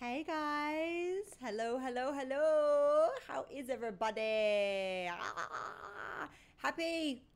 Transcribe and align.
Hello, 0.00 1.74
hello, 1.82 2.12
hello. 2.14 3.08
How 3.26 3.44
is 3.50 3.68
everybody? 3.68 5.10
Ah, 5.10 6.28
happy 6.62 7.26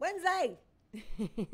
Wednesday. 0.00 0.56
yeah, 1.20 1.52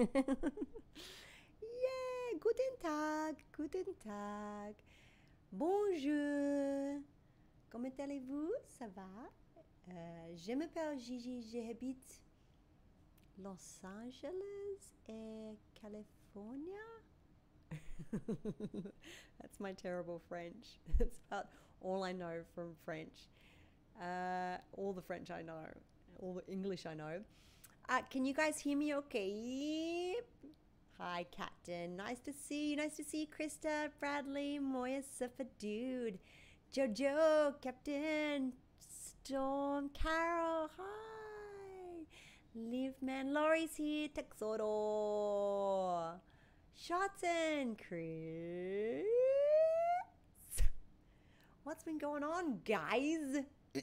guten 2.39 2.73
Tag, 2.79 3.35
guten 3.51 3.91
Tag. 3.99 4.79
Bonjour. 5.51 7.03
Comment 7.69 7.99
allez-vous? 7.99 8.53
Ça 8.79 8.87
va? 8.95 9.27
Euh, 9.91 10.37
je 10.37 10.53
m'appelle 10.53 11.01
Gigi, 11.01 11.43
j'habite 11.51 12.23
Los 13.43 13.83
Angeles 13.83 14.95
et 15.09 15.59
California. 15.75 17.02
That's 19.41 19.61
my 19.61 19.73
terrible 19.73 20.21
French. 20.29 20.67
That's 20.99 21.19
about 21.29 21.47
all 21.81 22.05
I 22.05 22.13
know 22.13 22.41
from 22.55 22.75
French. 22.85 23.29
Uh, 24.01 24.57
all 24.77 24.93
the 24.93 25.03
French 25.03 25.31
I 25.31 25.43
know, 25.43 25.67
all 26.21 26.35
the 26.35 26.53
English 26.53 26.87
I 26.87 26.95
know. 26.95 27.21
Uh, 27.89 28.01
can 28.11 28.25
you 28.25 28.33
guys 28.33 28.59
hear 28.59 28.77
me 28.77 28.95
okay? 28.95 30.15
Hi, 30.99 31.27
Captain. 31.37 31.97
Nice 31.97 32.21
to 32.21 32.33
see 32.33 32.71
you. 32.71 32.77
Nice 32.77 32.97
to 32.97 33.05
see 33.05 33.23
you, 33.23 33.27
Krista, 33.27 33.91
Bradley, 33.99 34.59
Moya, 34.59 35.03
Surfer 35.19 35.47
Dude, 35.59 36.19
Jojo, 36.75 37.55
Captain, 37.61 38.53
Storm, 38.79 39.91
Carol. 39.91 40.71
Hi. 40.79 42.05
Live 42.55 42.95
Man, 43.03 43.33
Laurie's 43.35 43.77
here. 43.77 44.09
Texoro. 44.09 44.73
Shotton, 46.75 47.77
Chris. 47.87 49.07
What's 51.65 51.85
been 51.85 51.99
going 51.99 52.25
on, 52.25 52.61
guys? 52.65 53.45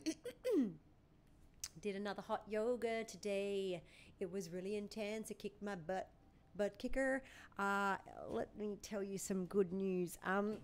Did 1.82 1.96
another 1.96 2.22
hot 2.22 2.44
yoga 2.50 3.06
today. 3.06 3.82
It 4.20 4.32
was 4.32 4.50
really 4.52 4.76
intense. 4.76 5.32
It 5.32 5.40
kicked 5.40 5.62
my 5.62 5.76
butt. 5.76 6.10
Butt 6.58 6.78
kicker. 6.78 7.24
Uh, 7.58 7.96
let 8.28 8.50
me 8.58 8.78
tell 8.82 9.02
you 9.02 9.18
some 9.18 9.46
good 9.46 9.72
news. 9.72 10.18
Um, 10.26 10.58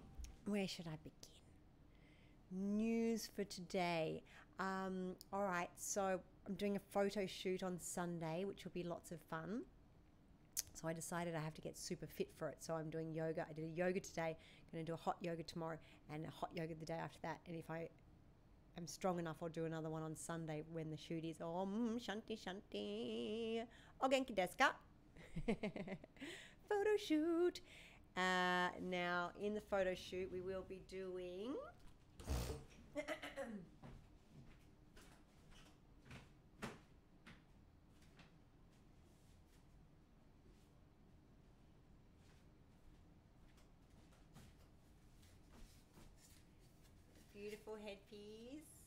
where 0.45 0.67
should 0.67 0.87
I 0.87 0.97
begin? 1.03 2.77
News 2.77 3.29
for 3.33 3.45
today. 3.45 4.23
Um, 4.59 5.15
all 5.31 5.43
right, 5.43 5.69
so 5.77 6.19
I'm 6.47 6.55
doing 6.55 6.75
a 6.75 6.81
photo 6.91 7.25
shoot 7.25 7.63
on 7.63 7.79
Sunday, 7.79 8.43
which 8.45 8.65
will 8.65 8.71
be 8.73 8.83
lots 8.83 9.11
of 9.11 9.19
fun. 9.29 9.61
So 10.73 10.87
I 10.87 10.93
decided 10.93 11.35
I 11.35 11.39
have 11.39 11.53
to 11.55 11.61
get 11.61 11.77
super 11.77 12.05
fit 12.05 12.29
for 12.37 12.49
it. 12.49 12.57
So 12.59 12.73
I'm 12.73 12.89
doing 12.89 13.13
yoga. 13.13 13.45
I 13.49 13.53
did 13.53 13.65
a 13.65 13.75
yoga 13.75 13.99
today. 13.99 14.37
I'm 14.37 14.73
Going 14.73 14.85
to 14.85 14.91
do 14.91 14.93
a 14.93 14.97
hot 14.97 15.17
yoga 15.21 15.43
tomorrow 15.43 15.77
and 16.13 16.25
a 16.25 16.29
hot 16.29 16.49
yoga 16.53 16.75
the 16.75 16.85
day 16.85 16.99
after 17.01 17.19
that. 17.23 17.39
And 17.47 17.55
if 17.55 17.69
I 17.69 17.87
am 18.77 18.87
strong 18.87 19.19
enough, 19.19 19.37
I'll 19.41 19.49
do 19.49 19.65
another 19.65 19.89
one 19.89 20.03
on 20.03 20.15
Sunday 20.15 20.63
when 20.71 20.89
the 20.89 20.97
shoot 20.97 21.23
is. 21.23 21.41
Om 21.41 21.99
shanti 21.99 22.37
shanti. 22.37 23.63
O 24.01 24.09
genki 24.09 24.35
desu 24.35 24.69
photo 26.67 26.97
shoot. 26.97 27.61
Uh, 28.17 28.69
now 28.81 29.31
in 29.41 29.53
the 29.53 29.61
photo 29.61 29.93
shoot, 29.93 30.29
we 30.31 30.41
will 30.41 30.63
be 30.67 30.81
doing. 30.89 31.55
Beautiful 47.45 47.77
headpiece. 47.85 48.81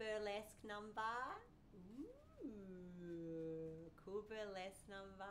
Burlesque 0.00 0.64
number. 0.64 1.12
Ooh, 2.40 3.92
cool 4.00 4.24
burlesque 4.24 4.88
number. 4.88 5.28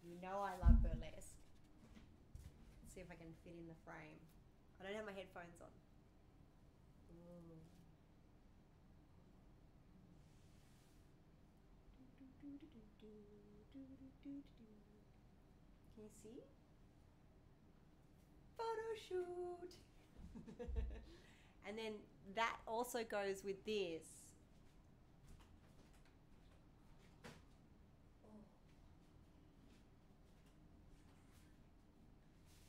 You 0.00 0.16
know 0.24 0.40
I 0.40 0.56
love 0.64 0.80
burlesque. 0.80 1.36
Let's 2.80 2.94
see 2.94 3.04
if 3.04 3.12
I 3.12 3.16
can 3.20 3.28
fit 3.44 3.60
in 3.60 3.68
the 3.68 3.76
frame. 3.84 4.16
I 4.80 4.88
don't 4.88 4.96
have 4.96 5.04
my 5.04 5.12
headphones 5.12 5.60
on. 5.60 5.68
Ooh. 7.12 7.60
Can 15.92 16.04
you 16.04 16.08
see? 16.22 16.57
Photo 18.58 18.88
shoot. 19.08 19.72
and 21.66 21.78
then 21.78 21.92
that 22.34 22.56
also 22.66 23.04
goes 23.04 23.42
with 23.44 23.64
this. 23.64 24.02
Oh. 28.24 28.42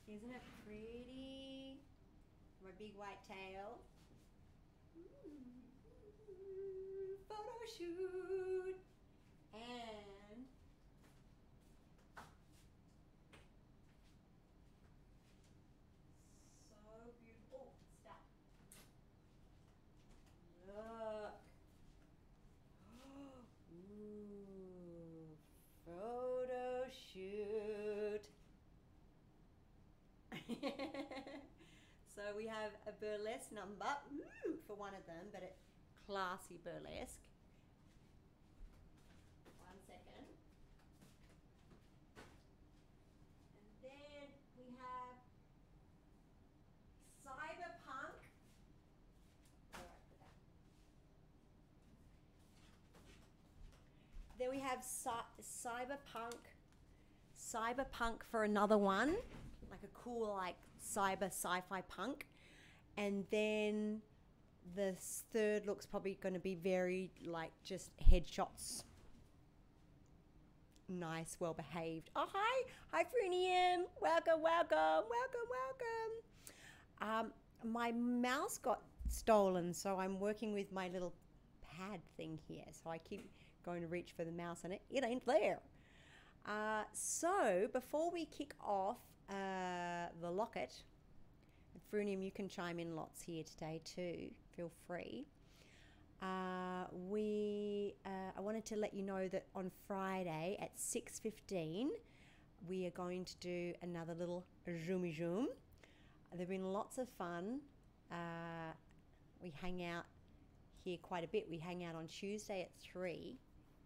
Isn't 0.07 0.29
it 0.31 0.41
pretty? 0.65 1.79
My 2.63 2.71
big 2.77 2.93
white 2.95 3.19
tail. 3.27 3.79
Photo 7.27 7.65
shoot. 7.77 8.75
And 9.53 10.45
so 16.69 16.75
beautiful. 17.23 17.65
Oh, 17.65 17.73
stop. 18.01 18.21
Look. 20.67 21.33
Ooh, 23.73 25.35
photo 25.85 26.85
shoot. 26.89 28.25
so 32.15 32.21
we 32.37 32.45
have 32.47 32.71
a 32.87 32.88
burlesque 32.99 33.51
number 33.51 33.85
mm, 33.85 34.19
ooh, 34.49 34.57
for 34.67 34.75
one 34.75 34.93
of 34.95 35.05
them, 35.05 35.27
but 35.31 35.43
a 35.43 35.51
classy 36.05 36.59
burlesque. 36.63 37.19
One 39.65 39.79
second. 39.87 40.25
And 43.55 43.71
then 43.83 44.27
we 44.57 44.65
have 44.77 45.15
cyberpunk. 47.25 48.15
Then 54.37 54.49
we 54.51 54.59
have 54.59 54.83
cy- 54.83 55.11
cyberpunk, 55.41 56.35
cyberpunk 57.37 58.21
for 58.31 58.43
another 58.43 58.77
one, 58.77 59.15
like 59.69 59.83
a 59.83 59.87
cool 59.93 60.33
like 60.33 60.55
cyber 60.81 61.27
sci-fi 61.27 61.81
punk, 61.81 62.25
and 62.99 63.23
then 63.31 64.01
the 64.75 64.93
third 65.33 65.65
looks 65.65 65.85
probably 65.85 66.19
going 66.21 66.33
to 66.33 66.39
be 66.39 66.55
very 66.55 67.11
like 67.25 67.51
just 67.63 67.91
headshots. 68.11 68.83
Nice, 70.89 71.37
well 71.39 71.53
behaved. 71.53 72.09
Oh 72.15 72.27
hi, 72.31 72.67
hi 72.91 73.03
Frunium. 73.03 73.85
Welcome, 74.01 74.41
welcome, 74.41 75.05
welcome, 75.09 75.47
welcome. 75.57 76.11
Um, 77.01 77.31
my 77.63 77.91
mouse 77.93 78.57
got 78.57 78.81
stolen, 79.07 79.73
so 79.73 79.97
I'm 79.97 80.19
working 80.19 80.53
with 80.53 80.71
my 80.73 80.89
little 80.89 81.13
pad 81.61 82.01
thing 82.17 82.37
here. 82.47 82.65
So 82.71 82.89
I 82.89 82.97
keep 82.97 83.29
going 83.63 83.81
to 83.81 83.87
reach 83.87 84.13
for 84.17 84.25
the 84.25 84.31
mouse, 84.31 84.61
and 84.65 84.73
it, 84.73 84.81
it 84.91 85.05
ain't 85.05 85.25
there. 85.25 85.59
Uh, 86.45 86.83
so 86.91 87.67
before 87.71 88.11
we 88.11 88.25
kick 88.25 88.53
off 88.59 88.97
uh, 89.29 90.07
the 90.21 90.29
locket, 90.29 90.73
Frunium, 91.91 92.23
you 92.23 92.31
can 92.31 92.47
chime 92.47 92.79
in 92.79 92.95
lots 92.95 93.21
here 93.21 93.43
today 93.43 93.81
too. 93.83 94.29
Feel 94.55 94.71
free. 94.85 95.25
Uh, 96.21 96.85
we 97.09 97.95
uh, 98.05 98.31
I 98.37 98.41
wanted 98.41 98.65
to 98.65 98.75
let 98.75 98.93
you 98.93 99.01
know 99.01 99.27
that 99.29 99.45
on 99.55 99.71
Friday 99.87 100.57
at 100.61 100.71
six 100.75 101.17
fifteen, 101.17 101.89
we 102.67 102.85
are 102.85 102.91
going 102.91 103.25
to 103.25 103.35
do 103.37 103.73
another 103.81 104.13
little 104.13 104.45
zoomy 104.67 105.17
zoom. 105.17 105.47
They've 106.35 106.47
been 106.47 106.71
lots 106.71 106.99
of 106.99 107.09
fun. 107.17 107.61
Uh, 108.11 108.73
we 109.41 109.51
hang 109.59 109.83
out 109.83 110.03
here 110.83 110.97
quite 111.01 111.23
a 111.23 111.27
bit. 111.27 111.47
We 111.49 111.57
hang 111.57 111.85
out 111.85 111.95
on 111.95 112.07
Tuesday 112.07 112.61
at 112.61 112.71
three 112.79 113.39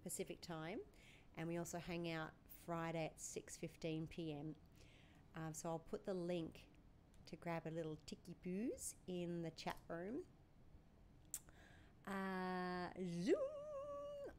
Pacific 0.04 0.42
time, 0.42 0.80
and 1.38 1.48
we 1.48 1.58
also 1.58 1.78
hang 1.78 2.12
out 2.12 2.32
Friday 2.66 3.06
at 3.06 3.22
six 3.22 3.56
fifteen 3.56 4.08
p.m. 4.08 4.56
Um, 5.38 5.54
so 5.54 5.70
I'll 5.70 5.84
put 5.90 6.06
the 6.06 6.14
link 6.14 6.66
to 7.30 7.36
grab 7.38 7.64
a 7.66 7.72
little 7.72 7.98
tiki 8.06 8.36
poos 8.46 8.94
in 9.08 9.42
the 9.42 9.52
chat 9.52 9.78
room. 9.88 10.20
Uh, 12.08 12.90
Zoom. 13.24 13.36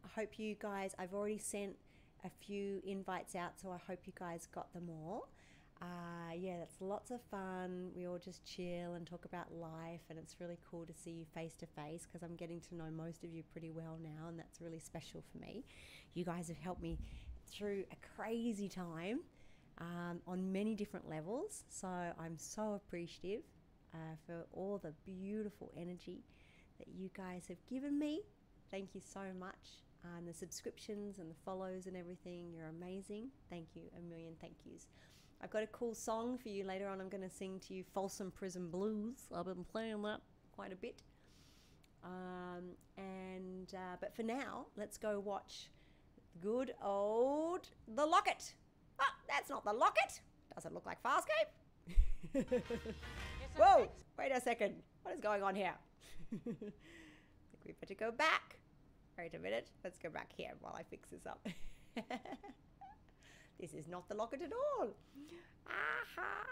I 0.04 0.20
hope 0.20 0.38
you 0.38 0.54
guys. 0.58 0.94
I've 0.98 1.14
already 1.14 1.38
sent 1.38 1.76
a 2.24 2.30
few 2.30 2.80
invites 2.86 3.34
out, 3.34 3.52
so 3.60 3.70
I 3.70 3.78
hope 3.86 4.00
you 4.06 4.12
guys 4.18 4.48
got 4.54 4.72
them 4.72 4.88
all. 4.90 5.28
Uh, 5.82 6.32
yeah, 6.38 6.58
that's 6.58 6.80
lots 6.80 7.10
of 7.10 7.20
fun. 7.30 7.90
We 7.94 8.06
all 8.06 8.18
just 8.18 8.44
chill 8.44 8.94
and 8.94 9.06
talk 9.06 9.24
about 9.24 9.52
life, 9.52 10.00
and 10.08 10.18
it's 10.18 10.36
really 10.40 10.58
cool 10.70 10.86
to 10.86 10.92
see 10.94 11.10
you 11.10 11.24
face 11.34 11.54
to 11.58 11.66
face 11.66 12.06
because 12.06 12.22
I'm 12.22 12.36
getting 12.36 12.60
to 12.60 12.74
know 12.74 12.90
most 12.90 13.24
of 13.24 13.30
you 13.30 13.42
pretty 13.52 13.70
well 13.70 13.98
now, 14.02 14.28
and 14.28 14.38
that's 14.38 14.60
really 14.60 14.78
special 14.78 15.22
for 15.30 15.38
me. 15.38 15.64
You 16.14 16.24
guys 16.24 16.48
have 16.48 16.58
helped 16.58 16.82
me 16.82 16.98
through 17.50 17.84
a 17.92 17.96
crazy 18.16 18.68
time 18.68 19.20
um, 19.78 20.20
on 20.26 20.52
many 20.52 20.74
different 20.74 21.08
levels, 21.08 21.64
so 21.68 21.88
I'm 21.88 22.36
so 22.36 22.74
appreciative 22.74 23.42
uh, 23.92 24.16
for 24.26 24.46
all 24.52 24.78
the 24.78 24.92
beautiful 25.04 25.72
energy 25.76 26.22
that 26.78 26.88
you 26.88 27.10
guys 27.16 27.46
have 27.48 27.64
given 27.68 27.98
me. 27.98 28.22
Thank 28.70 28.94
you 28.94 29.00
so 29.00 29.20
much. 29.38 29.82
Uh, 30.04 30.18
and 30.18 30.28
the 30.28 30.34
subscriptions 30.34 31.18
and 31.18 31.30
the 31.30 31.34
follows 31.44 31.86
and 31.86 31.96
everything, 31.96 32.52
you're 32.54 32.68
amazing. 32.68 33.28
Thank 33.48 33.68
you, 33.74 33.82
a 33.98 34.02
million 34.02 34.34
thank 34.40 34.54
yous. 34.64 34.86
I've 35.42 35.50
got 35.50 35.62
a 35.62 35.68
cool 35.68 35.94
song 35.94 36.38
for 36.38 36.48
you 36.48 36.64
later 36.64 36.88
on. 36.88 37.00
I'm 37.00 37.08
going 37.08 37.22
to 37.22 37.34
sing 37.34 37.60
to 37.68 37.74
you 37.74 37.84
Folsom 37.94 38.30
Prison 38.30 38.68
Blues. 38.68 39.28
I've 39.34 39.46
been 39.46 39.64
playing 39.64 40.02
that 40.02 40.20
quite 40.52 40.72
a 40.72 40.76
bit. 40.76 41.02
Um, 42.04 42.64
and 42.98 43.72
uh, 43.74 43.96
but 44.00 44.14
for 44.14 44.22
now, 44.22 44.66
let's 44.76 44.98
go 44.98 45.20
watch 45.20 45.70
good 46.40 46.74
old 46.82 47.70
The 47.94 48.04
Locket. 48.04 48.54
Oh, 49.00 49.12
that's 49.28 49.50
not 49.50 49.64
The 49.64 49.72
Locket. 49.72 50.20
Does 50.54 50.66
it 50.66 50.72
look 50.72 50.86
like 50.86 51.02
Farscape? 51.02 52.44
Whoa! 53.56 53.88
Wait 54.18 54.32
a 54.32 54.40
second. 54.40 54.74
What 55.02 55.14
is 55.14 55.20
going 55.20 55.42
on 55.42 55.54
here? 55.54 55.74
I 56.32 56.36
think 56.44 56.72
we 57.66 57.72
better 57.80 57.94
go 57.94 58.10
back. 58.10 58.58
Wait 59.18 59.34
a 59.34 59.38
minute. 59.38 59.70
Let's 59.82 59.98
go 59.98 60.10
back 60.10 60.30
here 60.36 60.52
while 60.60 60.74
I 60.78 60.82
fix 60.82 61.08
this 61.10 61.26
up. 61.26 61.46
this 63.60 63.74
is 63.74 63.88
not 63.88 64.08
the 64.08 64.14
locket 64.14 64.42
at 64.42 64.52
all. 64.52 64.88
Aha! 65.66 66.44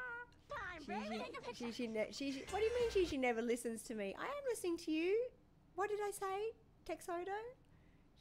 She, 1.54 1.70
she, 1.72 2.32
she, 2.32 2.44
what 2.50 2.58
do 2.58 2.64
you 2.64 2.74
mean 2.80 2.90
she, 2.92 3.06
she 3.06 3.16
never 3.16 3.42
listens 3.42 3.82
to 3.82 3.94
me? 3.94 4.14
I 4.18 4.24
am 4.24 4.44
listening 4.50 4.78
to 4.78 4.90
you. 4.90 5.16
What 5.74 5.90
did 5.90 6.00
I 6.00 6.10
say? 6.10 6.52
Texodo? 6.84 7.38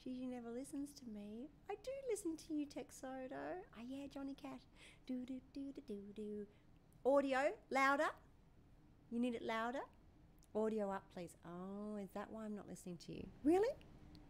She 0.03 0.25
never 0.25 0.49
listens 0.49 0.91
to 0.93 1.05
me. 1.05 1.49
I 1.69 1.75
do 1.83 1.91
listen 2.09 2.35
to 2.47 2.53
you, 2.53 2.65
Texodo. 2.65 3.61
Oh, 3.77 3.83
yeah, 3.87 4.07
Johnny 4.11 4.33
Cat. 4.33 4.59
Do, 5.05 5.25
do, 5.25 5.39
do, 5.53 5.71
do, 5.75 5.81
do, 5.87 5.99
do. 6.15 6.45
Audio, 7.05 7.51
louder. 7.69 8.07
You 9.11 9.19
need 9.19 9.35
it 9.35 9.43
louder. 9.43 9.81
Audio 10.55 10.89
up, 10.89 11.03
please. 11.13 11.37
Oh, 11.45 11.97
is 11.97 12.09
that 12.15 12.31
why 12.31 12.45
I'm 12.45 12.55
not 12.55 12.67
listening 12.67 12.97
to 13.05 13.13
you? 13.13 13.27
Really? 13.43 13.69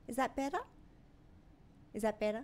Is 0.08 0.18
that 0.18 0.36
better? 0.36 0.60
Is 1.94 2.02
that 2.02 2.20
better? 2.20 2.44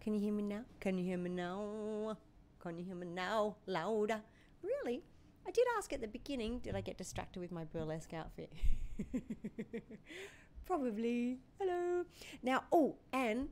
Can 0.00 0.14
you 0.14 0.20
hear 0.20 0.32
me 0.32 0.42
now? 0.42 0.62
Can 0.80 0.96
you 0.96 1.04
hear 1.04 1.18
me 1.18 1.30
now? 1.30 2.16
Can 2.60 2.78
you 2.78 2.84
hear 2.84 2.94
me 2.94 3.06
now? 3.06 3.56
Louder. 3.66 4.20
Really? 4.62 5.02
I 5.46 5.50
did 5.50 5.66
ask 5.76 5.92
at 5.92 6.00
the 6.00 6.08
beginning, 6.08 6.60
did 6.60 6.74
I 6.74 6.80
get 6.80 6.96
distracted 6.96 7.40
with 7.40 7.52
my 7.52 7.64
burlesque 7.64 8.14
outfit? 8.14 8.52
Probably. 10.66 11.38
Hello. 11.58 12.04
Now, 12.42 12.64
oh, 12.72 12.96
and 13.12 13.48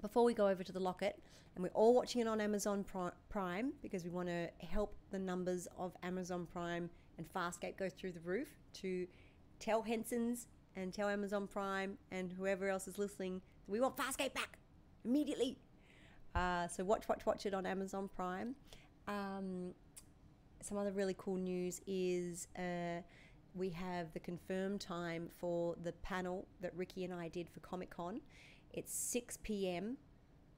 before 0.00 0.24
we 0.24 0.34
go 0.34 0.48
over 0.48 0.62
to 0.62 0.72
the 0.72 0.80
locket, 0.80 1.20
and 1.54 1.62
we're 1.62 1.70
all 1.70 1.94
watching 1.94 2.20
it 2.20 2.26
on 2.26 2.40
Amazon 2.40 2.84
Prime 3.28 3.72
because 3.82 4.04
we 4.04 4.10
want 4.10 4.28
to 4.28 4.48
help 4.66 4.96
the 5.10 5.18
numbers 5.18 5.68
of 5.78 5.94
Amazon 6.02 6.46
Prime 6.50 6.88
and 7.18 7.26
Farscape 7.32 7.76
go 7.76 7.90
through 7.90 8.12
the 8.12 8.20
roof 8.20 8.48
to 8.74 9.06
tell 9.58 9.82
Henson's 9.82 10.46
and 10.76 10.94
tell 10.94 11.08
Amazon 11.08 11.46
Prime 11.46 11.98
and 12.10 12.32
whoever 12.32 12.68
else 12.70 12.88
is 12.88 12.98
listening 12.98 13.42
we 13.66 13.80
want 13.80 13.96
Farscape 13.96 14.34
back 14.34 14.58
immediately. 15.04 15.58
Uh, 16.34 16.66
so 16.68 16.84
watch, 16.84 17.08
watch, 17.08 17.24
watch 17.26 17.46
it 17.46 17.54
on 17.54 17.66
Amazon 17.66 18.08
Prime. 18.14 18.54
Um, 19.08 19.72
some 20.62 20.78
other 20.78 20.92
really 20.92 21.14
cool 21.18 21.36
news 21.36 21.80
is 21.86 22.48
uh, 22.56 23.02
we 23.54 23.68
have 23.70 24.12
the 24.12 24.20
confirmed 24.20 24.80
time 24.80 25.28
for 25.38 25.74
the 25.82 25.92
panel 25.92 26.46
that 26.60 26.72
Ricky 26.76 27.04
and 27.04 27.12
I 27.12 27.28
did 27.28 27.48
for 27.50 27.60
Comic 27.60 27.90
Con. 27.90 28.20
It's 28.72 28.94
6 28.94 29.38
p.m. 29.42 29.96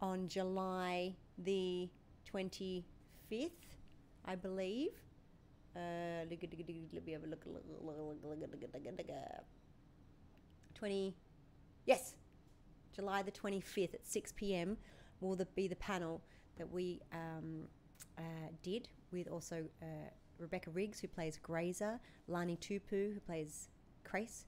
on 0.00 0.28
July 0.28 1.16
the 1.38 1.88
25th, 2.32 2.84
I 4.24 4.34
believe. 4.36 4.90
Uh, 5.76 6.24
let 6.30 7.04
me 7.04 7.12
have 7.12 7.24
a 7.24 7.26
look. 7.26 7.44
20. 10.74 11.16
Yes, 11.86 12.14
July 12.94 13.22
the 13.22 13.32
25th 13.32 13.94
at 13.94 14.06
6 14.06 14.32
p.m. 14.36 14.76
will 15.20 15.34
the, 15.34 15.46
be 15.56 15.66
the 15.66 15.76
panel 15.76 16.22
that 16.56 16.70
we 16.70 17.00
um, 17.12 17.64
uh, 18.16 18.22
did 18.62 18.88
with 19.10 19.26
also 19.28 19.64
uh, 19.82 19.86
Rebecca 20.38 20.70
Riggs, 20.70 21.00
who 21.00 21.08
plays 21.08 21.38
Grayza, 21.38 21.98
Lani 22.28 22.56
Tupu, 22.56 23.14
who 23.14 23.20
plays 23.20 23.68
Crais, 24.04 24.44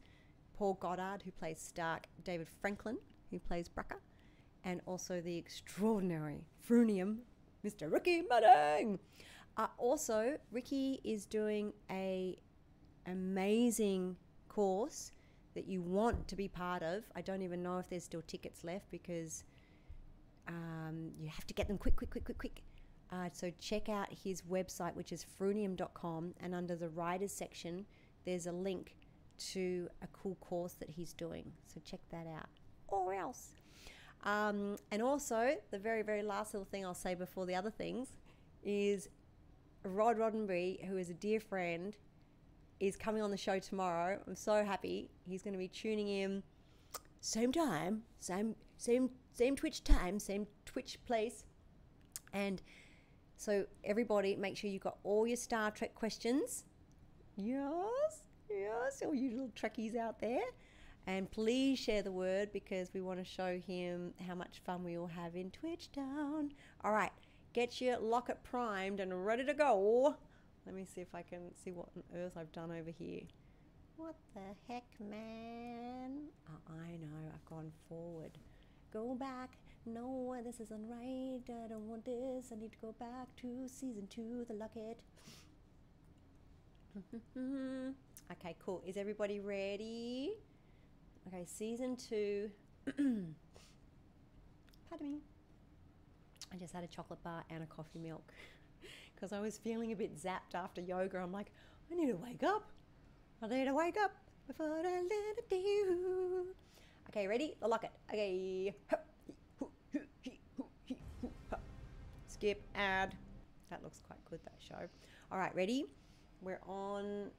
Paul 0.56 0.74
Goddard, 0.80 1.22
who 1.24 1.30
plays 1.32 1.60
Stark, 1.60 2.06
David 2.24 2.48
Franklin, 2.60 2.98
who 3.30 3.38
plays 3.38 3.68
Braca, 3.68 3.98
and 4.64 4.80
also 4.86 5.20
the 5.20 5.36
extraordinary 5.36 6.44
Frunium, 6.68 7.18
Mr. 7.64 7.90
Ricky 7.90 8.22
Manning. 8.22 8.98
Uh, 9.56 9.68
also, 9.78 10.36
Ricky 10.52 11.00
is 11.04 11.24
doing 11.24 11.72
a 11.90 12.38
amazing 13.06 14.16
course 14.48 15.12
that 15.54 15.66
you 15.66 15.80
want 15.80 16.28
to 16.28 16.36
be 16.36 16.48
part 16.48 16.82
of. 16.82 17.04
I 17.14 17.22
don't 17.22 17.42
even 17.42 17.62
know 17.62 17.78
if 17.78 17.88
there's 17.88 18.04
still 18.04 18.22
tickets 18.26 18.64
left 18.64 18.90
because 18.90 19.44
um, 20.48 21.10
you 21.18 21.28
have 21.28 21.46
to 21.46 21.54
get 21.54 21.68
them 21.68 21.78
quick, 21.78 21.96
quick, 21.96 22.10
quick, 22.10 22.24
quick, 22.24 22.38
quick. 22.38 22.62
Uh, 23.12 23.28
so 23.32 23.52
check 23.60 23.88
out 23.88 24.08
his 24.10 24.42
website, 24.42 24.94
which 24.94 25.12
is 25.12 25.24
frunium.com, 25.40 26.34
and 26.40 26.54
under 26.54 26.74
the 26.74 26.88
writers 26.88 27.32
section, 27.32 27.86
there's 28.24 28.46
a 28.46 28.52
link 28.52 28.96
to 29.38 29.88
a 30.02 30.06
cool 30.08 30.36
course 30.36 30.72
that 30.74 30.90
he's 30.90 31.12
doing. 31.12 31.52
So 31.66 31.80
check 31.84 32.00
that 32.10 32.26
out. 32.26 32.48
Or 32.88 33.14
else. 33.14 33.52
Um, 34.24 34.76
and 34.90 35.02
also, 35.02 35.56
the 35.70 35.78
very, 35.78 36.02
very 36.02 36.22
last 36.22 36.52
little 36.52 36.66
thing 36.66 36.84
I'll 36.84 36.94
say 36.94 37.14
before 37.14 37.46
the 37.46 37.54
other 37.54 37.70
things 37.70 38.08
is 38.64 39.08
Rod 39.84 40.18
Roddenberry, 40.18 40.84
who 40.86 40.96
is 40.96 41.10
a 41.10 41.14
dear 41.14 41.38
friend, 41.38 41.96
is 42.80 42.96
coming 42.96 43.22
on 43.22 43.30
the 43.30 43.36
show 43.36 43.58
tomorrow. 43.58 44.18
I'm 44.26 44.34
so 44.34 44.64
happy. 44.64 45.10
He's 45.28 45.42
going 45.42 45.54
to 45.54 45.58
be 45.58 45.68
tuning 45.68 46.08
in 46.08 46.42
same 47.20 47.52
time, 47.52 48.02
same 48.20 48.54
same 48.76 49.10
same 49.32 49.56
Twitch 49.56 49.82
time, 49.84 50.18
same 50.18 50.46
Twitch 50.64 50.98
place. 51.06 51.44
And 52.32 52.62
so 53.36 53.66
everybody 53.84 54.36
make 54.36 54.56
sure 54.56 54.70
you've 54.70 54.82
got 54.82 54.98
all 55.04 55.26
your 55.26 55.36
Star 55.36 55.70
Trek 55.70 55.94
questions. 55.94 56.64
Yes. 57.36 58.22
Yes, 58.48 59.02
all 59.04 59.14
you 59.14 59.30
little 59.30 59.50
Trekkies 59.56 59.96
out 59.96 60.20
there. 60.20 60.44
And 61.06 61.30
please 61.30 61.78
share 61.78 62.02
the 62.02 62.10
word 62.10 62.52
because 62.52 62.92
we 62.92 63.00
want 63.00 63.20
to 63.20 63.24
show 63.24 63.60
him 63.64 64.12
how 64.26 64.34
much 64.34 64.60
fun 64.64 64.82
we 64.82 64.98
all 64.98 65.06
have 65.06 65.36
in 65.36 65.50
Twitch 65.50 65.92
Town. 65.92 66.52
All 66.82 66.92
right, 66.92 67.12
get 67.52 67.80
your 67.80 67.98
locket 67.98 68.42
primed 68.42 68.98
and 68.98 69.24
ready 69.24 69.44
to 69.44 69.54
go. 69.54 70.16
Let 70.64 70.74
me 70.74 70.84
see 70.84 71.00
if 71.00 71.14
I 71.14 71.22
can 71.22 71.54
see 71.54 71.70
what 71.70 71.88
on 71.96 72.02
earth 72.18 72.32
I've 72.36 72.50
done 72.50 72.72
over 72.72 72.90
here. 72.90 73.20
What 73.96 74.16
the 74.34 74.40
heck, 74.68 74.84
man? 74.98 76.22
Oh, 76.50 76.72
I 76.74 76.96
know, 76.96 77.30
I've 77.32 77.44
gone 77.46 77.70
forward. 77.88 78.32
Go 78.92 79.14
back. 79.14 79.56
No, 79.86 80.36
this 80.44 80.58
isn't 80.58 80.88
right. 80.88 81.40
I 81.48 81.68
don't 81.68 81.88
want 81.88 82.04
this. 82.04 82.50
I 82.52 82.56
need 82.56 82.72
to 82.72 82.78
go 82.78 82.92
back 82.98 83.28
to 83.42 83.68
season 83.68 84.08
two, 84.10 84.44
the 84.48 84.54
locket. 84.54 84.98
okay, 88.32 88.56
cool. 88.64 88.82
Is 88.84 88.96
everybody 88.96 89.38
ready? 89.38 90.32
Okay, 91.28 91.44
season 91.46 91.96
two. 91.96 92.50
Pardon 94.90 95.12
me. 95.12 95.18
I 96.52 96.56
just 96.56 96.72
had 96.74 96.82
a 96.82 96.88
chocolate 96.88 97.22
bar 97.22 97.44
and 97.50 97.62
a 97.62 97.66
coffee 97.66 98.00
milk 98.00 98.32
because 99.14 99.32
I 99.32 99.38
was 99.38 99.56
feeling 99.56 99.92
a 99.92 99.96
bit 99.96 100.16
zapped 100.20 100.56
after 100.56 100.80
yoga. 100.80 101.18
I'm 101.18 101.32
like, 101.32 101.52
I 101.92 101.94
need 101.94 102.08
to 102.08 102.16
wake 102.16 102.42
up. 102.42 102.64
I 103.40 103.46
need 103.46 103.66
to 103.66 103.74
wake 103.74 103.96
up 104.02 104.10
before 104.48 104.66
I 104.66 104.82
let 104.82 104.84
it 104.84 105.48
do. 105.48 106.46
Okay, 107.08 107.28
ready? 107.28 107.54
The 107.60 107.68
locket. 107.68 107.92
Okay. 108.10 108.74
Skip, 112.38 112.62
add. 112.74 113.14
That 113.70 113.82
looks 113.82 114.02
quite 114.06 114.22
good, 114.28 114.40
that 114.44 114.56
show. 114.58 114.86
All 115.32 115.38
right, 115.38 115.54
ready? 115.54 115.86
We're 116.42 116.60
on 116.68 117.30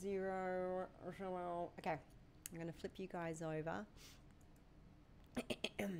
zero. 0.00 0.88
Okay, 1.78 1.92
I'm 1.92 2.54
going 2.54 2.66
to 2.66 2.72
flip 2.72 2.94
you 2.96 3.06
guys 3.06 3.42
over. 3.42 3.86
okay, 5.38 5.94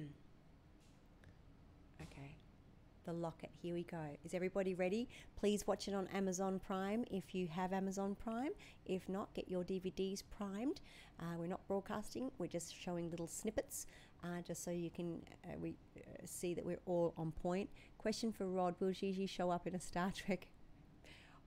the 3.05 3.13
locket. 3.13 3.51
Here 3.63 3.73
we 3.73 3.85
go. 3.85 4.03
Is 4.25 4.35
everybody 4.35 4.75
ready? 4.75 5.09
Please 5.37 5.65
watch 5.69 5.87
it 5.87 5.95
on 5.95 6.09
Amazon 6.09 6.59
Prime 6.59 7.05
if 7.09 7.33
you 7.37 7.47
have 7.47 7.73
Amazon 7.73 8.17
Prime. 8.17 8.51
If 8.85 9.09
not, 9.09 9.33
get 9.33 9.49
your 9.49 9.63
DVDs 9.63 10.25
primed. 10.37 10.81
Uh, 11.21 11.37
we're 11.39 11.47
not 11.47 11.65
broadcasting, 11.69 12.33
we're 12.39 12.49
just 12.49 12.75
showing 12.75 13.11
little 13.11 13.29
snippets 13.29 13.87
uh, 14.25 14.43
just 14.47 14.65
so 14.65 14.71
you 14.71 14.91
can 14.91 15.23
uh, 15.45 15.59
we 15.61 15.75
uh, 15.97 16.01
see 16.25 16.55
that 16.55 16.65
we're 16.65 16.81
all 16.87 17.15
on 17.17 17.33
point. 17.33 17.69
Question 18.01 18.33
for 18.33 18.47
Rod 18.47 18.77
Will 18.81 18.93
Gigi 18.93 19.27
show 19.27 19.51
up 19.51 19.67
in 19.67 19.75
a 19.75 19.79
Star 19.79 20.11
Trek? 20.11 20.49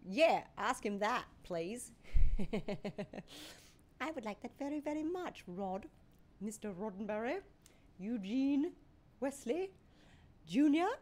Yeah, 0.06 0.44
ask 0.56 0.86
him 0.86 1.00
that, 1.00 1.24
please. 1.42 1.92
I 4.00 4.12
would 4.12 4.24
like 4.24 4.40
that 4.44 4.52
very, 4.60 4.80
very 4.80 5.02
much, 5.02 5.44
Rod. 5.48 5.88
Mr. 6.46 6.72
Roddenberry, 6.72 7.38
Eugene 7.98 8.72
Wesley 9.20 9.72
Jr. 10.46 10.94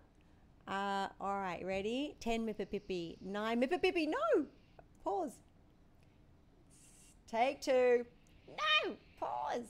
Uh, 0.70 1.10
all 1.20 1.42
right, 1.42 1.62
ready? 1.66 2.16
10 2.22 2.48
Mippipipi, 2.48 3.18
9 3.20 3.62
Mippipipi, 3.62 4.08
no! 4.08 4.46
Pause. 5.04 5.34
Take 7.30 7.60
two. 7.60 8.06
No! 8.48 8.96
Pause. 9.20 9.68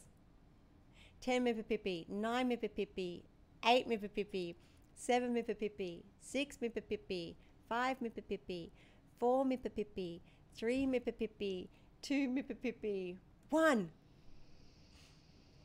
10 1.21 1.43
Mippipipi, 1.43 2.07
9 2.07 2.49
Mippipipi, 2.49 3.23
8 3.65 3.89
Mippipipi, 3.89 4.53
7 4.95 5.33
Mippipipi, 5.33 6.03
6 6.19 6.57
Mippipipi, 6.61 7.35
5 7.69 7.97
Mippipipi, 8.01 8.71
4 9.19 9.45
Mippipipi, 9.45 10.21
3 10.55 10.87
Mippipipi, 10.87 11.67
2 12.01 12.27
Mippipipi, 12.27 13.17
1. 13.49 13.91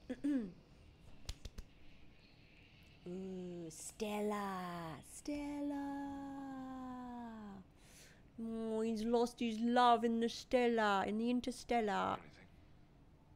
Ooh, 3.09 3.66
Stella, 3.71 4.99
Stella. 5.14 5.85
Oh, 8.38 8.80
he's 8.83 9.02
lost 9.02 9.40
his 9.40 9.59
love 9.61 10.04
in 10.04 10.21
the 10.21 10.28
Stella, 10.28 11.04
in 11.06 11.16
the 11.18 11.30
Interstellar. 11.30 12.18
Anything? 12.18 12.47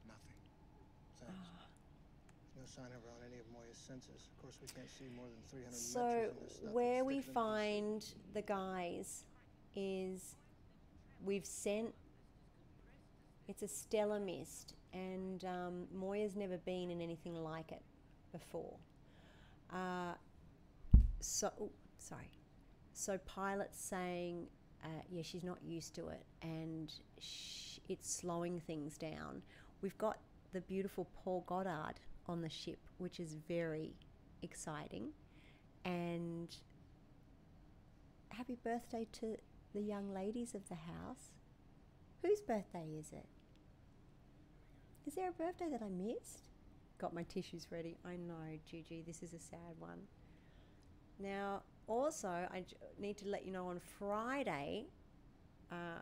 Nothing. 0.07 0.37
Thanks. 1.21 1.57
No 2.59 2.65
sign 2.67 2.93
of 2.93 3.01
her 3.03 3.11
on 3.17 3.23
any 3.25 3.41
of 3.41 3.47
Moya's 3.49 3.79
sensors. 3.79 4.29
Of 4.29 4.43
course, 4.43 4.59
we 4.60 4.60
can't 4.60 4.60
see 4.60 4.60
more 4.60 4.60
than 4.60 4.60
300 4.60 4.60
So, 5.71 6.31
where 6.73 7.05
we 7.05 7.21
find 7.21 8.05
the 8.35 8.43
guys 8.43 9.25
is 9.75 10.37
we've 11.25 11.47
sent. 11.47 11.95
It's 13.49 13.63
a 13.63 13.69
stellar 13.69 14.21
mist, 14.21 14.75
and 14.93 15.45
um, 15.45 15.87
Moya's 15.93 16.37
never 16.37 16.57
been 16.59 16.91
in 16.91 17.01
anything 17.01 17.35
like 17.35 17.73
it 17.73 17.83
before. 18.33 18.77
Uh, 19.73 20.15
so, 21.19 21.51
oh, 21.61 21.71
sorry. 21.99 22.31
So, 22.93 23.19
pilot's 23.27 23.81
saying, 23.81 24.47
uh, 24.85 25.03
yeah, 25.11 25.23
she's 25.23 25.43
not 25.43 25.59
used 25.67 25.95
to 25.97 26.09
it, 26.09 26.25
and 26.43 26.93
sh- 27.19 27.79
it's 27.89 28.13
slowing 28.13 28.61
things 28.61 28.97
down. 28.97 29.43
We've 29.83 29.99
got 29.99 30.19
the 30.53 30.61
beautiful 30.61 31.09
Paul 31.25 31.45
Goddard 31.47 31.95
on 32.29 32.43
the 32.43 32.49
ship, 32.49 32.79
which 32.99 33.19
is 33.19 33.37
very 33.49 33.93
exciting. 34.43 35.11
And 35.85 36.55
happy 38.31 38.57
birthday 38.63 39.07
to 39.13 39.37
the 39.75 39.81
young 39.81 40.13
ladies 40.13 40.55
of 40.55 40.69
the 40.69 40.75
house. 40.75 41.33
Whose 42.23 42.41
birthday 42.41 42.89
is 42.99 43.13
it? 43.13 43.27
Is 45.07 45.15
there 45.15 45.31
a 45.31 45.33
birthday 45.33 45.69
that 45.71 45.83
I 45.83 45.89
missed? 45.89 46.49
Got 46.99 47.15
my 47.15 47.23
tissues 47.23 47.67
ready. 47.71 47.97
I 48.05 48.17
know, 48.17 48.59
Gigi, 48.67 49.03
this 49.07 49.23
is 49.23 49.33
a 49.33 49.39
sad 49.39 49.75
one. 49.79 50.01
Now, 51.19 51.63
also, 51.87 52.29
I 52.29 52.65
need 52.99 53.17
to 53.19 53.29
let 53.29 53.45
you 53.45 53.53
know 53.53 53.69
on 53.69 53.81
Friday, 53.99 54.87
uh, 55.73 56.01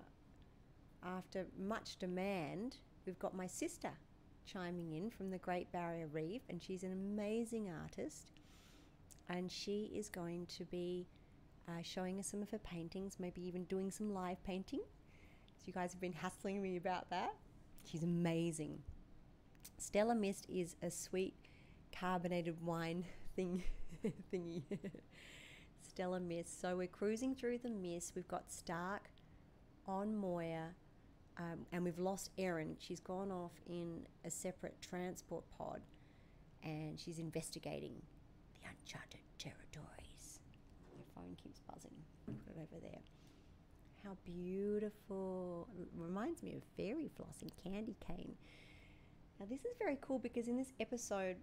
after 1.04 1.46
much 1.58 1.98
demand, 1.98 2.76
we've 3.06 3.18
got 3.18 3.34
my 3.34 3.46
sister 3.46 3.90
chiming 4.50 4.92
in 4.92 5.10
from 5.10 5.30
the 5.30 5.38
Great 5.38 5.70
Barrier 5.72 6.08
Reef, 6.08 6.42
and 6.48 6.62
she's 6.62 6.82
an 6.82 6.92
amazing 6.92 7.70
artist. 7.82 8.32
And 9.28 9.50
she 9.50 9.90
is 9.94 10.08
going 10.08 10.46
to 10.56 10.64
be 10.64 11.06
uh, 11.68 11.82
showing 11.82 12.18
us 12.18 12.26
some 12.26 12.40
of 12.40 12.50
her 12.50 12.58
paintings, 12.58 13.16
maybe 13.18 13.46
even 13.46 13.64
doing 13.64 13.90
some 13.90 14.14
live 14.14 14.42
painting. 14.42 14.80
So, 15.58 15.64
you 15.66 15.72
guys 15.72 15.92
have 15.92 16.00
been 16.00 16.14
hassling 16.14 16.62
me 16.62 16.76
about 16.76 17.10
that. 17.10 17.34
She's 17.84 18.02
amazing. 18.02 18.78
Stella 19.76 20.14
Mist 20.14 20.46
is 20.48 20.76
a 20.82 20.90
sweet 20.90 21.34
carbonated 21.92 22.64
wine 22.64 23.04
thing 23.36 23.62
thingy. 24.32 24.62
Stella 25.82 26.20
Mist. 26.20 26.60
So 26.60 26.76
we're 26.76 26.86
cruising 26.86 27.34
through 27.34 27.58
the 27.58 27.70
mist. 27.70 28.12
We've 28.14 28.28
got 28.28 28.50
Stark 28.50 29.10
on 29.86 30.14
Moya, 30.14 30.68
um, 31.38 31.66
and 31.72 31.84
we've 31.84 31.98
lost 31.98 32.30
Aeryn. 32.36 32.74
She's 32.78 33.00
gone 33.00 33.30
off 33.30 33.52
in 33.66 34.06
a 34.24 34.30
separate 34.30 34.74
transport 34.80 35.44
pod, 35.56 35.80
and 36.64 36.98
she's 36.98 37.18
investigating 37.18 37.94
the 38.54 38.68
uncharted 38.68 39.20
territories. 39.38 40.40
My 40.96 41.04
phone 41.14 41.36
keeps 41.42 41.60
buzzing. 41.60 41.94
Put 42.26 42.56
it 42.56 42.60
over 42.60 42.80
there. 42.80 43.00
How 44.04 44.16
beautiful! 44.24 45.68
Reminds 45.96 46.42
me 46.42 46.56
of 46.56 46.62
fairy 46.76 47.10
floss 47.16 47.42
and 47.42 47.52
candy 47.62 47.96
cane. 48.04 48.34
Now 49.38 49.46
this 49.48 49.60
is 49.60 49.76
very 49.78 49.98
cool 50.00 50.18
because 50.18 50.48
in 50.48 50.56
this 50.56 50.72
episode 50.80 51.36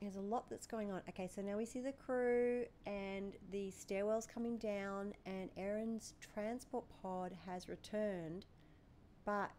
there's 0.00 0.16
a 0.16 0.20
lot 0.20 0.48
that's 0.48 0.66
going 0.66 0.92
on. 0.92 1.02
Okay, 1.08 1.28
so 1.32 1.42
now 1.42 1.56
we 1.56 1.64
see 1.64 1.80
the 1.80 1.92
crew 1.92 2.64
and 2.86 3.34
the 3.50 3.70
stairwell's 3.70 4.26
coming 4.26 4.56
down 4.58 5.12
and 5.26 5.50
Aeryn's 5.58 6.14
transport 6.20 6.84
pod 7.02 7.32
has 7.46 7.68
returned, 7.68 8.46
but 9.24 9.50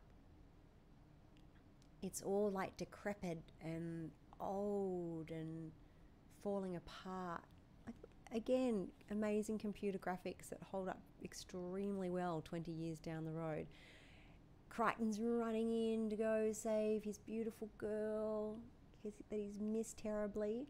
it's 2.02 2.22
all 2.22 2.50
like 2.52 2.76
decrepit 2.78 3.42
and 3.62 4.12
old 4.40 5.30
and 5.32 5.72
falling 6.42 6.78
apart. 6.78 7.44
Again, 8.34 8.88
amazing 9.12 9.58
computer 9.58 9.98
graphics 9.98 10.50
that 10.50 10.60
hold 10.72 10.88
up 10.88 11.00
extremely 11.24 12.10
well 12.10 12.42
20 12.46 12.72
years 12.72 13.00
down 13.00 13.26
the 13.26 13.32
road. 13.32 13.66
Crichton's 14.70 15.20
running 15.20 15.72
in 15.72 16.10
to 16.10 16.16
go 16.16 16.52
save 16.54 17.04
his 17.04 17.18
beautiful 17.18 17.70
girl 17.78 18.56
his, 19.04 19.14
that 19.30 19.40
he's 19.40 19.60
missed 19.60 19.98
terribly. 19.98 20.68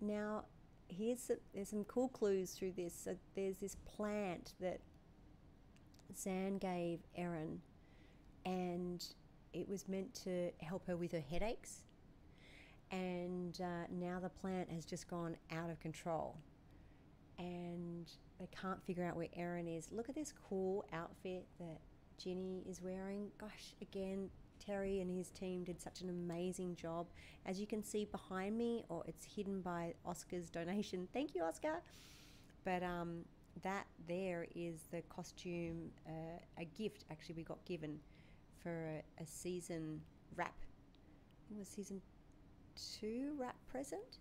Now, 0.00 0.44
here's 0.88 1.20
some, 1.20 1.36
there's 1.54 1.68
some 1.68 1.84
cool 1.84 2.08
clues 2.08 2.52
through 2.52 2.72
this. 2.72 2.94
So 2.94 3.16
there's 3.34 3.58
this 3.58 3.76
plant 3.96 4.54
that 4.60 4.80
Zhaan 6.14 6.60
gave 6.60 7.00
Aeryn, 7.18 7.58
and 8.44 9.04
it 9.52 9.68
was 9.68 9.88
meant 9.88 10.14
to 10.24 10.50
help 10.62 10.86
her 10.86 10.96
with 10.96 11.12
her 11.12 11.22
headaches. 11.30 11.82
And 12.90 13.60
uh, 13.60 13.86
now 13.90 14.18
the 14.20 14.30
plant 14.30 14.70
has 14.70 14.86
just 14.86 15.08
gone 15.08 15.36
out 15.52 15.68
of 15.68 15.78
control, 15.80 16.36
and 17.38 18.10
they 18.40 18.48
can't 18.58 18.82
figure 18.84 19.04
out 19.04 19.16
where 19.16 19.28
Aeryn 19.38 19.76
is. 19.76 19.88
Look 19.92 20.08
at 20.08 20.14
this 20.14 20.32
cool 20.48 20.86
outfit 20.92 21.46
that 21.58 21.80
Ginny 22.16 22.62
is 22.66 22.80
wearing. 22.80 23.28
Gosh, 23.38 23.74
again, 23.82 24.30
Terry 24.68 25.00
and 25.00 25.10
his 25.10 25.30
team 25.30 25.64
did 25.64 25.80
such 25.80 26.02
an 26.02 26.10
amazing 26.10 26.76
job. 26.76 27.06
As 27.46 27.58
you 27.58 27.66
can 27.66 27.82
see 27.82 28.04
behind 28.04 28.56
me, 28.58 28.84
or 28.88 29.02
it's 29.06 29.24
hidden 29.24 29.60
by 29.60 29.94
Oscar's 30.04 30.50
donation. 30.50 31.08
Thank 31.12 31.34
you, 31.34 31.42
Oscar. 31.42 31.82
But 32.64 32.82
um, 32.82 33.24
that 33.62 33.86
there 34.06 34.46
is 34.54 34.80
the 34.90 35.02
costume, 35.08 35.90
uh, 36.06 36.38
a 36.58 36.64
gift 36.64 37.04
actually 37.10 37.36
we 37.36 37.42
got 37.44 37.64
given 37.64 37.98
for 38.62 38.88
a, 39.18 39.22
a 39.22 39.26
season 39.26 40.00
wrap. 40.36 40.54
It 41.50 41.58
was 41.58 41.68
season 41.68 42.02
two 43.00 43.32
wrap 43.38 43.56
present, 43.70 44.18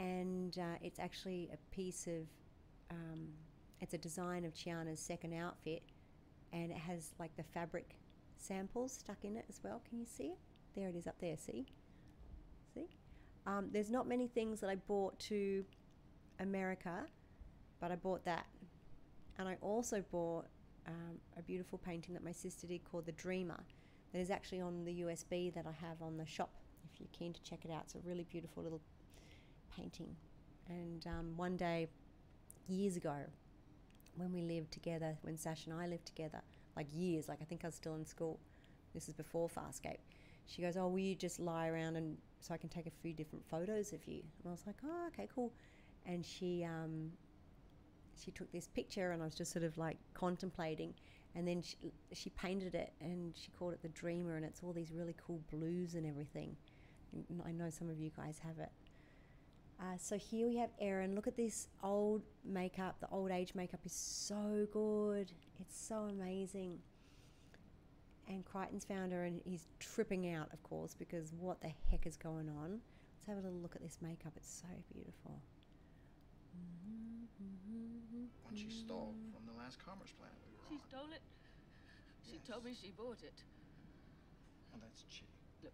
and 0.00 0.58
uh, 0.58 0.78
it's 0.82 0.98
actually 0.98 1.48
a 1.52 1.74
piece 1.74 2.06
of. 2.06 2.26
Um, 2.90 3.28
it's 3.80 3.94
a 3.94 3.98
design 3.98 4.44
of 4.44 4.52
Chiana's 4.52 5.00
second 5.00 5.32
outfit, 5.32 5.82
and 6.52 6.72
it 6.72 6.76
has 6.76 7.12
like 7.18 7.34
the 7.36 7.44
fabric 7.44 7.94
samples 8.40 8.92
stuck 8.92 9.24
in 9.24 9.36
it 9.36 9.44
as 9.48 9.60
well. 9.62 9.82
Can 9.88 9.98
you 9.98 10.06
see 10.06 10.24
it? 10.24 10.38
There 10.74 10.88
it 10.88 10.96
is 10.96 11.06
up 11.06 11.16
there. 11.20 11.36
See? 11.36 11.66
See? 12.74 12.88
Um, 13.46 13.68
there's 13.72 13.90
not 13.90 14.06
many 14.06 14.28
things 14.28 14.60
that 14.60 14.70
I 14.70 14.76
bought 14.76 15.18
to 15.20 15.64
America, 16.38 17.06
but 17.80 17.90
I 17.90 17.96
bought 17.96 18.24
that. 18.24 18.46
And 19.38 19.48
I 19.48 19.56
also 19.60 20.04
bought 20.10 20.46
um, 20.86 21.18
a 21.38 21.42
beautiful 21.42 21.78
painting 21.78 22.14
that 22.14 22.24
my 22.24 22.32
sister 22.32 22.66
did 22.66 22.84
called 22.84 23.06
The 23.06 23.12
Dreamer 23.12 23.60
that 24.12 24.18
is 24.18 24.30
actually 24.30 24.60
on 24.60 24.84
the 24.84 25.02
USB 25.02 25.52
that 25.54 25.66
I 25.66 25.72
have 25.86 26.02
on 26.02 26.16
the 26.16 26.26
shop 26.26 26.50
if 26.92 27.00
you're 27.00 27.08
keen 27.12 27.32
to 27.32 27.42
check 27.42 27.64
it 27.64 27.70
out. 27.70 27.82
It's 27.84 27.94
a 27.94 28.00
really 28.04 28.24
beautiful 28.24 28.62
little 28.62 28.80
painting. 29.76 30.16
And 30.68 31.06
um, 31.06 31.32
one 31.36 31.56
day, 31.56 31.88
years 32.68 32.96
ago, 32.96 33.16
when 34.16 34.32
we 34.32 34.42
lived 34.42 34.72
together, 34.72 35.16
when 35.22 35.36
Sash 35.36 35.66
and 35.66 35.74
I 35.74 35.86
lived 35.86 36.06
together, 36.06 36.40
like 36.76 36.86
years, 36.92 37.28
like 37.28 37.38
I 37.40 37.44
think 37.44 37.64
I 37.64 37.68
was 37.68 37.74
still 37.74 37.94
in 37.94 38.04
school. 38.06 38.38
This 38.94 39.08
is 39.08 39.14
before 39.14 39.48
Farscape. 39.48 39.98
She 40.46 40.62
goes, 40.62 40.76
Oh, 40.76 40.88
will 40.88 40.98
you 40.98 41.14
just 41.14 41.38
lie 41.40 41.68
around 41.68 41.96
and 41.96 42.16
so 42.40 42.54
I 42.54 42.56
can 42.56 42.68
take 42.68 42.86
a 42.86 42.90
few 42.90 43.12
different 43.12 43.44
photos 43.48 43.92
of 43.92 44.06
you? 44.06 44.22
And 44.42 44.48
I 44.48 44.50
was 44.50 44.64
like, 44.66 44.76
Oh, 44.84 45.06
okay, 45.08 45.28
cool. 45.34 45.52
and 46.06 46.24
she 46.24 46.64
um, 46.64 47.12
she 48.22 48.30
took 48.30 48.50
this 48.52 48.68
picture, 48.68 49.12
and 49.12 49.22
I 49.22 49.24
was 49.24 49.34
just 49.34 49.52
sort 49.52 49.64
of 49.64 49.78
like 49.78 49.96
contemplating, 50.14 50.94
and 51.34 51.46
then 51.46 51.62
she, 51.62 51.76
she 52.12 52.30
painted 52.30 52.74
it, 52.74 52.92
and 53.00 53.34
she 53.36 53.50
called 53.52 53.72
it 53.72 53.82
the 53.82 53.88
Dreamer, 53.88 54.36
and 54.36 54.44
it's 54.44 54.62
all 54.62 54.72
these 54.72 54.92
really 54.92 55.14
cool 55.26 55.40
blues 55.50 55.94
and 55.94 56.06
everything. 56.06 56.56
I 57.46 57.52
know 57.52 57.70
some 57.70 57.88
of 57.90 57.98
you 57.98 58.10
guys 58.16 58.38
have 58.44 58.58
it. 58.58 58.70
Uh, 59.80 59.96
so 59.96 60.16
here 60.18 60.46
we 60.46 60.56
have 60.56 60.70
Aeryn. 60.82 61.14
Look 61.14 61.26
at 61.26 61.36
this 61.36 61.68
old 61.82 62.22
makeup. 62.44 62.96
The 63.00 63.08
old 63.10 63.30
age 63.30 63.54
makeup 63.54 63.80
is 63.86 63.92
so 63.92 64.66
good. 64.72 65.32
It's 65.58 65.78
so 65.80 65.96
amazing. 66.10 66.78
And 68.28 68.44
Crichton's 68.44 68.84
found 68.84 69.12
her 69.12 69.24
and 69.24 69.40
he's 69.44 69.66
tripping 69.78 70.30
out, 70.32 70.48
of 70.52 70.62
course, 70.62 70.94
because 70.94 71.32
what 71.32 71.60
the 71.62 71.70
heck 71.90 72.06
is 72.06 72.16
going 72.16 72.48
on? 72.48 72.80
Let's 73.16 73.26
have 73.26 73.38
a 73.38 73.40
little 73.40 73.58
look 73.58 73.74
at 73.74 73.82
this 73.82 73.98
makeup. 74.02 74.32
It's 74.36 74.62
so 74.62 74.68
beautiful. 74.92 75.40
One 78.44 78.54
she 78.54 78.68
stole 78.70 79.14
from 79.32 79.46
the 79.46 79.56
last 79.58 79.78
commerce 79.84 80.12
planet 80.18 80.36
we 80.44 80.52
were 80.58 80.68
She 80.68 80.74
on. 80.76 80.88
stole 80.88 81.12
it. 81.14 81.22
She 82.22 82.36
Yes. 82.36 82.46
told 82.46 82.64
me 82.64 82.74
she 82.74 82.90
bought 82.90 83.22
it. 83.22 83.42
Oh, 84.74 84.78
that's 84.80 85.02
cheap. 85.08 85.28
Look, 85.62 85.72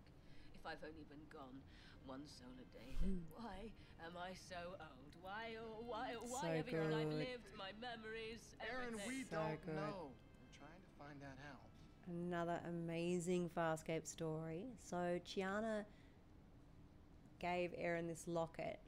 if 0.54 0.64
I've 0.64 0.82
only 0.84 1.04
been 1.04 1.26
gone 1.28 1.60
one 2.06 2.22
solar 2.26 2.64
day, 2.72 2.96
then 3.00 3.20
why 3.34 3.70
am 4.04 4.16
I 4.16 4.32
so 4.48 4.56
old? 4.80 5.12
Why, 5.20 5.56
oh, 5.60 5.82
why, 5.86 6.12
oh, 6.16 6.24
why 6.26 6.40
So 6.42 6.48
everything 6.48 6.92
I've 6.94 7.10
good. 7.10 7.18
lived, 7.18 7.48
my 7.58 7.70
memories, 7.80 8.54
Aeryn, 8.62 8.94
everything. 8.94 9.08
we 9.08 9.24
So 9.24 9.36
don't 9.36 9.66
good. 9.66 9.74
know. 9.74 10.10
We're 10.40 10.56
trying 10.56 10.80
to 10.80 10.92
find 10.98 11.20
that 11.20 11.38
out. 11.50 11.66
Another 12.08 12.60
amazing 12.68 13.50
Farscape 13.56 14.06
story. 14.06 14.66
So 14.80 15.18
Chiana 15.26 15.84
gave 17.40 17.70
Aeryn 17.72 18.06
this 18.06 18.24
locket, 18.28 18.78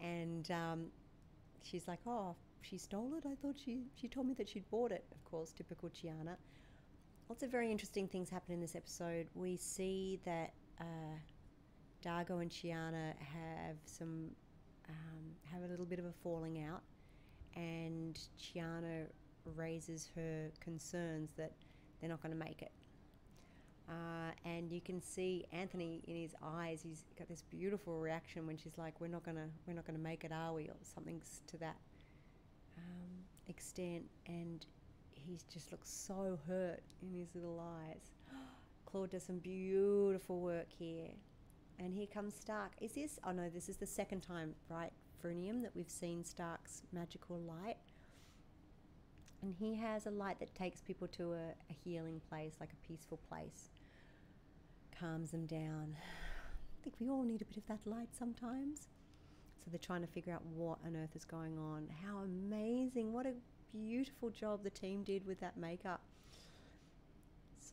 and 0.00 0.50
um, 0.50 0.86
she's 1.62 1.86
like, 1.86 2.00
"Oh, 2.06 2.34
she 2.62 2.78
stole 2.78 3.14
it. 3.16 3.24
I 3.26 3.34
thought 3.36 3.56
she 3.64 3.84
she 3.94 4.08
told 4.08 4.26
me 4.26 4.34
that 4.34 4.48
she'd 4.48 4.68
bought 4.70 4.90
it." 4.92 5.04
Of 5.12 5.24
course, 5.24 5.52
typical 5.52 5.88
Chiana. 5.90 6.36
Lots 7.28 7.42
of 7.42 7.50
very 7.50 7.70
interesting 7.70 8.06
things 8.08 8.28
happen 8.28 8.52
in 8.54 8.60
this 8.60 8.74
episode. 8.74 9.28
We 9.34 9.56
see 9.56 10.20
that 10.24 10.52
uh, 10.80 11.16
Dargo 12.04 12.42
and 12.42 12.50
Chiana 12.50 13.14
have 13.18 13.76
some 13.84 14.30
um, 14.88 15.34
have 15.50 15.62
a 15.62 15.66
little 15.66 15.86
bit 15.86 15.98
of 15.98 16.04
a 16.04 16.12
falling 16.22 16.62
out, 16.62 16.82
and 17.56 18.18
Chiana 18.38 19.06
raises 19.56 20.10
her 20.14 20.50
concerns 20.60 21.32
that 21.36 21.52
they're 22.00 22.10
not 22.10 22.22
going 22.22 22.32
to 22.32 22.38
make 22.38 22.62
it. 22.62 22.72
Uh, 23.88 24.32
and 24.46 24.72
you 24.72 24.80
can 24.80 25.00
see 25.00 25.44
Anthony 25.52 26.02
in 26.06 26.16
his 26.16 26.34
eyes. 26.42 26.80
He's 26.82 27.04
got 27.18 27.28
this 27.28 27.42
beautiful 27.50 28.00
reaction 28.00 28.46
when 28.46 28.56
she's 28.56 28.78
like, 28.78 28.98
"We're 29.00 29.08
not 29.08 29.24
gonna, 29.24 29.48
we're 29.66 29.74
not 29.74 29.86
gonna 29.86 29.98
make 29.98 30.24
it, 30.24 30.32
are 30.32 30.54
we?" 30.54 30.64
or 30.64 30.76
something 30.82 31.20
to 31.48 31.56
that 31.58 31.76
um, 32.78 33.10
extent. 33.46 34.04
And 34.26 34.64
he 35.12 35.38
just 35.52 35.70
looks 35.70 35.90
so 35.90 36.38
hurt 36.48 36.82
in 37.02 37.18
his 37.18 37.34
little 37.34 37.60
eyes. 37.60 38.13
Claude 38.86 39.10
does 39.10 39.24
some 39.24 39.38
beautiful 39.38 40.40
work 40.40 40.68
here. 40.78 41.08
And 41.78 41.92
here 41.92 42.06
comes 42.06 42.34
Stark. 42.34 42.72
Is 42.80 42.92
this? 42.92 43.18
Oh 43.24 43.32
no, 43.32 43.48
this 43.48 43.68
is 43.68 43.76
the 43.76 43.86
second 43.86 44.20
time, 44.22 44.54
right, 44.68 44.92
Frunium, 45.22 45.62
that 45.62 45.74
we've 45.74 45.90
seen 45.90 46.24
Stark's 46.24 46.82
magical 46.92 47.40
light. 47.40 47.76
And 49.42 49.54
he 49.58 49.74
has 49.74 50.06
a 50.06 50.10
light 50.10 50.38
that 50.40 50.54
takes 50.54 50.80
people 50.80 51.08
to 51.08 51.32
a, 51.32 51.48
a 51.70 51.72
healing 51.84 52.20
place, 52.28 52.54
like 52.60 52.70
a 52.72 52.86
peaceful 52.86 53.18
place, 53.28 53.70
calms 54.98 55.32
them 55.32 55.46
down. 55.46 55.96
I 55.98 56.82
think 56.82 56.96
we 57.00 57.10
all 57.10 57.24
need 57.24 57.42
a 57.42 57.44
bit 57.44 57.56
of 57.56 57.66
that 57.66 57.80
light 57.84 58.08
sometimes. 58.16 58.88
So 59.58 59.70
they're 59.70 59.78
trying 59.78 60.02
to 60.02 60.06
figure 60.06 60.32
out 60.32 60.44
what 60.54 60.78
on 60.86 60.96
earth 60.96 61.16
is 61.16 61.24
going 61.24 61.58
on. 61.58 61.88
How 62.04 62.18
amazing! 62.18 63.12
What 63.12 63.26
a 63.26 63.32
beautiful 63.72 64.30
job 64.30 64.62
the 64.62 64.70
team 64.70 65.02
did 65.02 65.26
with 65.26 65.40
that 65.40 65.56
makeup. 65.56 66.00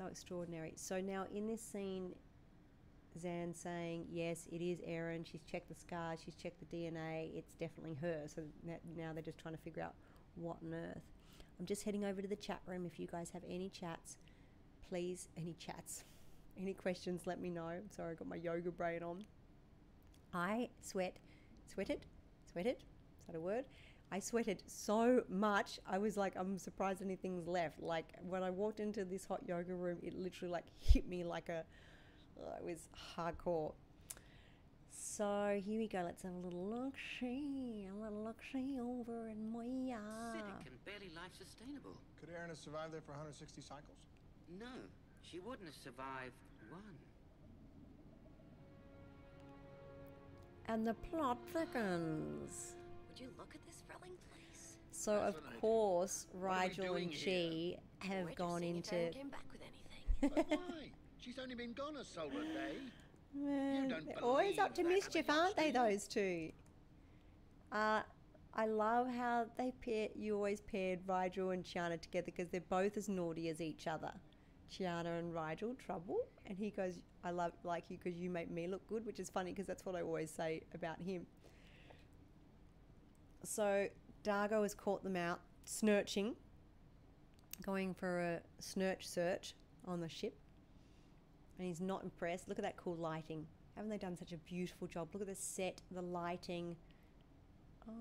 So 0.02 0.08
extraordinary. 0.08 0.74
So 0.78 1.00
now 1.00 1.26
in 1.32 1.46
this 1.46 1.62
scene, 1.62 2.16
Zhaan 3.24 3.56
saying, 3.56 4.08
yes, 4.12 4.48
it 4.52 4.60
is 4.60 4.80
Aeryn. 4.80 5.24
She's 5.30 5.44
checked 5.44 5.70
the 5.70 5.76
scars, 5.76 6.22
she's 6.26 6.34
checked 6.34 6.60
the 6.60 6.76
DNA. 6.76 7.30
It's 7.36 7.54
definitely 7.54 7.96
her. 8.02 8.24
So 8.26 8.42
now 8.66 9.14
they're 9.14 9.22
just 9.22 9.38
trying 9.38 9.54
to 9.54 9.62
figure 9.62 9.84
out 9.84 9.94
what 10.34 10.58
on 10.66 10.74
earth. 10.74 11.04
I'm 11.60 11.68
just 11.68 11.84
heading 11.84 12.04
over 12.04 12.20
to 12.20 12.28
the 12.28 12.36
chat 12.36 12.62
room. 12.66 12.88
If 12.92 13.00
you 13.00 13.06
guys 13.06 13.30
have 13.30 13.44
any 13.48 13.70
chats, 13.70 14.18
please, 14.90 15.28
any 15.38 15.56
chats, 15.60 16.04
any 16.60 16.74
questions, 16.74 17.28
let 17.28 17.40
me 17.40 17.52
know. 17.52 17.74
Sorry, 17.96 18.14
I 18.14 18.16
got 18.16 18.28
my 18.28 18.38
yoga 18.38 18.72
brain 18.72 19.04
on. 19.04 19.24
I 20.34 20.70
sweat, 20.82 21.18
sweated, 21.72 22.08
sweated. 22.52 22.78
Is 22.78 23.28
that 23.28 23.36
a 23.36 23.40
word? 23.40 23.66
I 24.12 24.20
sweated 24.20 24.62
so 24.68 25.24
much. 25.30 25.80
I 25.88 25.98
was 25.98 26.18
like, 26.18 26.34
I'm 26.36 26.58
surprised 26.58 27.02
anything's 27.02 27.48
left. 27.48 27.82
Like 27.82 28.06
when 28.28 28.44
I 28.44 28.50
walked 28.50 28.80
into 28.80 29.06
this 29.06 29.26
hot 29.26 29.42
yoga 29.48 29.74
room, 29.74 29.98
it 30.04 30.14
literally 30.14 30.52
like 30.52 30.66
hit 30.80 31.08
me 31.08 31.24
like 31.24 31.48
a. 31.50 31.64
uh, 32.40 32.58
it 32.60 32.66
was 32.66 32.90
hardcore. 33.18 33.74
So 34.90 35.60
here 35.66 35.80
we 35.80 35.88
go. 35.88 36.02
Let's 36.04 36.24
have 36.24 36.34
a 36.34 36.38
little 36.38 36.66
look 36.66 36.94
see, 37.20 37.88
a 37.90 38.04
little 38.04 38.24
look 38.24 38.38
see 38.52 38.78
over 38.80 39.30
in 39.30 39.52
my 39.52 39.66
yard. 39.66 40.02
Acidic 40.36 40.68
and 40.68 40.86
barely 40.86 41.10
life 41.16 41.32
sustainable. 41.38 41.96
Could 42.20 42.30
Aeryn 42.30 42.50
have 42.50 42.58
survived 42.58 42.94
there 42.94 43.02
for 43.02 43.12
160 43.14 43.62
cycles? 43.62 43.98
No, 44.60 44.68
she 45.22 45.40
wouldn't 45.40 45.66
have 45.68 45.76
survived 45.76 46.36
one. 46.70 46.82
And 50.68 50.86
the 50.86 50.94
plot 50.94 51.38
thickens. 51.54 52.76
Would 53.10 53.20
you 53.20 53.28
look 53.38 53.52
at 53.56 53.62
this 53.66 53.71
thrilling 53.71 53.71
place? 53.71 53.71
So 54.92 55.14
That's 55.14 55.30
of 55.30 55.36
what 55.36 55.44
I 55.50 55.54
do. 55.54 55.60
course, 55.60 56.28
What 56.32 56.52
Rygel 56.52 56.76
doing 56.88 57.10
and 57.10 57.14
Chi 57.14 58.08
have 58.08 58.26
We're 58.26 58.34
gone 58.36 58.62
just 58.62 58.70
if 58.70 58.94
into. 58.94 58.96
Aeryn 58.96 59.14
came 59.14 59.30
back 59.30 59.46
with 59.52 59.62
anything. 59.62 60.06
But 60.36 60.50
why? 60.50 60.92
She's 61.18 61.40
only 61.40 61.56
been 61.56 61.74
gone 61.74 61.96
a 61.98 62.04
solar 62.04 62.44
day. 62.44 62.78
Man, 63.34 63.88
don't 63.88 64.06
they're 64.06 64.24
always 64.24 64.60
up 64.60 64.74
to 64.76 64.84
mischief, 64.84 65.30
aren't 65.30 65.56
they? 65.56 65.72
Those 65.72 66.08
two. 66.08 66.52
Uh, 67.72 68.02
I 68.54 68.66
love 68.68 69.08
how 69.08 69.46
they 69.58 69.72
pair. 69.84 70.10
You 70.16 70.36
always 70.36 70.60
paired 70.62 71.06
Rygel 71.08 71.54
and 71.54 71.64
Chiana 71.64 72.00
together 72.00 72.26
because 72.26 72.50
they're 72.50 72.62
both 72.70 72.98
as 72.98 73.08
naughty 73.08 73.48
as 73.50 73.62
each 73.62 73.88
other. 73.88 74.12
Chiana 74.70 75.20
and 75.20 75.34
Rygel 75.34 75.78
trouble, 75.78 76.18
and 76.46 76.58
he 76.58 76.70
goes, 76.70 77.00
"I 77.24 77.32
love 77.32 77.54
like 77.64 77.90
you 77.90 77.98
because 77.98 78.20
you 78.20 78.30
make 78.30 78.50
me 78.52 78.68
look 78.68 78.86
good," 78.88 79.06
which 79.06 79.20
is 79.20 79.30
funny 79.30 79.52
because 79.52 79.68
that's 79.68 79.86
what 79.86 79.96
I 79.96 80.02
always 80.02 80.30
say 80.32 80.62
about 80.74 81.00
him. 81.02 81.26
So 83.44 83.88
Dargo 84.24 84.64
has 84.64 84.74
caught 84.74 85.04
them 85.04 85.16
out 85.16 85.40
snurching, 85.66 86.36
going 87.66 87.94
for 87.94 88.20
a 88.20 88.40
snurch 88.60 89.08
search 89.08 89.54
on 89.86 90.00
the 90.00 90.10
ship 90.10 90.36
and 91.62 91.68
he's 91.68 91.80
not 91.80 92.04
impressed. 92.04 92.50
Look 92.50 92.58
at 92.58 92.64
that 92.64 92.76
cool 92.76 92.96
lighting. 92.96 93.46
Haven't 93.76 93.92
they 93.92 94.00
done 94.00 94.18
such 94.18 94.32
a 94.32 94.38
beautiful 94.38 94.88
job? 94.88 95.10
Look 95.14 95.22
at 95.22 95.28
the 95.28 95.36
set, 95.36 95.80
the 95.92 96.02
lighting. 96.02 96.76
Oh, 97.88 97.92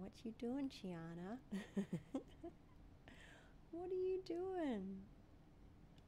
what 0.00 0.12
you 0.22 0.32
doing, 0.38 0.70
Chiana? 0.70 1.36
what 3.72 3.90
are 3.90 3.94
you 3.94 4.20
doing? 4.24 4.98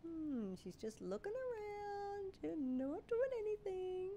Hmm, 0.07 0.55
she's 0.63 0.77
just 0.77 1.01
looking 1.03 1.33
around 1.33 2.53
and 2.53 2.79
not 2.79 3.07
doing 3.09 3.31
anything. 3.41 4.11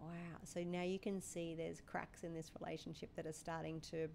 Wow. 0.00 0.38
So 0.44 0.62
now 0.62 0.82
you 0.82 0.98
can 0.98 1.20
see 1.20 1.54
there's 1.54 1.80
cracks 1.80 2.22
in 2.22 2.34
this 2.34 2.50
relationship 2.60 3.10
that 3.16 3.26
are 3.26 3.32
starting 3.32 3.80
to 3.90 4.08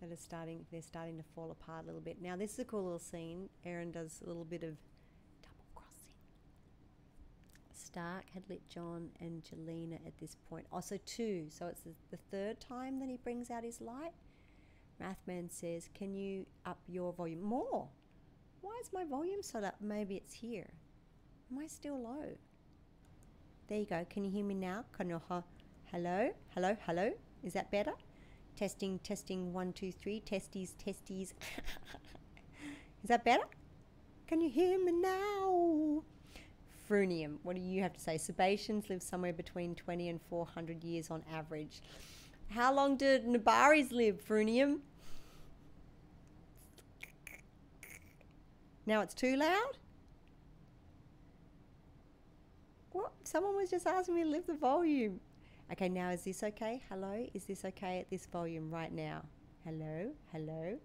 that 0.00 0.12
are 0.12 0.16
starting 0.16 0.64
they're 0.70 0.80
starting 0.80 1.16
to 1.16 1.24
fall 1.34 1.50
apart 1.50 1.84
a 1.84 1.86
little 1.86 2.00
bit. 2.00 2.22
Now 2.22 2.36
this 2.36 2.52
is 2.52 2.58
a 2.60 2.64
cool 2.64 2.84
little 2.84 2.98
scene. 2.98 3.48
Aeryn 3.66 3.92
does 3.92 4.20
a 4.24 4.28
little 4.28 4.44
bit 4.44 4.62
of 4.62 4.76
double 5.42 5.66
crossing. 5.74 6.14
Stark 7.74 8.24
had 8.32 8.44
lit 8.48 8.62
John 8.68 9.08
and 9.20 9.42
Jelena 9.42 9.98
at 10.06 10.16
this 10.18 10.36
point. 10.48 10.66
Also 10.72 10.98
two, 11.04 11.46
so 11.50 11.66
it's 11.66 11.82
the, 11.82 11.90
the 12.10 12.18
third 12.30 12.60
time 12.60 13.00
that 13.00 13.08
he 13.08 13.16
brings 13.16 13.50
out 13.50 13.64
his 13.64 13.80
light. 13.80 14.12
Mathman 15.02 15.50
says, 15.50 15.88
"Can 15.94 16.14
you 16.14 16.46
up 16.64 16.78
your 16.88 17.12
volume 17.12 17.42
more? 17.42 17.88
Why 18.60 18.76
is 18.82 18.92
my 18.92 19.04
volume 19.04 19.42
so 19.42 19.60
up? 19.60 19.76
Maybe 19.80 20.16
it's 20.16 20.34
here. 20.34 20.70
Am 21.50 21.58
I 21.58 21.66
still 21.66 22.00
low? 22.02 22.36
There 23.68 23.78
you 23.78 23.84
go. 23.84 24.06
Can 24.08 24.24
you 24.24 24.30
hear 24.30 24.44
me 24.46 24.54
now? 24.54 24.86
Can 24.96 25.10
you, 25.10 25.20
hello, 25.92 26.30
hello, 26.54 26.74
hello? 26.86 27.12
Is 27.44 27.52
that 27.52 27.70
better? 27.70 27.92
Testing, 28.56 28.98
testing, 29.00 29.52
one, 29.52 29.74
two, 29.74 29.92
three. 29.92 30.20
Testes, 30.20 30.74
testes. 30.82 31.34
Is 33.02 33.08
that 33.08 33.26
better? 33.26 33.42
Can 34.26 34.40
you 34.40 34.48
hear 34.48 34.82
me 34.82 34.92
now? 34.92 36.02
Frunium, 36.88 37.36
what 37.42 37.56
do 37.56 37.60
you 37.60 37.82
have 37.82 37.92
to 37.92 38.00
say? 38.00 38.16
Sebaceans 38.16 38.88
live 38.88 39.02
somewhere 39.02 39.34
between 39.34 39.74
20 39.74 40.08
and 40.08 40.20
400 40.30 40.82
years 40.82 41.10
on 41.10 41.22
average. 41.30 41.82
How 42.48 42.72
long 42.72 42.96
did 42.96 43.26
Nebaris 43.26 43.92
live, 43.92 44.26
Frunium? 44.26 44.78
Now 48.86 49.02
it's 49.02 49.12
too 49.12 49.36
loud? 49.36 49.76
What? 52.98 53.12
someone 53.22 53.54
was 53.54 53.70
just 53.70 53.86
asking 53.86 54.16
me 54.16 54.24
to 54.24 54.28
lift 54.28 54.48
the 54.48 54.54
volume. 54.54 55.20
Okay, 55.70 55.88
now 55.88 56.10
is 56.10 56.22
this 56.24 56.42
okay? 56.42 56.82
Hello? 56.88 57.24
Is 57.32 57.44
this 57.44 57.64
okay 57.64 58.00
at 58.00 58.10
this 58.10 58.26
volume 58.26 58.72
right 58.72 58.92
now? 58.92 59.22
Hello? 59.64 60.10
Hello? 60.32 60.76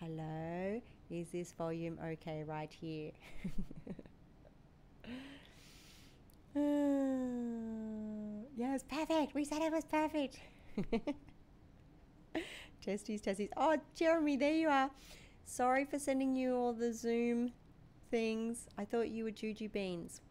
Hello? 0.00 0.80
Is 1.10 1.28
this 1.28 1.52
volume 1.52 1.98
okay 2.02 2.42
right 2.44 2.72
here? 2.72 3.10
yeah, 8.56 8.74
it's 8.74 8.84
perfect. 8.84 9.34
We 9.34 9.44
said 9.44 9.60
it 9.60 9.72
was 9.72 9.84
perfect. 9.84 10.38
testies, 12.86 13.20
testies. 13.20 13.50
Oh, 13.58 13.76
Jeremy, 13.94 14.38
there 14.38 14.54
you 14.54 14.70
are. 14.70 14.90
Sorry 15.44 15.84
for 15.84 15.98
sending 15.98 16.34
you 16.34 16.56
all 16.56 16.72
the 16.72 16.94
Zoom 16.94 17.52
things. 18.10 18.68
I 18.78 18.86
thought 18.86 19.10
you 19.10 19.24
were 19.24 19.30
Juju 19.30 19.68
Beans. 19.68 20.22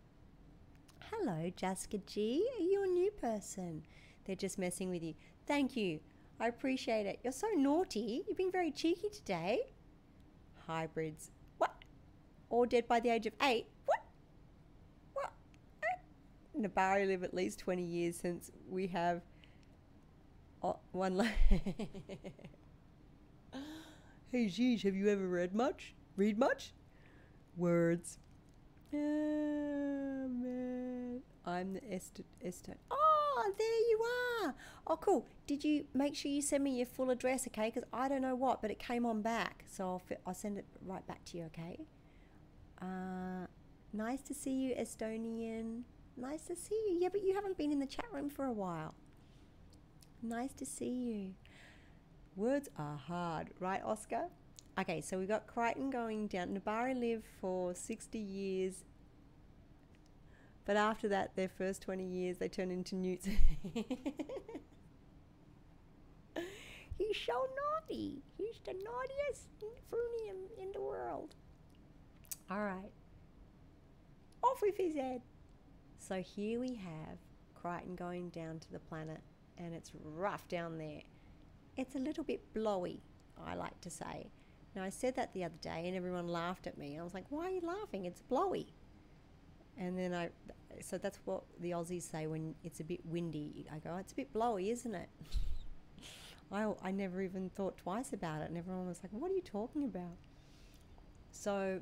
Hello, 1.19 1.51
Jaska 1.61 2.03
G. 2.07 2.43
Are 2.57 2.63
you 2.63 2.83
a 2.83 2.87
new 2.87 3.11
person? 3.11 3.83
They're 4.25 4.35
just 4.35 4.57
messing 4.57 4.89
with 4.89 5.03
you. 5.03 5.13
Thank 5.45 5.77
you. 5.77 5.99
I 6.39 6.47
appreciate 6.47 7.05
it. 7.05 7.19
You're 7.23 7.31
so 7.31 7.47
naughty. 7.55 8.23
You've 8.27 8.37
been 8.37 8.51
very 8.51 8.71
cheeky 8.71 9.09
today. 9.09 9.59
Hybrids. 10.65 11.29
What? 11.59 11.71
All 12.49 12.65
dead 12.65 12.87
by 12.87 12.99
the 12.99 13.09
age 13.09 13.27
of 13.27 13.33
eight? 13.43 13.67
What? 13.85 13.99
What? 15.13 15.33
Nebari 16.59 17.05
live 17.05 17.23
at 17.23 17.33
least 17.33 17.59
20 17.59 17.83
years 17.83 18.15
since 18.15 18.51
we 18.67 18.87
have 18.87 19.21
oh, 20.63 20.79
one. 20.93 21.17
Li- 21.17 21.29
hey, 24.31 24.47
Jeez, 24.47 24.81
have 24.81 24.95
you 24.95 25.09
ever 25.09 25.27
read 25.27 25.53
much? 25.53 25.93
Read 26.17 26.39
much? 26.39 26.73
Words. 27.55 28.17
Oh, 28.93 30.27
man. 30.27 30.92
I'm 31.45 31.73
the 31.73 31.93
Esther. 31.93 32.23
Esther. 32.43 32.75
Oh, 32.89 33.51
there 33.57 33.67
you 33.67 34.01
are. 34.43 34.55
Oh, 34.87 34.97
cool. 34.97 35.27
Did 35.47 35.63
you 35.63 35.85
make 35.93 36.15
sure 36.15 36.31
you 36.31 36.41
send 36.41 36.63
me 36.63 36.77
your 36.77 36.85
full 36.85 37.09
address, 37.09 37.47
okay? 37.47 37.71
Because 37.73 37.83
I 37.91 38.07
don't 38.07 38.21
know 38.21 38.35
what, 38.35 38.61
but 38.61 38.71
it 38.71 38.79
came 38.79 39.05
on 39.05 39.21
back. 39.21 39.65
So 39.69 39.83
I'll, 39.85 40.01
I'll 40.27 40.33
send 40.33 40.57
it 40.57 40.65
right 40.85 41.05
back 41.05 41.23
to 41.25 41.37
you, 41.37 41.43
okay? 41.45 41.79
Uh, 42.81 43.47
nice 43.91 44.21
to 44.23 44.33
see 44.33 44.51
you, 44.51 44.75
Estonian. 44.75 45.81
Nice 46.15 46.43
to 46.43 46.55
see 46.55 46.75
you. 46.89 46.97
Yeah, 47.01 47.09
but 47.11 47.23
you 47.23 47.33
haven't 47.33 47.57
been 47.57 47.71
in 47.71 47.79
the 47.79 47.85
chat 47.87 48.05
room 48.11 48.29
for 48.29 48.45
a 48.45 48.51
while. 48.53 48.93
Nice 50.21 50.53
to 50.53 50.65
see 50.65 50.89
you. 50.89 51.33
Words 52.35 52.69
are 52.77 52.97
hard, 52.97 53.49
right, 53.59 53.81
Oscar? 53.83 54.29
Okay, 54.79 55.01
so 55.01 55.19
we've 55.19 55.27
got 55.27 55.45
Crichton 55.47 55.89
going 55.89 56.27
down. 56.27 56.57
Nebari 56.57 56.99
lived 56.99 57.25
for 57.39 57.75
60 57.75 58.17
years, 58.17 58.83
but 60.65 60.77
after 60.77 61.07
that, 61.09 61.35
their 61.35 61.49
first 61.49 61.81
20 61.81 62.03
years, 62.05 62.37
they 62.37 62.47
turn 62.47 62.71
into 62.71 62.95
newts. 62.95 63.27
He's 66.97 67.17
so 67.25 67.33
naughty. 67.33 68.21
He's 68.37 68.59
the 68.65 68.73
naughtiest 68.73 69.49
Frunium 69.91 70.47
in 70.61 70.71
the 70.73 70.81
world. 70.81 71.35
All 72.49 72.61
right. 72.61 72.91
Off 74.43 74.61
with 74.61 74.77
his 74.77 74.95
head. 74.95 75.21
So 75.97 76.21
here 76.21 76.59
we 76.59 76.75
have 76.75 77.17
Crichton 77.55 77.95
going 77.95 78.29
down 78.29 78.59
to 78.59 78.71
the 78.71 78.79
planet, 78.79 79.21
and 79.57 79.73
it's 79.73 79.91
rough 80.03 80.47
down 80.47 80.77
there. 80.77 81.01
It's 81.77 81.95
a 81.95 81.99
little 81.99 82.23
bit 82.23 82.53
blowy, 82.53 83.01
I 83.43 83.55
like 83.55 83.79
to 83.81 83.89
say. 83.89 84.29
Now, 84.75 84.83
I 84.83 84.89
said 84.89 85.15
that 85.15 85.33
the 85.33 85.43
other 85.43 85.57
day, 85.61 85.87
and 85.87 85.95
everyone 85.95 86.27
laughed 86.27 86.67
at 86.67 86.77
me. 86.77 86.97
I 86.99 87.03
was 87.03 87.13
like, 87.13 87.25
why 87.29 87.47
are 87.47 87.51
you 87.51 87.61
laughing? 87.61 88.05
It's 88.05 88.21
blowy. 88.21 88.73
And 89.77 89.97
then 89.97 90.13
I, 90.13 90.29
so 90.81 90.97
that's 90.97 91.19
what 91.25 91.43
the 91.59 91.71
Aussies 91.71 92.03
say 92.03 92.27
when 92.27 92.55
it's 92.63 92.79
a 92.79 92.83
bit 92.83 93.05
windy. 93.05 93.65
I 93.73 93.79
go, 93.79 93.97
it's 93.97 94.13
a 94.13 94.15
bit 94.15 94.31
blowy, 94.33 94.69
isn't 94.69 94.93
it? 94.93 95.09
I, 96.51 96.71
I 96.83 96.91
never 96.91 97.21
even 97.21 97.49
thought 97.49 97.77
twice 97.77 98.13
about 98.13 98.41
it, 98.41 98.49
and 98.49 98.57
everyone 98.57 98.87
was 98.87 98.99
like, 99.01 99.11
what 99.11 99.31
are 99.31 99.33
you 99.33 99.41
talking 99.41 99.83
about? 99.83 100.17
So 101.31 101.79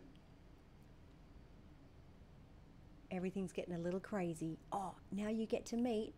everything's 3.11 3.51
getting 3.51 3.75
a 3.75 3.79
little 3.79 3.99
crazy. 3.99 4.57
Oh, 4.71 4.95
now 5.11 5.27
you 5.27 5.45
get 5.45 5.65
to 5.67 5.77
meet 5.77 6.13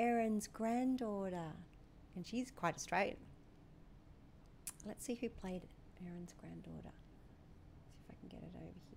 Aeryn's 0.00 0.48
granddaughter, 0.48 1.52
and 2.16 2.26
she's 2.26 2.50
quite 2.50 2.74
Australian. 2.74 3.16
Let's 4.84 5.04
see 5.04 5.14
who 5.14 5.28
played 5.28 5.62
Aeryn's 6.04 6.34
granddaughter. 6.40 6.90
See 7.92 8.00
if 8.02 8.10
I 8.10 8.14
can 8.18 8.28
get 8.28 8.42
it 8.42 8.52
over 8.56 8.80
here. 8.90 8.91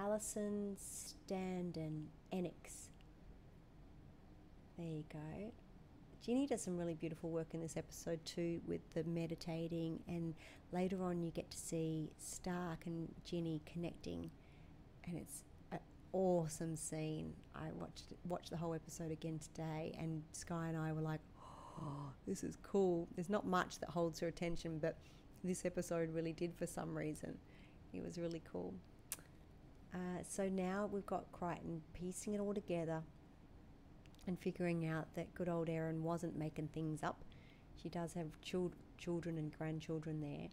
Alison 0.00 0.76
Standen, 0.78 2.06
Enix. 2.32 2.88
There 4.78 4.86
you 4.86 5.04
go. 5.12 5.52
Ginny 6.24 6.46
does 6.46 6.62
some 6.62 6.78
really 6.78 6.94
beautiful 6.94 7.28
work 7.28 7.48
in 7.52 7.60
this 7.60 7.76
episode 7.76 8.24
too 8.24 8.62
with 8.66 8.80
the 8.94 9.04
meditating, 9.04 10.00
and 10.08 10.34
later 10.72 11.02
on 11.02 11.22
you 11.22 11.30
get 11.30 11.50
to 11.50 11.58
see 11.58 12.10
Stark 12.16 12.86
and 12.86 13.14
Ginny 13.26 13.60
connecting, 13.70 14.30
and 15.04 15.18
it's 15.18 15.44
an 15.70 15.80
awesome 16.14 16.76
scene. 16.76 17.34
I 17.54 17.70
watched 17.78 18.14
watched 18.26 18.48
the 18.50 18.56
whole 18.56 18.72
episode 18.72 19.12
again 19.12 19.38
today, 19.38 19.94
and 19.98 20.22
Sky 20.32 20.68
and 20.68 20.78
I 20.78 20.92
were 20.92 21.02
like, 21.02 21.20
"Oh, 21.78 22.12
this 22.26 22.42
is 22.42 22.56
cool." 22.62 23.06
There's 23.16 23.28
not 23.28 23.44
much 23.46 23.78
that 23.80 23.90
holds 23.90 24.20
her 24.20 24.28
attention, 24.28 24.78
but 24.78 24.96
this 25.44 25.66
episode 25.66 26.08
really 26.14 26.32
did 26.32 26.54
for 26.54 26.66
some 26.66 26.96
reason. 26.96 27.36
It 27.92 28.02
was 28.02 28.18
really 28.18 28.42
cool. 28.50 28.72
Uh, 29.92 30.22
so 30.28 30.48
now 30.48 30.88
we've 30.90 31.06
got 31.06 31.30
Crichton 31.32 31.82
piecing 31.94 32.34
it 32.34 32.40
all 32.40 32.54
together 32.54 33.02
and 34.26 34.38
figuring 34.38 34.86
out 34.86 35.08
that 35.14 35.34
good 35.34 35.48
old 35.48 35.68
Aeryn 35.68 36.00
wasn't 36.00 36.36
making 36.38 36.68
things 36.68 37.02
up. 37.02 37.24
She 37.82 37.88
does 37.88 38.12
have 38.14 38.28
chil- 38.42 38.72
children 38.98 39.38
and 39.38 39.56
grandchildren 39.56 40.20
there, 40.20 40.48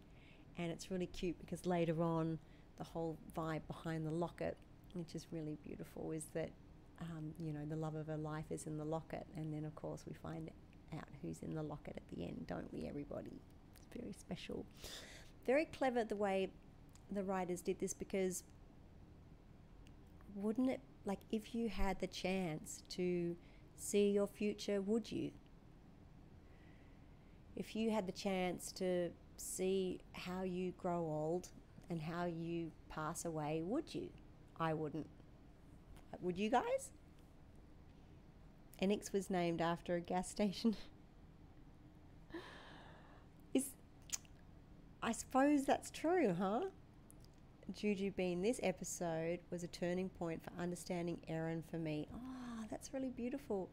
and 0.56 0.72
it's 0.72 0.90
really 0.90 1.06
cute 1.06 1.38
because 1.38 1.66
later 1.66 2.02
on, 2.02 2.38
the 2.78 2.84
whole 2.84 3.18
vibe 3.36 3.66
behind 3.66 4.06
the 4.06 4.10
locket, 4.10 4.56
which 4.94 5.14
is 5.14 5.26
really 5.30 5.58
beautiful, 5.64 6.12
is 6.12 6.24
that 6.34 6.50
um, 7.00 7.32
you 7.38 7.52
know 7.52 7.64
the 7.68 7.76
love 7.76 7.94
of 7.94 8.06
her 8.06 8.16
life 8.16 8.46
is 8.50 8.66
in 8.66 8.76
the 8.76 8.84
locket, 8.84 9.26
and 9.36 9.52
then 9.52 9.64
of 9.64 9.74
course 9.74 10.04
we 10.06 10.14
find 10.14 10.50
out 10.96 11.04
who's 11.22 11.42
in 11.42 11.54
the 11.54 11.62
locket 11.62 11.94
at 11.96 12.16
the 12.16 12.24
end, 12.24 12.46
don't 12.48 12.72
we, 12.72 12.86
everybody? 12.86 13.40
It's 13.74 13.86
very 13.94 14.12
special, 14.12 14.64
very 15.46 15.66
clever 15.66 16.02
the 16.02 16.16
way 16.16 16.50
the 17.12 17.22
writers 17.22 17.60
did 17.60 17.78
this 17.78 17.94
because 17.94 18.42
wouldn't 20.42 20.70
it 20.70 20.80
like 21.04 21.18
if 21.30 21.54
you 21.54 21.68
had 21.68 21.98
the 22.00 22.06
chance 22.06 22.82
to 22.90 23.36
see 23.76 24.10
your 24.10 24.26
future, 24.26 24.80
would 24.80 25.10
you? 25.10 25.30
If 27.56 27.74
you 27.74 27.90
had 27.90 28.06
the 28.06 28.12
chance 28.12 28.72
to 28.72 29.10
see 29.36 30.00
how 30.12 30.42
you 30.42 30.72
grow 30.78 30.98
old 30.98 31.48
and 31.90 32.00
how 32.00 32.26
you 32.26 32.70
pass 32.88 33.24
away, 33.24 33.62
would 33.64 33.94
you? 33.94 34.08
I 34.60 34.74
wouldn't. 34.74 35.06
Would 36.20 36.36
you 36.36 36.50
guys? 36.50 36.90
Enix 38.82 39.12
was 39.12 39.30
named 39.30 39.60
after 39.60 39.96
a 39.96 40.00
gas 40.00 40.28
station. 40.30 40.76
Is 43.54 43.70
I 45.02 45.12
suppose 45.12 45.64
that's 45.64 45.90
true, 45.90 46.34
huh? 46.38 46.66
Juju 47.74 48.10
Bean, 48.12 48.42
this 48.42 48.60
episode 48.62 49.40
was 49.50 49.62
a 49.62 49.66
turning 49.68 50.08
point 50.08 50.42
for 50.42 50.50
understanding 50.60 51.18
Aeryn 51.30 51.62
for 51.70 51.76
me. 51.78 52.08
Oh, 52.14 52.64
that's 52.70 52.92
really 52.94 53.10
beautiful. 53.10 53.68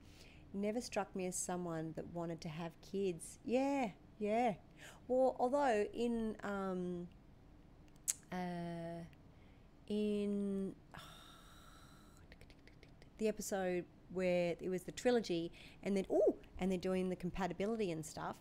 Never 0.53 0.81
struck 0.81 1.13
me 1.15 1.27
as 1.27 1.35
someone 1.35 1.93
that 1.95 2.05
wanted 2.13 2.41
to 2.41 2.49
have 2.49 2.71
kids. 2.81 3.39
Yeah, 3.45 3.89
yeah. 4.19 4.53
Well, 5.07 5.35
although 5.39 5.85
in 5.93 6.35
um, 6.43 7.07
uh, 8.31 9.03
in 9.87 10.73
the 13.17 13.27
episode 13.27 13.85
where 14.13 14.55
it 14.59 14.69
was 14.69 14.83
the 14.83 14.91
trilogy, 14.91 15.51
and 15.83 15.95
then 15.95 16.05
oh, 16.11 16.35
and 16.59 16.71
they're 16.71 16.77
doing 16.77 17.09
the 17.09 17.15
compatibility 17.15 17.91
and 17.91 18.05
stuff. 18.05 18.35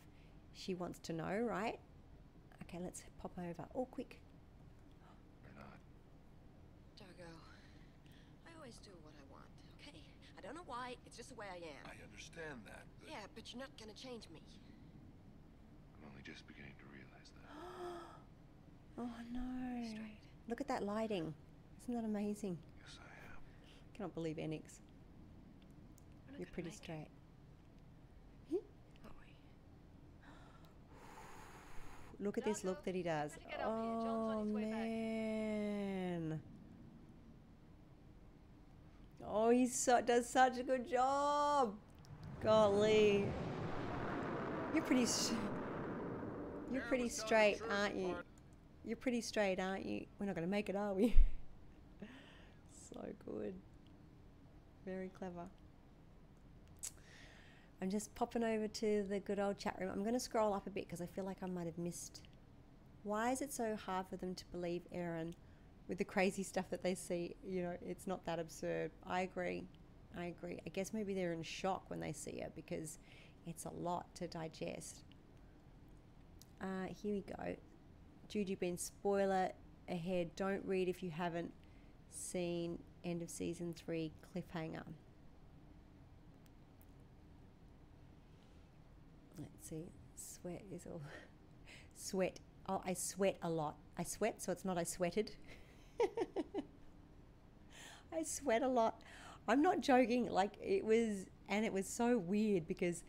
She 0.55 0.75
wants 0.75 0.99
to 1.01 1.13
know, 1.13 1.45
right? 1.49 1.79
Okay, 2.63 2.79
let's 2.83 3.03
pop 3.21 3.33
over. 3.39 3.65
Oh, 3.75 3.87
quick. 3.87 4.21
Or 5.45 5.51
not. 5.61 5.79
Dargo, 6.97 7.29
I 8.47 8.51
always 8.65 8.81
do 8.81 8.97
what 9.05 9.13
I 9.13 9.25
want, 9.29 9.45
okay? 9.77 10.01
I 10.39 10.41
don't 10.41 10.55
know 10.57 10.65
why, 10.65 10.97
it's 11.05 11.19
just 11.21 11.29
the 11.29 11.35
way 11.37 11.45
I 11.53 11.61
am. 11.61 11.85
I 11.85 12.01
understand 12.01 12.65
that, 12.65 12.89
but 12.99 13.13
Yeah, 13.13 13.21
but 13.37 13.45
you're 13.53 13.61
not 13.61 13.69
gonna 13.77 13.93
change 13.93 14.25
me. 14.33 14.41
I'm 16.01 16.09
only 16.09 16.23
just 16.25 16.47
beginning 16.49 16.73
to 16.81 16.87
realize 16.89 17.29
that. 17.37 17.53
Oh 18.97 19.11
no. 19.33 19.85
Straight. 19.85 20.17
Look 20.49 20.61
at 20.63 20.69
that 20.69 20.83
lighting. 20.83 21.35
Isn't 21.83 21.95
that 21.95 22.05
amazing? 22.09 22.57
Yes, 22.81 22.97
I 23.03 23.11
am. 23.29 23.43
Cannot 23.97 24.15
believe 24.15 24.37
Enix. 24.37 24.81
We're 26.31 26.39
You're 26.39 26.47
pretty 26.55 26.71
make 26.71 26.79
it, 26.79 26.83
straight. 26.83 27.09
are? 29.05 29.11
Look 32.21 32.39
at 32.39 32.45
this 32.45 32.65
look 32.65 32.83
that 32.85 32.95
he 32.95 33.03
does. 33.03 33.33
better 33.33 33.45
get 33.51 33.61
up 33.61 33.83
here. 33.83 33.93
John's 33.93 34.07
on 34.07 34.37
Oh 34.37 34.45
his 34.45 34.55
way 34.55 34.63
back. 34.63 34.71
man. 34.73 35.34
Oh, 39.29 39.51
he 39.51 39.67
so, 39.67 40.01
does 40.01 40.29
such 40.29 40.59
a 40.59 40.63
good 40.63 40.89
job. 40.89 41.75
Golly. 42.43 43.27
You're 44.75 44.83
pretty. 44.83 45.07
You're 46.73 46.83
pretty 46.83 47.09
straight, 47.09 47.61
aren't 47.71 47.97
you? 47.97 48.15
You're 48.85 48.97
pretty 48.97 49.21
straight, 49.21 49.61
aren't 49.61 49.87
you? 49.87 50.07
We're 50.19 50.27
not 50.27 50.35
going 50.35 50.47
to 50.47 50.51
make 50.51 50.69
it, 50.69 50.77
are 50.77 50.93
we? 50.93 51.17
so 52.93 53.01
good. 53.25 53.55
Very 54.85 55.11
clever. 55.17 55.47
I'm 57.81 57.91
just 57.91 58.15
popping 58.15 58.45
over 58.45 58.67
to 58.67 59.05
the 59.09 59.21
good 59.21 59.39
old 59.39 59.59
chat 59.59 59.77
room. 59.79 59.91
I'm 59.93 60.03
going 60.03 60.15
to 60.15 60.21
scroll 60.21 60.55
up 60.55 60.67
a 60.67 60.71
bit 60.71 60.87
because 60.87 61.01
I 61.01 61.07
feel 61.07 61.25
like 61.25 61.39
I 61.43 61.47
might 61.47 61.67
have 61.67 61.79
missed. 61.79 62.23
Why 63.03 63.31
is 63.31 63.43
it 63.43 63.53
so 63.53 63.77
hard 63.77 64.07
for 64.09 64.17
them 64.17 64.35
to 64.35 64.45
believe 64.53 64.83
Aeryn 64.95 65.35
with 65.89 65.99
the 65.99 66.05
crazy 66.05 66.43
stuff 66.43 66.71
that 66.71 66.83
they 66.83 66.95
see? 66.95 67.37
You 67.47 67.63
know, 67.63 67.77
it's 67.85 68.07
not 68.07 68.25
that 68.27 68.39
absurd. 68.39 68.91
I 69.07 69.23
agree. 69.23 69.67
I 70.17 70.27
agree. 70.27 70.61
I 70.65 70.71
guess 70.71 70.93
maybe 70.93 71.15
they're 71.15 71.33
in 71.33 71.43
shock 71.43 71.85
when 71.89 72.01
they 72.01 72.13
see 72.13 72.33
it 72.33 72.53
because 72.55 72.99
it's 73.47 73.65
a 73.65 73.71
lot 73.71 74.07
to 74.17 74.27
digest. 74.29 75.03
Uh, 76.61 76.87
here 77.03 77.15
we 77.15 77.21
go. 77.23 77.57
Juju 78.29 78.57
Ben 78.57 78.79
spoiler 78.79 79.51
ahead. 79.89 80.35
Don't 80.37 80.65
read 80.65 80.89
if 80.89 81.03
you 81.03 81.11
haven't 81.11 81.53
seen 82.11 82.79
end 83.05 83.23
of 83.23 83.29
season 83.29 83.75
three 83.75 84.13
cliffhanger. 84.35 84.83
Let's 89.39 89.69
see. 89.69 89.91
Sweat 90.15 90.63
is 90.73 90.87
all. 90.87 91.03
Sweat. 91.95 92.41
Oh, 92.69 92.81
I 92.87 92.95
sweat 92.95 93.37
a 93.43 93.51
lot. 93.51 93.77
I 93.99 94.05
sweat, 94.05 94.41
so 94.41 94.53
it's 94.53 94.65
not 94.65 94.79
I 94.79 94.85
sweated. 94.85 95.33
I 98.13 98.23
sweat 98.23 98.63
a 98.63 98.69
lot. 98.69 99.01
I'm 99.49 99.63
not 99.63 99.81
joking. 99.81 100.31
Like 100.31 100.55
it 100.63 100.85
was, 100.85 101.27
and 101.49 101.65
it 101.65 101.73
was 101.73 101.87
so 101.87 102.19
weird 102.19 102.67
because 102.67 103.05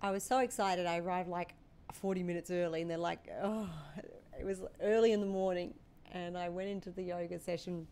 I 0.00 0.10
was 0.10 0.22
so 0.22 0.38
excited. 0.38 0.86
I 0.86 0.98
arrived 0.98 1.28
like 1.28 1.54
40 1.92 2.22
minutes 2.22 2.50
early, 2.50 2.82
and 2.82 2.90
they're 2.90 2.98
like, 2.98 3.28
oh, 3.42 3.68
it 4.38 4.44
was 4.44 4.62
early 4.82 5.12
in 5.12 5.20
the 5.20 5.26
morning, 5.26 5.74
and 6.12 6.36
I 6.36 6.48
went 6.48 6.68
into 6.68 6.90
the 6.90 7.02
yoga 7.02 7.38
session, 7.40 7.86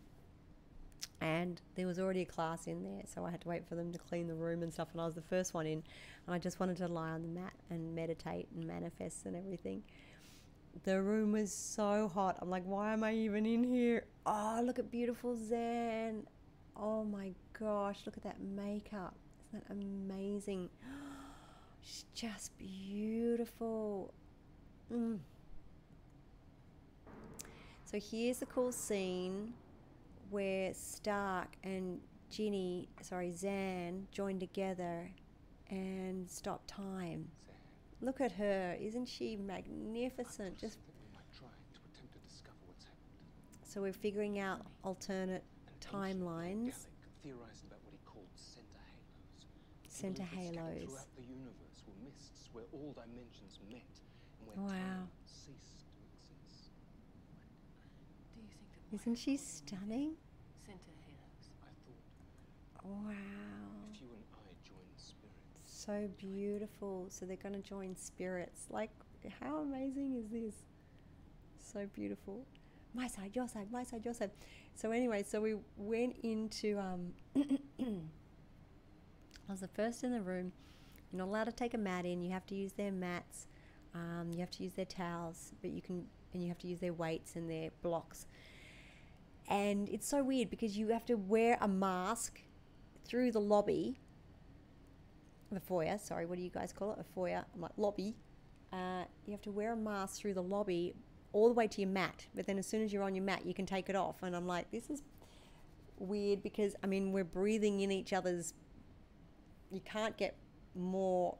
and 1.21 1.61
there 1.75 1.87
was 1.87 1.99
already 1.99 2.21
a 2.21 2.25
class 2.25 2.67
in 2.67 2.83
there, 2.83 3.01
so 3.05 3.25
I 3.25 3.31
had 3.31 3.41
to 3.41 3.47
wait 3.47 3.67
for 3.67 3.75
them 3.75 3.91
to 3.91 3.99
clean 3.99 4.27
the 4.27 4.35
room 4.35 4.63
and 4.63 4.71
stuff, 4.71 4.89
and 4.93 5.01
I 5.01 5.05
was 5.05 5.15
the 5.15 5.21
first 5.21 5.53
one 5.53 5.65
in, 5.65 5.83
and 6.25 6.35
I 6.35 6.39
just 6.39 6.59
wanted 6.59 6.77
to 6.77 6.87
lie 6.87 7.09
on 7.09 7.21
the 7.21 7.27
mat 7.27 7.53
and 7.69 7.93
meditate 7.93 8.47
and 8.55 8.65
manifest 8.65 9.25
and 9.25 9.35
everything. 9.35 9.83
The 10.83 11.01
room 11.01 11.33
was 11.33 11.51
so 11.51 12.09
hot. 12.13 12.37
I'm 12.41 12.49
like, 12.49 12.63
why 12.63 12.93
am 12.93 13.03
I 13.03 13.13
even 13.13 13.45
in 13.45 13.63
here? 13.63 14.05
Oh, 14.25 14.61
look 14.63 14.79
at 14.79 14.91
beautiful 14.91 15.35
Zhaan. 15.35 16.23
Oh 16.75 17.03
my 17.03 17.31
gosh, 17.59 17.99
look 18.05 18.17
at 18.17 18.23
that 18.23 18.39
makeup. 18.39 19.15
Isn't 19.49 19.67
that 19.67 19.73
amazing? 19.73 20.69
She's 21.81 22.05
just 22.13 22.57
beautiful. 22.57 24.13
Mm. 24.93 25.19
So 27.85 27.99
here's 27.99 28.39
the 28.39 28.45
cool 28.45 28.71
scene 28.71 29.53
where 30.29 30.73
Stark 30.73 31.47
and 31.63 31.99
Ginny, 32.29 32.89
sorry, 33.01 33.31
Zhaan, 33.31 34.03
join 34.11 34.39
together 34.39 35.09
and 35.69 36.29
stop 36.29 36.61
time. 36.67 37.29
Look 38.01 38.21
at 38.21 38.31
her. 38.33 38.77
Isn't 38.79 39.07
she 39.07 39.35
magnificent? 39.35 40.57
Just 40.57 40.79
so 43.63 43.81
we're 43.81 43.93
figuring 43.93 44.39
out 44.39 44.61
alternate 44.83 45.43
timelines. 45.81 46.87
theorized 47.21 47.65
about 47.67 47.79
what 47.83 47.93
he 47.93 47.99
called 48.05 48.29
center 48.35 48.79
halos. 48.79 49.85
Center 49.87 50.23
believed 50.33 50.55
halos. 50.55 50.83
Throughout 50.89 51.15
the 51.15 51.23
universe 51.23 51.83
were 51.85 51.93
mists 52.03 52.49
where 52.53 52.63
all 52.71 52.93
dimensions 52.95 53.59
met 53.69 53.83
and 54.39 54.47
where 54.47 54.57
Wow. 54.57 54.69
time 54.71 55.09
ceased 55.25 55.85
to 55.91 55.99
exist. 56.09 56.71
Do 58.33 58.41
you 58.41 58.47
think 58.47 58.71
that 58.89 58.95
Isn't 58.95 59.15
she 59.17 59.37
stunning? 59.37 60.15
center 60.65 60.95
halos? 61.05 61.43
I 61.61 61.73
thought 61.85 62.89
Wow. 62.89 63.91
if 63.93 64.01
you 64.01 64.07
and 64.13 64.23
I 64.33 64.49
joined 64.63 64.95
spirits, 64.97 65.76
So 65.87 66.09
beautiful. 66.17 67.07
So 67.09 67.25
they're 67.25 67.37
going 67.37 67.55
to 67.55 67.61
join 67.61 67.95
spirits. 67.95 68.65
Like, 68.69 68.91
how 69.39 69.59
amazing 69.59 70.21
is 70.21 70.29
this? 70.29 70.53
So 71.57 71.87
beautiful. 71.95 72.45
My 72.93 73.07
side, 73.07 73.31
your 73.33 73.47
side, 73.47 73.71
my 73.71 73.83
side, 73.83 74.03
your 74.03 74.13
side. 74.13 74.31
So, 74.75 74.91
anyway, 74.91 75.23
so 75.23 75.39
we 75.39 75.55
went 75.77 76.17
into. 76.23 76.77
Um, 76.77 77.13
I 77.39 77.93
was 79.49 79.61
the 79.61 79.69
first 79.69 80.03
in 80.03 80.11
the 80.11 80.19
room. 80.21 80.51
You're 81.13 81.19
not 81.19 81.29
allowed 81.29 81.45
to 81.45 81.53
take 81.53 81.73
a 81.73 81.77
mat 81.77 82.05
in. 82.05 82.21
You 82.21 82.31
have 82.31 82.45
to 82.47 82.55
use 82.55 82.73
their 82.73 82.91
mats. 82.91 83.47
Um, 83.95 84.31
you 84.33 84.41
have 84.41 84.51
to 84.51 84.63
use 84.63 84.73
their 84.73 84.83
towels, 84.83 85.53
but 85.61 85.71
you 85.71 85.81
can, 85.81 86.05
and 86.33 86.43
you 86.43 86.49
have 86.49 86.57
to 86.59 86.67
use 86.67 86.79
their 86.79 86.91
weights 86.91 87.37
and 87.37 87.49
their 87.49 87.69
blocks. 87.81 88.27
And 89.47 89.87
it's 89.87 90.05
so 90.05 90.21
weird 90.21 90.49
because 90.49 90.77
you 90.77 90.89
have 90.89 91.05
to 91.05 91.15
wear 91.15 91.57
a 91.61 91.67
mask 91.69 92.41
through 93.05 93.31
the 93.31 93.39
lobby 93.39 94.01
the 95.55 95.61
foyer, 95.61 95.97
sorry, 95.97 96.25
what 96.25 96.37
do 96.37 96.43
you 96.43 96.49
guys 96.49 96.73
call 96.73 96.91
it? 96.91 96.99
A 96.99 97.03
foyer, 97.03 97.45
I'm 97.53 97.61
like 97.61 97.71
lobby. 97.77 98.15
Uh, 98.73 99.03
you 99.25 99.31
have 99.31 99.41
to 99.43 99.51
wear 99.51 99.73
a 99.73 99.77
mask 99.77 100.19
through 100.19 100.33
the 100.33 100.43
lobby 100.43 100.93
all 101.31 101.47
the 101.47 101.53
way 101.53 101.67
to 101.67 101.81
your 101.81 101.89
mat, 101.89 102.25
but 102.35 102.45
then 102.45 102.57
as 102.57 102.67
soon 102.67 102.81
as 102.83 102.91
you're 102.91 103.03
on 103.03 103.15
your 103.15 103.23
mat, 103.23 103.45
you 103.45 103.53
can 103.53 103.65
take 103.65 103.89
it 103.89 103.95
off. 103.95 104.23
And 104.23 104.35
I'm 104.35 104.47
like, 104.47 104.69
this 104.71 104.89
is 104.89 105.03
weird 105.99 106.43
because 106.43 106.75
I 106.83 106.87
mean, 106.87 107.11
we're 107.11 107.23
breathing 107.23 107.81
in 107.81 107.91
each 107.91 108.13
other's. 108.13 108.53
You 109.71 109.81
can't 109.81 110.17
get 110.17 110.35
more. 110.75 111.37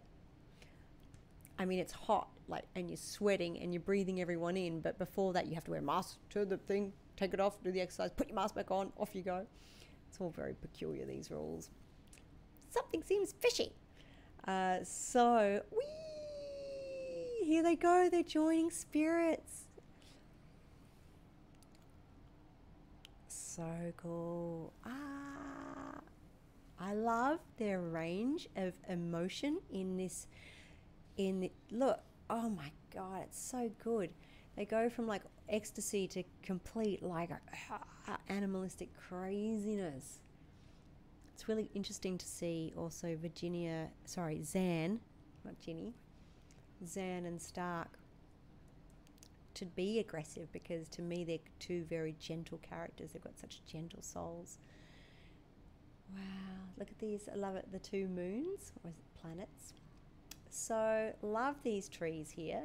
I 1.59 1.65
mean, 1.65 1.79
it's 1.79 1.93
hot, 1.93 2.29
like, 2.47 2.65
and 2.75 2.89
you're 2.89 2.97
sweating 2.97 3.59
and 3.59 3.73
you're 3.73 3.81
breathing 3.81 4.21
everyone 4.21 4.55
in, 4.57 4.79
but 4.79 4.99
before 4.99 5.33
that, 5.33 5.47
you 5.47 5.55
have 5.55 5.63
to 5.65 5.71
wear 5.71 5.79
a 5.79 5.83
mask 5.83 6.17
to 6.31 6.45
the 6.45 6.57
thing, 6.57 6.93
take 7.15 7.33
it 7.33 7.39
off, 7.39 7.61
do 7.63 7.71
the 7.71 7.81
exercise, 7.81 8.11
put 8.11 8.27
your 8.27 8.35
mask 8.35 8.53
back 8.53 8.69
on, 8.69 8.93
off 8.97 9.15
you 9.15 9.23
go. 9.23 9.45
It's 10.07 10.21
all 10.21 10.29
very 10.29 10.53
peculiar, 10.53 11.05
these 11.05 11.31
rules. 11.31 11.71
Something 12.69 13.01
seems 13.03 13.33
fishy. 13.39 13.73
Uh, 14.47 14.77
so, 14.83 15.61
whee! 15.71 17.45
Here 17.45 17.61
they 17.61 17.75
go. 17.75 18.07
They're 18.09 18.23
joining 18.23 18.71
spirits. 18.71 19.65
So 23.27 23.63
cool. 23.97 24.71
Ah, 24.85 25.99
I 26.79 26.93
love 26.93 27.39
their 27.57 27.81
range 27.81 28.47
of 28.55 28.73
emotion 28.87 29.59
in 29.71 29.97
this. 29.97 30.27
In 31.17 31.39
the, 31.39 31.51
look, 31.71 31.99
oh 32.29 32.49
my 32.49 32.71
god, 32.93 33.23
it's 33.23 33.39
so 33.39 33.69
good. 33.83 34.11
They 34.55 34.65
go 34.65 34.89
from 34.89 35.07
like 35.07 35.23
ecstasy 35.49 36.07
to 36.09 36.23
complete 36.43 37.01
like 37.01 37.31
animalistic 38.29 38.89
craziness 38.95 40.19
it's 41.37 41.47
really 41.47 41.69
interesting 41.75 42.17
to 42.17 42.25
see 42.25 42.73
also 42.75 43.15
Virginia, 43.21 43.89
sorry, 44.05 44.39
Zhaan, 44.39 44.97
not 45.45 45.53
Ginny, 45.63 45.93
Zhaan 46.83 47.27
and 47.27 47.39
Stark 47.39 47.99
to 49.53 49.65
be 49.65 49.99
aggressive 49.99 50.51
because 50.51 50.89
to 50.89 51.03
me 51.03 51.23
they're 51.23 51.37
two 51.59 51.83
very 51.83 52.15
gentle 52.19 52.57
characters. 52.67 53.11
They've 53.11 53.23
got 53.23 53.37
such 53.37 53.61
gentle 53.67 54.01
souls. 54.01 54.57
Wow, 56.15 56.23
look 56.79 56.89
at 56.89 56.97
these. 56.97 57.29
I 57.31 57.35
love 57.35 57.55
it. 57.55 57.71
The 57.71 57.77
two 57.77 58.07
moons, 58.07 58.71
or 58.83 58.89
is 58.89 58.97
it 58.97 59.21
planets? 59.21 59.73
So, 60.49 61.13
love 61.21 61.57
these 61.61 61.87
trees 61.87 62.31
here. 62.31 62.63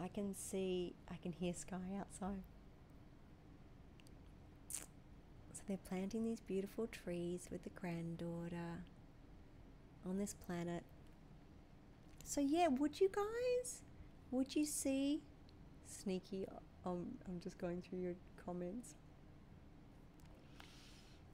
I 0.00 0.08
can 0.08 0.34
see, 0.34 0.94
I 1.10 1.16
can 1.16 1.32
hear 1.32 1.52
Sky 1.52 1.76
outside. 2.00 2.40
They're 5.66 5.78
planting 5.88 6.24
these 6.24 6.40
beautiful 6.40 6.86
trees 6.86 7.48
with 7.50 7.64
the 7.64 7.70
granddaughter 7.70 8.84
on 10.06 10.18
this 10.18 10.34
planet. 10.34 10.82
So 12.24 12.40
yeah, 12.40 12.68
would 12.68 13.00
you 13.00 13.08
guys? 13.10 13.82
Would 14.30 14.54
you 14.54 14.66
see 14.66 15.22
sneaky? 15.86 16.46
Um, 16.84 17.06
I'm 17.26 17.40
just 17.40 17.56
going 17.58 17.82
through 17.82 18.00
your 18.00 18.14
comments. 18.44 18.94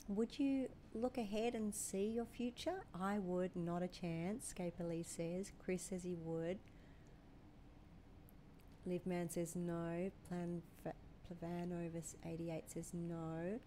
Would 0.08 0.38
you 0.38 0.68
look 0.94 1.18
ahead 1.18 1.54
and 1.54 1.74
see 1.74 2.06
your 2.06 2.24
future? 2.24 2.84
I 3.00 3.18
would, 3.18 3.54
not 3.54 3.82
a 3.82 3.88
chance. 3.88 4.48
Scaper 4.48 4.84
Lee 4.84 5.04
says. 5.04 5.52
Chris 5.64 5.82
says 5.82 6.02
he 6.02 6.14
would. 6.14 6.58
Liveman 8.86 9.30
says 9.30 9.54
no. 9.54 10.10
Plan 10.28 10.62
Plavanovis 10.84 12.16
88 12.24 12.70
says 12.70 12.90
no. 12.92 13.60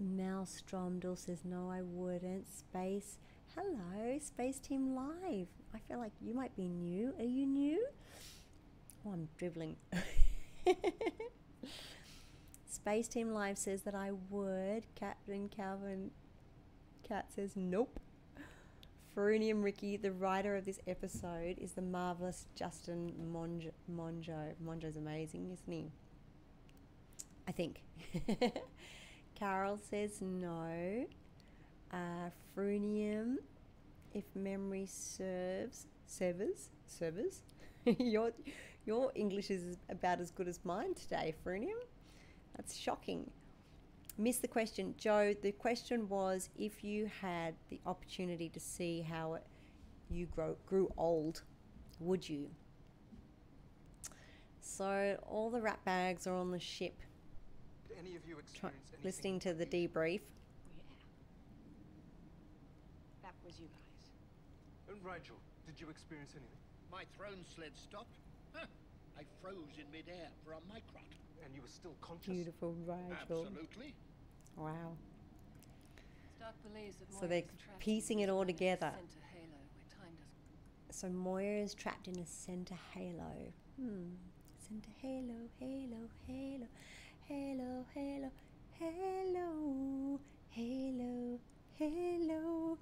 Mel 0.00 0.46
Stromdal 0.46 1.18
says, 1.18 1.44
No, 1.44 1.70
I 1.70 1.82
wouldn't. 1.82 2.48
Space, 2.48 3.18
hello, 3.56 4.18
Space 4.20 4.58
Team 4.58 4.94
Live. 4.94 5.48
I 5.74 5.78
feel 5.88 5.98
like 5.98 6.12
you 6.20 6.34
might 6.34 6.54
be 6.56 6.68
new. 6.68 7.14
Are 7.18 7.24
you 7.24 7.46
new? 7.46 7.84
Oh, 9.06 9.10
I'm 9.12 9.28
dribbling. 9.36 9.76
Space 12.68 13.08
Team 13.08 13.32
Live 13.32 13.58
says 13.58 13.82
that 13.82 13.94
I 13.94 14.12
would. 14.30 14.84
Captain 14.94 15.48
Calvin 15.48 16.10
Cat 17.02 17.26
says 17.34 17.52
nope. 17.56 17.98
Frunium 19.16 19.64
Ricky, 19.64 19.96
the 19.96 20.12
writer 20.12 20.54
of 20.54 20.64
this 20.64 20.78
episode, 20.86 21.58
is 21.58 21.72
the 21.72 21.82
marvelous 21.82 22.46
Justin 22.54 23.12
Monjo. 23.32 23.72
Monjo. 23.92 24.54
Monjo's 24.64 24.96
amazing, 24.96 25.50
isn't 25.50 25.72
he? 25.72 25.90
I 27.48 27.52
think. 27.52 27.82
Carol 29.38 29.78
says 29.78 30.20
no. 30.20 31.06
Uh, 31.92 32.30
Frunium, 32.54 33.36
if 34.12 34.24
memory 34.34 34.86
serves, 34.86 35.86
servers, 36.06 36.70
servers. 36.86 37.42
your 37.84 38.32
your 38.84 39.12
English 39.14 39.50
is 39.50 39.76
about 39.88 40.20
as 40.20 40.30
good 40.30 40.48
as 40.48 40.58
mine 40.64 40.94
today, 40.94 41.34
Frunium. 41.44 41.80
That's 42.56 42.76
shocking. 42.76 43.30
Missed 44.16 44.42
the 44.42 44.48
question, 44.48 44.94
Joe. 44.98 45.34
The 45.40 45.52
question 45.52 46.08
was 46.08 46.48
if 46.58 46.82
you 46.82 47.08
had 47.20 47.54
the 47.70 47.80
opportunity 47.86 48.48
to 48.48 48.58
see 48.58 49.00
how 49.02 49.34
it, 49.34 49.46
you 50.10 50.26
grow, 50.26 50.56
grew 50.66 50.92
old, 50.96 51.42
would 52.00 52.28
you? 52.28 52.48
So 54.60 55.16
all 55.28 55.50
the 55.50 55.60
rat 55.60 55.78
bags 55.84 56.26
are 56.26 56.34
on 56.34 56.50
the 56.50 56.58
ship, 56.58 57.00
any 57.98 58.16
of 58.16 58.22
you 58.26 58.36
try, 58.54 58.70
experience 58.70 58.88
anything 58.92 59.04
listening 59.04 59.38
to 59.40 59.52
the 59.54 59.64
unusual? 59.64 59.88
debrief. 59.90 60.20
Yeah. 60.22 60.84
That 63.22 63.34
was 63.44 63.58
you 63.58 63.66
guys. 63.66 64.94
And 64.94 65.02
Rygel, 65.02 65.38
did 65.66 65.80
you 65.80 65.90
experience 65.90 66.32
anything? 66.32 66.62
My 66.90 67.04
throne 67.16 67.44
sled 67.54 67.72
stopped. 67.74 68.16
Huh. 68.54 68.66
I 69.18 69.22
froze 69.42 69.76
in 69.78 69.90
midair 69.92 70.28
for 70.44 70.52
a 70.52 70.62
microt. 70.70 71.04
And 71.44 71.54
you 71.54 71.62
were 71.62 71.68
still 71.68 71.94
conscious? 72.00 72.28
Beautiful, 72.28 72.74
Rygel. 72.86 73.46
Absolutely. 73.46 73.94
Wow. 74.56 74.96
Stark 76.36 76.54
believes 76.62 76.96
that 76.96 77.12
So 77.20 77.26
they're 77.26 77.42
piecing 77.80 78.20
it 78.20 78.28
all 78.28 78.44
together. 78.44 78.92
Center 78.94 79.26
halo 79.34 79.58
where 79.74 79.88
time 79.90 80.14
doesn't 80.88 80.94
So 80.94 81.08
Moya 81.08 81.62
is 81.62 81.74
trapped 81.74 82.08
in 82.08 82.18
a 82.18 82.26
center 82.26 82.76
halo. 82.94 83.52
Hmm. 83.80 84.14
Center 84.68 84.90
halo, 85.00 85.48
halo, 85.58 86.08
halo, 86.26 86.66
halo, 87.28 87.84
hello, 87.92 88.30
hello, 88.78 90.18
hello, 90.48 91.38
hello, 91.78 92.78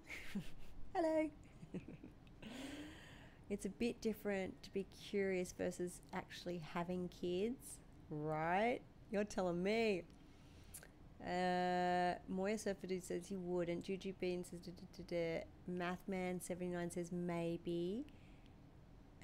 Hello. 0.95 1.31
it's 3.51 3.67
a 3.67 3.69
bit 3.71 4.01
different 4.01 4.63
to 4.63 4.73
be 4.73 4.87
curious 5.11 5.53
versus 5.53 6.01
actually 6.13 6.63
having 6.73 7.09
kids, 7.09 7.79
right? 8.09 8.79
You're 9.11 9.25
telling 9.25 9.65
me. 9.65 10.05
Uh, 11.21 12.15
Moya 12.29 12.57
Surfer 12.57 12.87
Dude 12.87 13.05
says 13.05 13.27
he 13.27 13.35
wouldn't. 13.35 13.83
Juju 13.83 14.13
Bean 14.21 14.45
says 14.45 14.61
da, 14.61 14.71
da, 14.97 15.03
da. 15.09 15.45
Mathman79 15.69 16.95
says 16.95 17.11
maybe. 17.11 18.07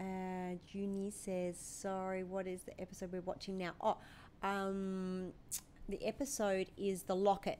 Uh, 0.01 0.57
Junie 0.67 1.13
says 1.13 1.57
sorry. 1.61 2.25
What 2.25 2.49
is 2.49 2.63
the 2.63 2.81
episode 2.81 3.13
we're 3.13 3.21
watching 3.21 3.57
now? 3.57 3.75
Oh, 3.81 3.99
um, 4.43 5.33
the 5.89 6.05
episode 6.05 6.71
is 6.77 7.05
the 7.05 7.17
locket 7.17 7.59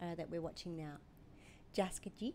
uh, 0.00 0.14
that 0.14 0.30
we're 0.30 0.40
watching 0.40 0.76
now. 0.76 0.98
Jaska 1.76 2.10
G. 2.18 2.34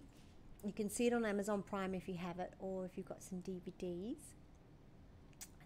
You 0.64 0.72
can 0.72 0.90
see 0.90 1.08
it 1.08 1.14
on 1.14 1.26
Amazon 1.26 1.62
Prime 1.62 1.94
if 1.94 2.08
you 2.08 2.16
have 2.16 2.40
it, 2.40 2.54
or 2.60 2.86
if 2.86 2.92
you've 2.96 3.08
got 3.08 3.22
some 3.22 3.40
DVDs. 3.40 4.16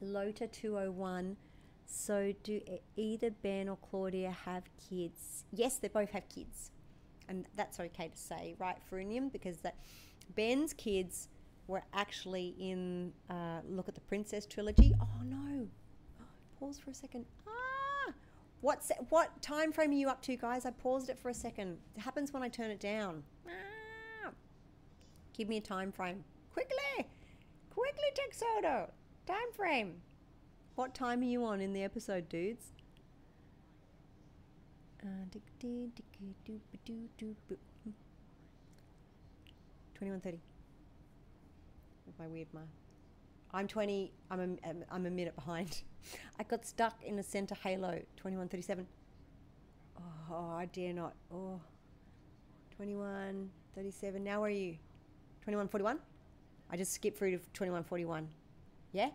Lota 0.01 0.47
201. 0.47 1.37
So, 1.85 2.33
do 2.43 2.59
either 2.97 3.29
Ben 3.31 3.69
or 3.69 3.77
Claudia 3.77 4.35
have 4.45 4.63
kids? 4.89 5.45
Yes, 5.53 5.77
they 5.77 5.87
both 5.87 6.11
have 6.11 6.27
kids, 6.27 6.71
and 7.29 7.45
that's 7.55 7.79
okay 7.79 8.09
to 8.09 8.17
say, 8.17 8.55
right, 8.59 8.77
Frunium? 8.91 9.31
Because 9.31 9.57
that 9.59 9.75
Ben's 10.35 10.73
kids 10.73 11.29
were 11.67 11.83
actually 11.93 12.55
in 12.59 13.13
uh, 13.29 13.61
Look 13.69 13.87
at 13.87 13.95
the 13.95 14.01
Princess 14.01 14.45
trilogy. 14.45 14.93
Oh 14.99 15.23
no! 15.23 15.67
Pause 16.59 16.79
for 16.79 16.89
a 16.91 16.93
second. 16.93 17.25
Ah, 17.47 18.13
what 18.61 18.83
se- 18.83 18.97
what 19.09 19.41
time 19.41 19.71
frame 19.71 19.91
are 19.91 19.93
you 19.93 20.09
up 20.09 20.21
to, 20.23 20.35
guys? 20.35 20.65
I 20.65 20.71
paused 20.71 21.09
it 21.09 21.17
for 21.19 21.29
a 21.29 21.33
second. 21.33 21.77
It 21.95 22.01
happens 22.01 22.33
when 22.33 22.41
I 22.43 22.49
turn 22.49 22.71
it 22.71 22.79
down. 22.79 23.23
Ah. 23.47 24.31
Give 25.33 25.47
me 25.47 25.57
a 25.57 25.61
time 25.61 25.91
frame, 25.91 26.23
quickly, 26.51 27.05
quickly, 27.69 28.09
Texodo. 28.15 28.89
Time 29.27 29.51
frame. 29.55 30.01
What 30.75 30.93
time 30.95 31.21
are 31.21 31.25
you 31.25 31.43
on 31.45 31.61
in 31.61 31.73
the 31.73 31.83
episode, 31.83 32.27
dudes? 32.29 32.71
Uh, 35.03 35.25
doo, 35.31 35.39
doo, 35.59 35.91
2130. 39.95 40.39
With 42.05 42.19
my 42.19 42.27
weird 42.27 42.47
mark. 42.53 42.67
I'm 43.53 43.67
20. 43.67 44.11
I'm 44.29 44.39
a, 44.39 44.67
I'm- 44.67 45.05
a 45.05 45.09
minute 45.09 45.35
behind. 45.35 45.81
I 46.39 46.43
got 46.43 46.65
stuck 46.65 47.03
in 47.03 47.19
a 47.19 47.23
center 47.23 47.55
halo. 47.55 47.91
2137. 48.17 48.85
Oh, 50.29 50.49
I 50.51 50.65
dare 50.65 50.93
not. 50.93 51.13
Oh. 51.33 51.59
2137. 52.77 54.23
Now 54.23 54.41
where 54.41 54.49
are 54.49 54.53
you? 54.53 54.71
2141? 55.41 55.97
I 56.69 56.77
just 56.77 56.93
skipped 56.93 57.17
through 57.17 57.31
to 57.31 57.37
2141. 57.53 58.27
Yeah? 58.91 59.09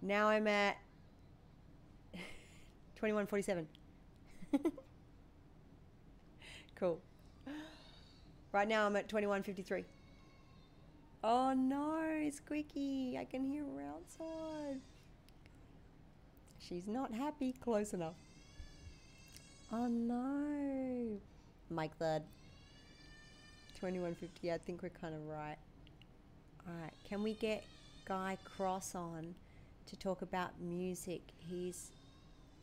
Now 0.00 0.28
I'm 0.28 0.46
at 0.46 0.76
2147. 2.96 3.66
cool. 6.76 7.00
Right 8.52 8.68
now 8.68 8.86
I'm 8.86 8.96
at 8.96 9.08
2153. 9.08 9.84
Oh 11.28 11.52
no, 11.54 12.30
squeaky. 12.30 13.18
I 13.20 13.24
can 13.24 13.44
hear 13.44 13.64
her 13.64 13.82
outside. 13.82 14.80
She's 16.60 16.86
not 16.86 17.12
happy. 17.12 17.52
Close 17.52 17.92
enough. 17.92 18.14
Oh 19.72 19.88
no. 19.88 21.18
Mike 21.68 21.96
third. 21.96 22.22
2150. 23.80 24.52
I 24.52 24.58
think 24.58 24.84
we're 24.84 24.88
kind 24.90 25.16
of 25.16 25.26
right. 25.26 25.56
Alright, 26.68 26.94
can 27.08 27.24
we 27.24 27.34
get 27.34 27.64
Guy 28.04 28.38
Gross 28.56 28.94
on 28.94 29.34
to 29.86 29.96
talk 29.96 30.22
about 30.22 30.50
music? 30.60 31.22
He's 31.50 31.90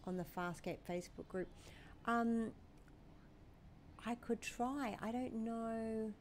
on 0.07 0.15
the 0.15 0.23
Farscape 0.23 0.77
Facebook 0.89 1.27
group. 1.27 1.49
Um, 2.05 2.51
I 4.05 4.15
could 4.15 4.39
try. 4.39 4.95
I 5.01 5.11
don't 5.11 5.33
know. 5.43 6.13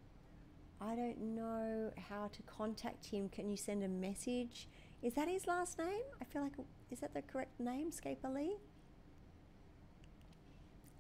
I 0.84 0.96
don't 0.96 1.20
know 1.36 1.92
how 2.08 2.28
to 2.32 2.42
contact 2.42 3.06
him. 3.06 3.28
Can 3.28 3.48
you 3.48 3.56
send 3.56 3.84
a 3.84 3.88
message? 3.88 4.66
Is 5.00 5.14
that 5.14 5.28
his 5.28 5.46
last 5.46 5.78
name? 5.78 6.02
I 6.20 6.24
feel 6.24 6.42
like 6.42 6.52
is 6.90 7.00
that 7.00 7.14
the 7.14 7.22
correct 7.22 7.58
name, 7.60 7.92
Scaper 7.92 8.28
Lee? 8.28 8.56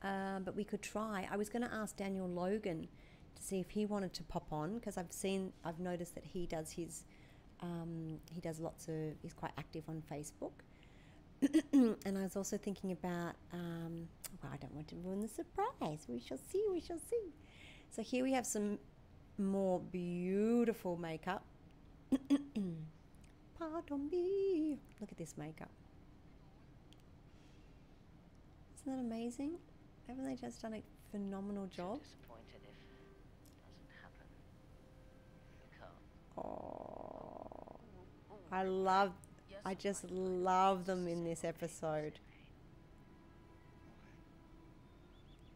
Um, 0.02 0.42
but 0.44 0.54
we 0.54 0.64
could 0.64 0.82
try. 0.82 1.28
I 1.30 1.36
was 1.36 1.48
going 1.48 1.62
to 1.62 1.72
ask 1.72 1.96
Daniel 1.96 2.28
Logan 2.28 2.88
to 3.36 3.42
see 3.42 3.58
if 3.58 3.70
he 3.70 3.84
wanted 3.86 4.12
to 4.14 4.22
pop 4.24 4.46
on 4.52 4.74
because 4.78 4.96
I've 4.96 5.12
seen, 5.12 5.52
I've 5.64 5.80
noticed 5.80 6.14
that 6.14 6.24
he 6.24 6.46
does 6.46 6.70
his, 6.70 7.04
um, 7.60 8.18
he 8.32 8.40
does 8.40 8.60
lots 8.60 8.86
of, 8.88 8.94
he's 9.20 9.34
quite 9.34 9.52
active 9.58 9.84
on 9.88 10.02
Facebook. 10.10 10.52
and 11.72 12.18
I 12.18 12.22
was 12.22 12.36
also 12.36 12.56
thinking 12.56 12.92
about, 12.92 13.34
um, 13.52 14.08
well, 14.42 14.52
I 14.52 14.56
don't 14.58 14.74
want 14.74 14.88
to 14.88 14.96
ruin 14.96 15.20
the 15.20 15.28
surprise. 15.28 16.06
We 16.08 16.20
shall 16.20 16.38
see, 16.38 16.64
we 16.70 16.80
shall 16.80 17.00
see. 17.10 17.32
So 17.90 18.02
here 18.02 18.24
we 18.24 18.32
have 18.32 18.46
some 18.46 18.78
more 19.38 19.80
beautiful 19.80 20.96
makeup. 20.96 21.44
Pardon 23.58 24.08
me. 24.10 24.78
Look 25.00 25.10
at 25.10 25.18
this 25.18 25.34
makeup. 25.36 25.70
Isn't 28.82 28.96
that 28.96 29.00
amazing? 29.00 29.52
Haven't 30.08 30.24
they 30.24 30.34
just 30.34 30.60
done 30.60 30.74
a 30.74 30.82
phenomenal 31.10 31.66
job? 31.66 32.00
Disappointed 32.00 32.60
if 32.62 32.62
it 32.62 32.88
doesn't 33.62 33.90
happen. 34.02 34.26
Oh, 36.36 37.76
I 38.50 38.64
love, 38.64 39.12
I 39.64 39.74
just 39.74 40.10
love 40.10 40.86
them 40.86 41.06
in 41.06 41.24
this 41.24 41.44
episode. 41.44 42.18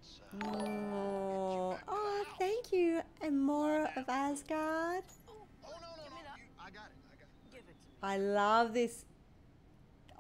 It's, 0.01 0.16
uh, 0.16 0.16
Oh, 0.45 1.79
oh, 1.89 2.25
thank 2.39 2.73
you, 2.73 3.01
Amora 3.23 3.97
of 3.97 4.09
Asgard. 4.09 5.05
oh, 5.29 5.71
no, 5.71 5.71
no, 5.71 5.87
no. 5.87 6.13
You, 6.37 6.45
I 6.61 6.71
got 6.71 6.87
it. 6.87 6.97
I 7.13 7.17
got 7.17 7.29
it. 7.29 7.51
Give 7.51 7.61
it 7.61 7.67
to 7.81 7.89
me. 7.89 7.95
I 8.03 8.19
love 8.19 8.73
this. 8.75 9.05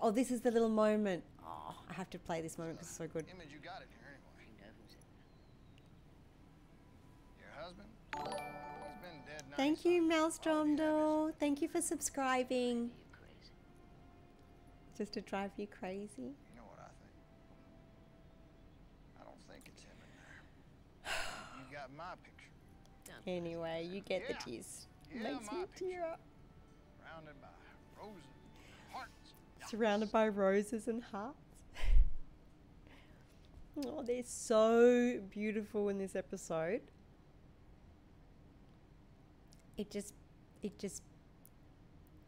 Oh, 0.00 0.10
this 0.10 0.30
is 0.30 0.40
the 0.40 0.50
little 0.50 0.68
moment. 0.68 1.22
Oh, 1.44 1.74
I 1.90 1.92
have 1.94 2.10
to 2.10 2.18
play 2.18 2.40
this 2.40 2.56
moment 2.58 2.76
because 2.78 2.88
it's 2.88 2.96
so 2.98 3.06
good. 3.06 3.26
Image, 3.34 3.48
you 3.52 3.58
got 3.62 3.82
it 3.82 3.88
here 3.98 4.08
anyway. 4.14 4.46
You 4.50 4.60
know 4.62 4.70
who's 4.80 4.94
in. 4.94 5.00
Your 7.40 7.52
husband? 7.62 7.88
He's 8.14 9.00
been 9.02 9.20
dead 9.26 9.56
Thank 9.56 9.84
you, 9.84 9.98
something. 10.00 10.08
Maelstrom 10.08 10.56
All 10.58 10.64
you 10.66 10.70
have 10.70 10.78
is- 10.80 10.86
doll. 10.86 11.30
Thank 11.40 11.62
you 11.62 11.68
for 11.68 11.80
subscribing. 11.82 12.76
Are 12.76 12.80
you 12.82 12.90
crazy? 13.12 13.52
Just 14.96 15.12
to 15.14 15.20
drive 15.20 15.50
you 15.56 15.66
crazy. 15.66 16.08
You 16.18 16.56
know 16.56 16.64
what 16.70 16.78
I 16.80 16.88
think. 16.88 17.12
Yeah, 21.88 21.96
my 21.96 22.14
picture. 22.22 23.14
Anyway, 23.26 23.84
you 23.90 24.00
get 24.00 24.22
Yeah. 24.28 24.38
the 24.44 24.50
gist. 24.50 24.86
Yeah, 25.12 25.22
Makes 25.22 25.52
me 25.52 25.60
picture. 25.66 25.84
tear 25.84 26.04
up. 26.04 26.20
Surrounded 26.98 27.40
by 27.40 27.48
roses, 28.02 28.22
hearts. 28.92 29.70
Surrounded 29.70 30.12
by 30.12 30.28
roses 30.28 30.88
and 30.88 31.02
hearts. 31.02 31.36
oh, 33.86 34.02
they're 34.02 34.22
so 34.24 35.20
beautiful 35.30 35.88
in 35.88 35.98
this 35.98 36.14
episode. 36.16 36.82
It 39.76 39.90
just, 39.90 40.14
it 40.62 40.78
just, 40.78 41.02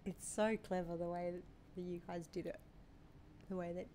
it's 0.05 0.27
so 0.29 0.57
clever 0.57 0.97
the 0.97 1.07
way 1.09 1.31
that, 1.33 1.43
that 1.77 1.83
you 1.83 2.01
guys 2.07 2.27
did 2.27 2.47
it. 2.47 2.61
The 3.49 3.57
way 3.57 3.73
that 3.73 3.87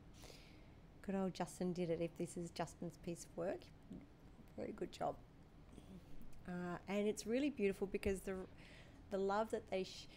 good 1.04 1.16
old 1.16 1.34
Justin 1.34 1.74
did 1.74 1.90
it. 1.92 2.02
If 2.02 2.18
this 2.18 2.36
is 2.38 2.50
Justin's 2.52 2.98
piece 2.98 3.26
of 3.26 3.38
work, 3.38 3.60
very 4.58 4.72
good 4.72 4.92
job. 4.92 5.16
Uh, 6.48 6.78
and 6.88 7.08
it's 7.08 7.26
really 7.26 7.50
beautiful 7.50 7.88
because 7.88 8.22
the 8.22 8.36
the 9.12 9.18
love 9.18 9.52
that 9.52 9.70
they 9.70 9.84
sh- 9.84 10.08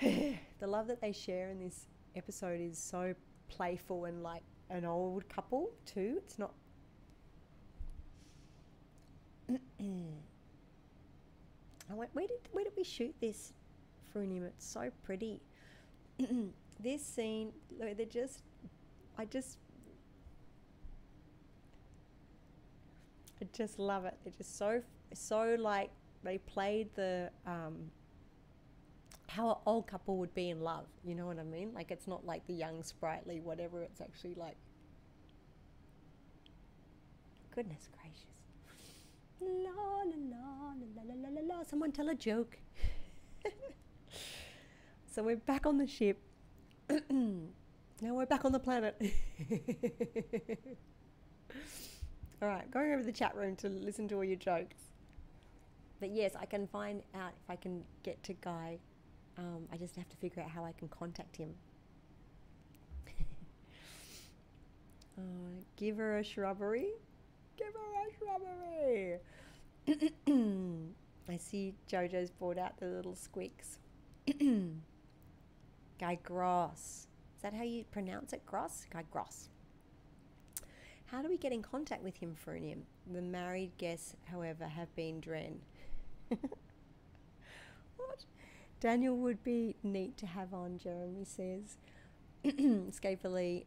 the 0.00 0.66
love 0.66 0.86
that 0.86 1.00
they 1.00 1.12
share 1.12 1.50
in 1.50 1.58
this 1.60 1.86
episode 2.16 2.60
is 2.60 2.78
so 2.78 3.14
playful 3.48 4.06
and 4.06 4.22
like 4.22 4.42
an 4.70 4.84
old 4.84 5.28
couple 5.28 5.70
too. 5.86 6.14
It's 6.18 6.38
not. 6.38 6.52
I 11.90 11.94
went, 11.94 12.10
where 12.14 12.26
did 12.26 12.38
where 12.52 12.64
did 12.64 12.72
we 12.76 12.84
shoot 12.84 13.14
this, 13.20 13.52
Frunium? 14.14 14.46
It's 14.46 14.66
so 14.66 14.90
pretty. 15.02 15.40
this 16.80 17.04
scene, 17.04 17.52
they're 17.78 18.06
just, 18.06 18.42
I 19.18 19.24
just, 19.24 19.58
I 23.40 23.46
just 23.52 23.78
love 23.78 24.04
it. 24.04 24.16
They're 24.24 24.32
just 24.36 24.56
so 24.56 24.82
so 25.14 25.56
like 25.58 25.90
they 26.22 26.38
played 26.38 26.88
the 26.94 27.30
um, 27.46 27.90
how 29.28 29.50
an 29.50 29.56
old 29.66 29.86
couple 29.86 30.16
would 30.18 30.34
be 30.34 30.50
in 30.50 30.60
love. 30.60 30.86
You 31.04 31.14
know 31.14 31.26
what 31.26 31.38
I 31.38 31.42
mean? 31.42 31.72
Like 31.74 31.90
it's 31.90 32.06
not 32.06 32.24
like 32.24 32.46
the 32.46 32.54
young 32.54 32.82
sprightly 32.82 33.40
whatever. 33.40 33.82
It's 33.82 34.00
actually 34.00 34.34
like 34.34 34.56
goodness 37.54 37.88
gracious. 37.92 38.24
La 39.40 39.70
la 39.70 40.16
la 40.30 40.74
la 40.96 41.02
la 41.02 41.14
la 41.14 41.28
la 41.28 41.56
la. 41.56 41.62
Someone 41.64 41.92
tell 41.92 42.08
a 42.08 42.14
joke. 42.14 42.58
so 45.10 45.22
we're 45.22 45.36
back 45.36 45.66
on 45.66 45.78
the 45.78 45.86
ship. 45.86 46.18
now 47.10 48.14
we're 48.14 48.26
back 48.26 48.44
on 48.44 48.52
the 48.52 48.58
planet. 48.58 49.00
all 52.42 52.48
right, 52.48 52.70
going 52.70 52.92
over 52.92 53.02
the 53.02 53.12
chat 53.12 53.34
room 53.34 53.56
to 53.56 53.68
listen 53.68 54.06
to 54.08 54.16
all 54.16 54.24
your 54.24 54.36
jokes. 54.36 54.76
But 56.00 56.10
yes, 56.10 56.32
I 56.38 56.46
can 56.46 56.66
find 56.66 57.02
out 57.14 57.32
if 57.42 57.50
I 57.50 57.56
can 57.56 57.84
get 58.02 58.22
to 58.24 58.34
Guy. 58.34 58.78
Um, 59.38 59.66
I 59.72 59.76
just 59.76 59.96
have 59.96 60.08
to 60.08 60.16
figure 60.16 60.42
out 60.42 60.50
how 60.50 60.64
I 60.64 60.72
can 60.72 60.88
contact 60.88 61.36
him. 61.36 61.54
uh, 65.18 65.22
give 65.76 65.96
her 65.96 66.18
a 66.18 66.24
shrubbery. 66.24 66.88
Give 67.56 67.72
her 67.74 67.92
a 68.02 68.10
shrubbery. 68.18 69.18
I 71.28 71.36
see 71.36 71.74
Jojo's 71.90 72.30
brought 72.30 72.58
out 72.58 72.76
the 72.78 72.86
little 72.86 73.14
squeaks. 73.14 73.78
Guy 76.00 76.18
Gross. 76.22 77.06
Is 77.36 77.42
that 77.42 77.54
how 77.54 77.62
you 77.62 77.84
pronounce 77.90 78.32
it? 78.32 78.44
Gross? 78.46 78.86
Guy 78.90 79.04
Gross. 79.10 79.48
How 81.06 81.22
do 81.22 81.28
we 81.28 81.36
get 81.36 81.52
in 81.52 81.62
contact 81.62 82.02
with 82.02 82.16
him, 82.16 82.34
Frunium? 82.34 82.82
The 83.12 83.22
married 83.22 83.72
guests, 83.78 84.16
however, 84.30 84.66
have 84.66 84.94
been 84.96 85.20
Dren. 85.20 85.60
what? 87.96 88.24
Daniel 88.80 89.16
would 89.16 89.42
be 89.42 89.76
neat 89.82 90.16
to 90.18 90.26
have 90.26 90.52
on, 90.52 90.78
Jeremy 90.78 91.24
says. 91.24 91.76
Escapefully 92.88 93.66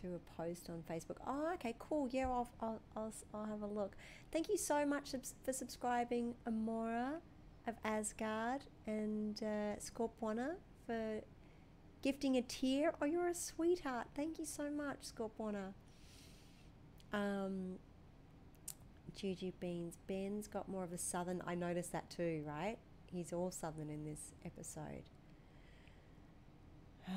to 0.00 0.14
a 0.14 0.42
post 0.42 0.68
on 0.70 0.82
Facebook. 0.90 1.16
Oh, 1.26 1.52
okay, 1.54 1.74
cool. 1.78 2.08
Yeah, 2.10 2.28
I'll, 2.28 2.48
I'll, 2.60 2.80
I'll, 2.96 3.12
I'll 3.32 3.46
have 3.46 3.62
a 3.62 3.66
look. 3.66 3.96
Thank 4.32 4.48
you 4.48 4.56
so 4.56 4.84
much 4.84 5.12
for 5.44 5.52
subscribing, 5.52 6.34
Amora 6.48 7.20
of 7.66 7.74
Asgard 7.84 8.62
and 8.86 9.42
uh, 9.42 9.76
Scorpwana 9.78 10.54
for 10.86 11.20
gifting 12.02 12.36
a 12.36 12.42
tear. 12.42 12.92
Oh, 13.00 13.06
you're 13.06 13.28
a 13.28 13.34
sweetheart. 13.34 14.06
Thank 14.14 14.38
you 14.38 14.44
so 14.44 14.70
much, 14.70 14.98
Scorpwana. 15.02 15.72
Um, 17.12 17.78
Juju 19.14 19.52
Beans. 19.60 19.96
Ben's 20.06 20.48
got 20.48 20.68
more 20.68 20.84
of 20.84 20.92
a 20.92 20.98
southern. 20.98 21.42
I 21.46 21.54
noticed 21.54 21.92
that 21.92 22.10
too, 22.10 22.42
right? 22.46 22.76
He's 23.12 23.32
all 23.32 23.50
southern 23.50 23.90
in 23.90 24.04
this 24.04 24.32
episode. 24.44 25.04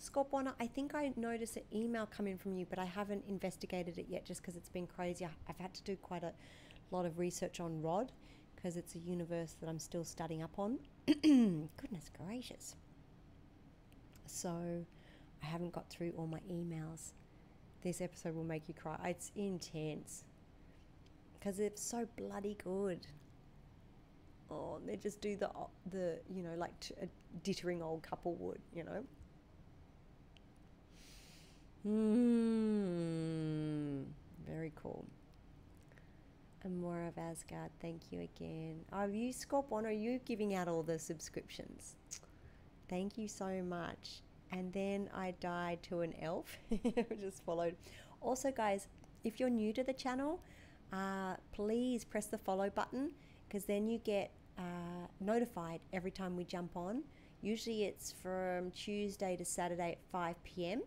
Scorpwana, 0.00 0.54
I 0.60 0.66
think 0.66 0.94
I 0.94 1.12
noticed 1.16 1.56
an 1.56 1.62
email 1.74 2.06
coming 2.06 2.38
from 2.38 2.54
you, 2.54 2.66
but 2.68 2.78
I 2.78 2.84
haven't 2.84 3.24
investigated 3.28 3.98
it 3.98 4.06
yet 4.08 4.24
just 4.24 4.40
because 4.42 4.56
it's 4.56 4.68
been 4.68 4.86
crazy. 4.86 5.26
I've 5.48 5.58
had 5.58 5.74
to 5.74 5.82
do 5.82 5.96
quite 5.96 6.22
a 6.22 6.32
lot 6.90 7.06
of 7.06 7.18
research 7.18 7.60
on 7.60 7.82
Rod 7.82 8.12
because 8.54 8.76
it's 8.76 8.94
a 8.94 8.98
universe 8.98 9.56
that 9.60 9.68
I'm 9.68 9.78
still 9.78 10.04
studying 10.04 10.42
up 10.42 10.58
on. 10.58 10.78
Goodness 11.06 12.10
gracious. 12.26 12.76
So 14.26 14.84
I 15.42 15.46
haven't 15.46 15.72
got 15.72 15.88
through 15.88 16.12
all 16.16 16.26
my 16.26 16.40
emails. 16.50 17.12
This 17.86 18.00
episode 18.00 18.34
will 18.34 18.42
make 18.42 18.66
you 18.66 18.74
cry. 18.74 18.98
It's 19.04 19.30
intense 19.36 20.24
because 21.38 21.60
it's 21.60 21.80
so 21.80 22.08
bloody 22.16 22.56
good. 22.64 23.06
Oh, 24.50 24.80
they 24.84 24.96
just 24.96 25.20
do 25.20 25.36
the 25.36 25.48
the 25.92 26.18
you 26.34 26.42
know 26.42 26.56
like 26.56 26.72
t- 26.80 26.94
a 27.00 27.06
dittering 27.44 27.82
old 27.82 28.02
couple 28.02 28.34
would, 28.40 28.58
you 28.74 28.82
know. 28.82 29.04
Hmm. 31.84 32.82
Very 34.50 34.72
cool. 34.74 35.04
Amora 36.66 37.06
of 37.06 37.18
Asgard. 37.18 37.70
Thank 37.80 38.10
you 38.10 38.22
again. 38.22 38.80
Are 38.92 39.08
you 39.08 39.32
Scorpon? 39.32 39.86
Are 39.86 39.92
you 39.92 40.18
giving 40.24 40.56
out 40.56 40.66
all 40.66 40.82
the 40.82 40.98
subscriptions? 40.98 41.94
Thank 42.88 43.16
you 43.16 43.28
so 43.28 43.62
much. 43.62 44.22
And 44.52 44.72
then 44.72 45.10
I 45.14 45.34
died 45.40 45.82
to 45.84 46.00
an 46.00 46.14
elf. 46.20 46.56
Just 47.20 47.44
followed. 47.44 47.76
Also, 48.20 48.50
guys, 48.50 48.88
if 49.24 49.40
you're 49.40 49.50
new 49.50 49.72
to 49.72 49.82
the 49.82 49.92
channel, 49.92 50.40
uh, 50.92 51.34
please 51.52 52.04
press 52.04 52.26
the 52.26 52.38
follow 52.38 52.70
button 52.70 53.10
because 53.48 53.64
then 53.64 53.88
you 53.88 53.98
get 53.98 54.30
uh, 54.58 55.06
notified 55.20 55.80
every 55.92 56.10
time 56.10 56.36
we 56.36 56.44
jump 56.44 56.76
on. 56.76 57.02
Usually 57.42 57.84
it's 57.84 58.12
from 58.12 58.70
Tuesday 58.70 59.36
to 59.36 59.44
Saturday 59.44 59.92
at 59.92 59.98
5 60.10 60.42
p.m. 60.44 60.82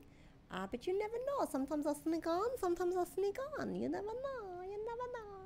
Uh, 0.51 0.65
but 0.69 0.87
you 0.87 0.97
never 0.97 1.13
know. 1.27 1.47
Sometimes 1.49 1.85
I'll 1.85 1.95
sneak 1.95 2.25
on, 2.25 2.57
sometimes 2.59 2.95
I'll 2.97 3.05
sneak 3.05 3.37
on. 3.59 3.75
You 3.75 3.87
never 3.89 4.07
know. 4.07 4.61
You 4.63 4.77
never 4.85 5.11
know. 5.13 5.39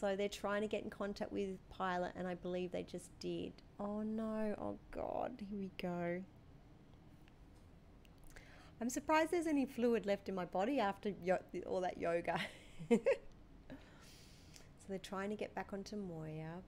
So 0.00 0.16
they're 0.16 0.28
trying 0.28 0.62
to 0.62 0.68
get 0.68 0.82
in 0.82 0.90
contact 0.90 1.32
with 1.32 1.58
Pilot, 1.70 2.12
and 2.16 2.26
I 2.26 2.34
believe 2.34 2.72
they 2.72 2.82
just 2.82 3.10
did. 3.20 3.52
Oh 3.78 4.02
no. 4.02 4.54
Oh 4.58 4.76
god. 4.90 5.32
Here 5.50 5.58
we 5.58 5.70
go. 5.80 6.22
I'm 8.80 8.88
surprised 8.88 9.30
there's 9.30 9.46
any 9.46 9.66
fluid 9.66 10.06
left 10.06 10.28
in 10.28 10.34
my 10.34 10.46
body 10.46 10.80
after 10.80 11.12
all 11.66 11.82
that 11.82 11.98
yoga. 11.98 12.40
so 12.90 12.98
they're 14.88 14.98
trying 14.98 15.28
to 15.28 15.36
get 15.36 15.54
back 15.54 15.72
onto 15.74 15.96
Moya. 15.96 16.62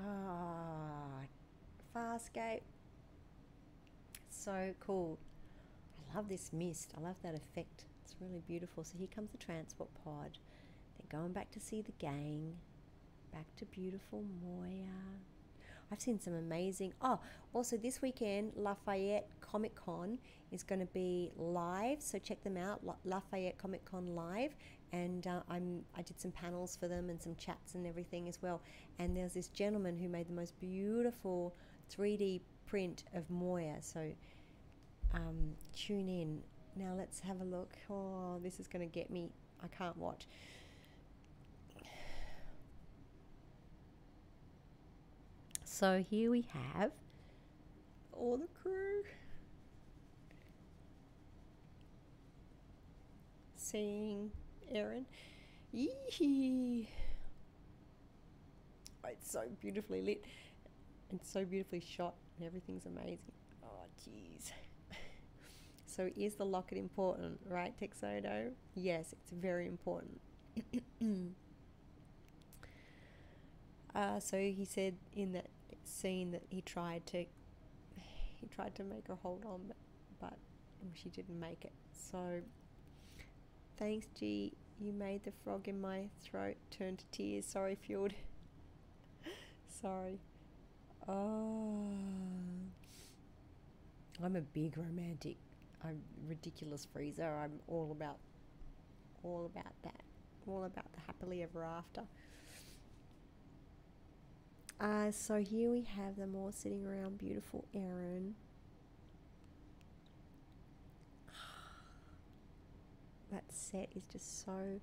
Ah, 0.00 1.20
Farscape. 1.94 2.62
So 4.30 4.74
cool. 4.80 5.18
I 6.10 6.16
love 6.16 6.30
this 6.30 6.50
mist. 6.50 6.94
I 6.96 7.00
love 7.02 7.16
that 7.22 7.34
effect. 7.34 7.84
It's 8.02 8.16
really 8.18 8.42
beautiful. 8.46 8.84
So 8.84 8.96
here 8.96 9.08
comes 9.14 9.30
the 9.30 9.38
transport 9.38 9.90
pod. 10.02 10.38
They're 10.96 11.20
going 11.20 11.32
back 11.32 11.50
to 11.52 11.60
see 11.60 11.82
the 11.82 11.92
gang. 11.98 12.54
Back 13.32 13.54
to 13.56 13.66
beautiful 13.66 14.24
Moya. 14.42 14.86
I've 15.92 16.00
seen 16.00 16.18
some 16.18 16.34
amazing. 16.34 16.94
Oh, 17.02 17.20
also 17.52 17.76
this 17.76 18.00
weekend, 18.00 18.52
Lafayette 18.56 19.28
Comic 19.42 19.74
Con 19.74 20.18
is 20.50 20.62
going 20.62 20.80
to 20.80 20.86
be 20.86 21.30
live, 21.36 22.00
so 22.00 22.18
check 22.18 22.42
them 22.42 22.56
out. 22.56 22.84
La- 22.84 22.96
Lafayette 23.04 23.58
Comic 23.58 23.84
Con 23.84 24.16
live, 24.16 24.54
and 24.92 25.26
uh, 25.26 25.40
I'm 25.50 25.84
I 25.94 26.00
did 26.00 26.18
some 26.18 26.30
panels 26.30 26.76
for 26.76 26.88
them 26.88 27.10
and 27.10 27.20
some 27.20 27.34
chats 27.36 27.74
and 27.74 27.86
everything 27.86 28.26
as 28.26 28.40
well. 28.40 28.62
And 28.98 29.14
there's 29.14 29.34
this 29.34 29.48
gentleman 29.48 29.98
who 29.98 30.08
made 30.08 30.28
the 30.28 30.32
most 30.32 30.58
beautiful 30.58 31.54
3D 31.94 32.40
print 32.66 33.04
of 33.14 33.28
Moya. 33.28 33.76
So 33.82 34.10
um, 35.12 35.52
tune 35.76 36.08
in. 36.08 36.40
Now 36.74 36.94
let's 36.96 37.20
have 37.20 37.42
a 37.42 37.44
look. 37.44 37.74
Oh, 37.90 38.40
this 38.42 38.58
is 38.60 38.66
going 38.66 38.88
to 38.88 38.90
get 38.92 39.10
me. 39.10 39.28
I 39.62 39.68
can't 39.68 39.98
watch. 39.98 40.26
So 45.82 46.04
here 46.08 46.30
we 46.30 46.46
have 46.52 46.92
all 48.12 48.36
the 48.36 48.46
crew. 48.62 49.02
seeing 53.56 54.30
Aeryn. 54.72 55.06
Yee. 55.72 56.88
Oh, 59.04 59.08
It's 59.08 59.28
so 59.28 59.42
beautifully 59.60 60.02
lit 60.02 60.24
and 61.10 61.18
so 61.24 61.44
beautifully 61.44 61.80
shot, 61.80 62.14
and 62.38 62.46
everything's 62.46 62.86
amazing. 62.86 63.32
Oh, 63.64 63.84
jeez. 64.08 64.52
so, 65.86 66.10
is 66.16 66.36
the 66.36 66.46
locket 66.46 66.78
important, 66.78 67.40
right, 67.48 67.74
Texodo? 67.76 68.52
Yes, 68.76 69.14
it's 69.20 69.32
very 69.32 69.66
important. 69.66 70.20
uh, 73.96 74.20
so 74.20 74.38
he 74.38 74.64
said 74.64 74.94
in 75.16 75.32
that 75.32 75.46
scene 75.84 76.30
that 76.32 76.42
he 76.48 76.60
tried 76.60 77.06
to 77.06 77.24
he 78.42 78.48
tried 78.48 78.74
to 78.74 78.84
make 78.84 79.06
her 79.06 79.16
hold 79.22 79.44
on, 79.44 79.60
but, 79.68 79.76
but 80.20 80.34
she 80.94 81.08
didn't 81.10 81.38
make 81.38 81.64
it. 81.64 81.72
So, 81.92 82.40
thanks, 83.78 84.08
G. 84.18 84.52
You 84.80 84.92
made 84.92 85.22
the 85.22 85.32
frog 85.44 85.68
in 85.68 85.80
my 85.80 86.08
throat 86.20 86.56
turn 86.70 86.96
to 86.96 87.04
tears. 87.12 87.46
Sorry, 87.46 87.76
Fjord. 87.76 88.14
Sorry. 89.80 90.18
Oh. 91.08 91.86
I'm 94.24 94.36
a 94.36 94.40
big 94.40 94.76
romantic. 94.76 95.36
I'm 95.84 96.00
ridiculous 96.28 96.86
freezer. 96.92 97.38
I'm 97.42 97.60
all 97.68 97.92
about 97.92 98.18
all 99.22 99.46
about 99.46 99.72
that. 99.84 100.00
All 100.48 100.64
about 100.64 100.92
the 100.92 101.00
happily 101.06 101.44
ever 101.44 101.64
after. 101.64 102.02
Uh, 104.82 105.12
so 105.12 105.36
here 105.36 105.70
we 105.70 105.82
have 105.82 106.16
them 106.16 106.34
all 106.34 106.50
sitting 106.50 106.84
around 106.84 107.16
beautiful 107.16 107.64
Aeryn. 107.72 108.32
That 113.30 113.44
set 113.48 113.90
is 113.94 114.02
just 114.12 114.44
so 114.44 114.80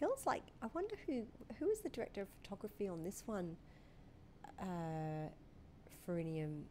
feels 0.00 0.24
like 0.26 0.44
I 0.62 0.68
wonder 0.72 0.96
who 1.06 1.24
who 1.58 1.68
is 1.68 1.80
the 1.80 1.90
director 1.90 2.22
of 2.22 2.28
photography 2.42 2.88
on 2.88 3.04
this 3.04 3.22
one. 3.26 3.56
Uh, 4.58 5.28
Frunium, 6.06 6.62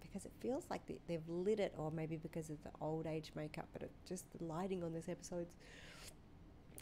because 0.00 0.24
it 0.24 0.32
feels 0.40 0.64
like 0.70 0.86
they, 0.86 0.98
they've 1.08 1.28
lit 1.28 1.58
it, 1.58 1.74
or 1.76 1.90
maybe 1.90 2.16
because 2.16 2.50
of 2.50 2.62
the 2.62 2.70
old 2.80 3.06
age 3.06 3.32
makeup, 3.34 3.66
but 3.72 3.82
it 3.82 3.90
just 4.08 4.24
the 4.38 4.44
lighting 4.44 4.84
on 4.84 4.92
this 4.92 5.08
episode's 5.08 5.54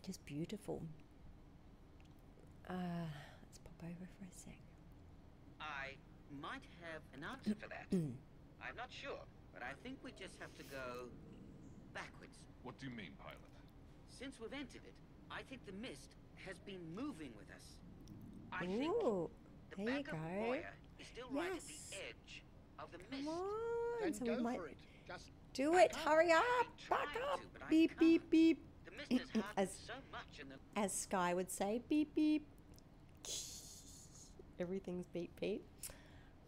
just 0.04 0.24
beautiful. 0.26 0.82
Uh, 2.68 2.74
let's 3.42 3.58
pop 3.58 3.74
over 3.82 4.08
for 4.18 4.24
a 4.24 4.38
sec. 4.38 4.63
I 6.34 6.40
might 6.42 6.64
have 6.82 7.02
an 7.14 7.22
answer 7.24 7.54
for 7.54 7.68
that. 7.68 7.90
Mm. 7.94 8.12
I'm 8.62 8.76
not 8.76 8.88
sure, 8.90 9.20
but 9.52 9.62
I 9.62 9.72
think 9.82 9.98
we 10.02 10.10
just 10.18 10.34
have 10.40 10.54
to 10.56 10.64
go 10.64 11.06
backwards. 11.92 12.38
What 12.62 12.78
do 12.80 12.86
you 12.86 12.92
mean, 12.92 13.12
pilot? 13.18 13.38
Since 14.08 14.40
we've 14.40 14.52
entered 14.52 14.82
it, 14.84 14.94
I 15.30 15.42
think 15.42 15.64
the 15.66 15.72
mist 15.72 16.16
has 16.46 16.58
been 16.60 16.80
moving 16.94 17.30
with 17.38 17.50
us. 17.54 17.76
I 18.52 18.64
Ooh, 18.64 18.68
think 18.78 18.94
the 19.70 19.76
there 19.84 19.98
you 19.98 20.02
back 20.04 20.12
of 20.12 20.18
go. 20.22 20.40
Moya 20.46 20.60
is 20.98 21.06
still 21.06 21.28
right 21.32 21.52
at 21.52 21.60
the 21.66 21.96
edge 22.08 22.42
of 22.78 22.90
the 22.92 22.98
Come 22.98 23.24
mist. 23.24 23.28
on, 23.28 24.02
Then 24.02 24.14
so 24.14 24.24
go 24.24 24.36
we 24.36 24.42
might 24.42 24.58
for 24.58 24.66
it. 24.68 24.76
Just 25.06 25.30
do 25.52 25.72
back 25.72 25.84
it. 25.86 25.94
up. 25.94 26.00
Hurry 26.00 26.32
up! 26.32 26.44
Back 26.88 27.08
up! 27.32 27.40
to, 27.40 27.46
but 27.52 27.62
I 27.62 27.70
Beep 27.70 27.98
beep 27.98 28.30
beep. 28.30 28.58
The 28.86 28.90
mist 29.16 29.30
has 29.34 29.42
As 29.56 29.70
so 29.86 29.92
much 30.10 30.40
in 30.40 30.48
the 30.48 30.56
as 30.80 30.92
Sky 30.92 31.34
would 31.34 31.50
say, 31.50 31.82
beep 31.88 32.14
beep. 32.14 32.46
Everything's 34.60 35.06
beep 35.12 35.30
beep. 35.40 35.62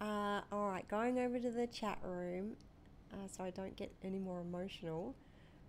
Uh, 0.01 0.43
all 0.53 0.69
right, 0.69 0.87
going 0.89 1.19
over 1.19 1.39
to 1.39 1.51
the 1.51 1.67
chat 1.67 1.99
room, 2.03 2.57
uh, 3.13 3.27
so 3.27 3.45
I 3.45 3.51
don't 3.51 3.75
get 3.77 3.91
any 4.05 4.19
more 4.19 4.41
emotional. 4.41 5.15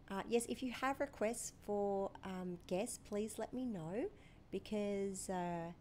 Uh, 0.09 0.21
yes, 0.28 0.45
if 0.49 0.61
you 0.61 0.71
have 0.71 0.99
requests 0.99 1.53
for 1.65 2.11
um, 2.23 2.57
guests, 2.67 2.99
please 3.07 3.36
let 3.38 3.53
me 3.53 3.65
know 3.65 4.05
because 4.51 5.30
uh, 5.30 5.71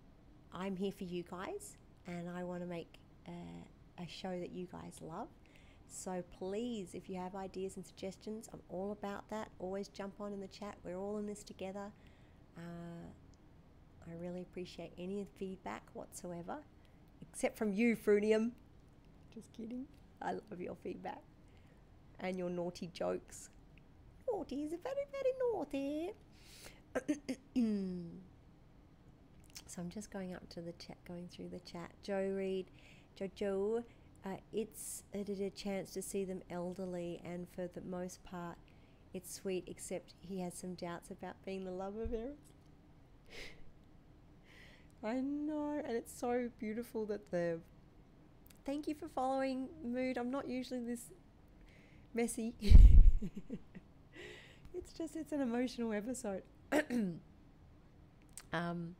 I'm 0.53 0.76
here 0.76 0.92
for 0.92 1.05
you 1.05 1.22
guys 1.24 1.76
and 2.07 2.28
I 2.28 2.44
want 2.44 2.62
to 2.62 2.66
make 2.66 2.99
uh, 3.28 3.32
a 4.03 4.07
show 4.09 4.38
that 4.38 4.51
you 4.51 4.66
guys 4.66 4.99
love. 5.01 5.28
So 5.88 6.22
please, 6.38 6.94
if 6.94 7.09
you 7.09 7.16
have 7.16 7.34
ideas 7.34 7.76
and 7.76 7.86
suggestions, 7.86 8.49
I'm 8.53 8.61
all 8.68 8.92
about 8.92 9.28
that. 9.30 9.49
Always 9.59 9.88
jump 9.88 10.14
on 10.20 10.32
in 10.32 10.40
the 10.40 10.49
chat. 10.49 10.76
We're 10.84 10.97
all 10.97 11.18
in 11.18 11.26
this 11.26 11.42
together. 11.42 11.92
Uh, 12.57 12.61
I 14.09 14.14
really 14.20 14.42
appreciate 14.42 14.92
any 14.99 15.26
feedback 15.38 15.82
whatsoever, 15.92 16.59
except 17.37 17.59
from 17.59 17.70
you, 17.70 17.95
Frunium. 17.95 18.53
Just 19.34 19.53
kidding. 19.53 19.84
I 20.22 20.32
love 20.32 20.59
your 20.59 20.74
feedback 20.74 21.20
and 22.18 22.39
your 22.39 22.49
naughty 22.49 22.87
jokes. 22.95 23.51
Naughty 24.26 24.62
is 24.62 24.72
a 24.72 24.78
very, 24.78 25.05
very 25.12 25.34
naughty. 25.53 26.12
so 29.66 29.82
I'm 29.82 29.91
just 29.91 30.11
going 30.11 30.34
up 30.34 30.49
to 30.49 30.62
the 30.62 30.72
chat, 30.72 30.97
going 31.07 31.28
through 31.28 31.51
the 31.51 31.61
chat. 31.61 31.91
Joe 32.03 32.32
Reed, 32.34 32.70
Jojo, 33.20 33.84
uh, 34.24 34.37
it's 34.55 35.03
it 35.12 35.28
is 35.28 35.41
a 35.41 35.51
chance 35.51 35.91
to 35.91 36.01
see 36.01 36.24
them 36.24 36.41
elderly, 36.51 37.20
and 37.22 37.47
for 37.55 37.66
the 37.66 37.82
most 37.82 38.24
part, 38.24 38.57
it's 39.12 39.34
sweet. 39.34 39.64
Except 39.66 40.14
he 40.26 40.41
has 40.41 40.55
some 40.55 40.72
doubts 40.72 41.11
about 41.11 41.34
being 41.45 41.66
the 41.66 41.70
love 41.70 41.99
of 41.99 42.14
Eris. 42.14 42.39
I 45.05 45.20
know, 45.20 45.80
and 45.84 45.97
it's 45.97 46.12
so 46.12 46.49
beautiful 46.59 47.07
that 47.07 47.30
the. 47.30 47.61
Thank 48.64 48.88
you 48.88 48.94
for 48.94 49.09
following 49.09 49.68
Mood. 49.84 50.18
I'm 50.18 50.30
not 50.30 50.49
usually 50.49 50.80
this 50.80 51.12
messy. 52.14 52.55
it's 54.74 54.92
just 54.92 55.14
it's 55.14 55.32
an 55.32 55.40
emotional 55.40 55.92
episode. 55.92 56.42
um, 58.53 58.97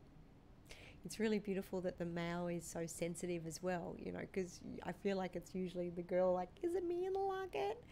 it's 1.05 1.19
really 1.19 1.39
beautiful 1.39 1.81
that 1.81 1.99
the 1.99 2.05
male 2.05 2.47
is 2.49 2.65
so 2.65 2.87
sensitive 2.87 3.47
as 3.47 3.63
well. 3.63 3.97
You 3.99 4.13
know, 4.13 4.21
because 4.21 4.61
I 4.85 4.93
feel 4.93 5.17
like 5.17 5.35
it's 5.35 5.55
usually 5.55 5.91
the 5.91 6.03
girl 6.03 6.33
like, 6.33 6.51
"Is 6.63 6.75
it 6.75 6.87
me 6.87 7.07
in 7.07 7.13
the 7.13 7.19
locket?" 7.19 7.83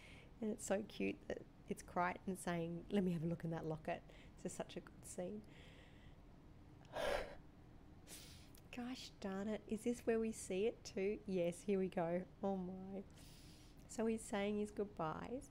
And 0.41 0.51
it's 0.51 0.65
so 0.65 0.81
cute 0.87 1.15
that 1.27 1.39
it's 1.69 1.83
Crichton 1.83 2.37
saying, 2.37 2.83
"Let 2.91 3.03
me 3.03 3.11
have 3.11 3.23
a 3.23 3.27
look 3.27 3.43
in 3.43 3.49
that 3.49 3.65
locket." 3.65 4.01
It's 4.35 4.43
just 4.43 4.55
such 4.55 4.77
a 4.77 4.79
good 4.79 5.05
scene. 5.05 5.41
Gosh 8.75 9.11
darn 9.21 9.47
it. 9.47 9.61
Is 9.67 9.81
this 9.81 10.01
where 10.03 10.19
we 10.19 10.33
see 10.33 10.65
it 10.65 10.83
too? 10.83 11.17
Yes, 11.25 11.55
here 11.65 11.79
we 11.79 11.87
go. 11.87 12.21
Oh 12.43 12.57
my. 12.57 13.03
So 13.87 14.05
he's 14.05 14.21
saying 14.21 14.59
his 14.59 14.71
goodbyes. 14.71 15.49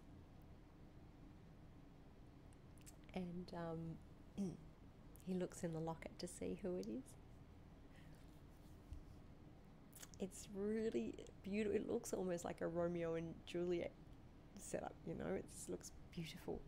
And 3.15 3.51
um, 3.55 4.45
he 5.27 5.35
looks 5.35 5.65
in 5.65 5.73
the 5.73 5.81
locket 5.81 6.19
to 6.19 6.29
see 6.29 6.59
who 6.63 6.77
it 6.77 6.87
is. 6.87 7.15
It's 10.21 10.49
really 10.55 11.15
beautiful. 11.43 11.77
It 11.77 11.91
looks 11.91 12.13
almost 12.13 12.45
like 12.45 12.61
a 12.61 12.67
Romeo 12.67 13.15
and 13.15 13.35
Juliet 13.47 13.93
setup, 14.59 14.95
you 15.07 15.15
know? 15.15 15.33
It 15.35 15.47
looks 15.69 15.93
beautiful. 16.15 16.61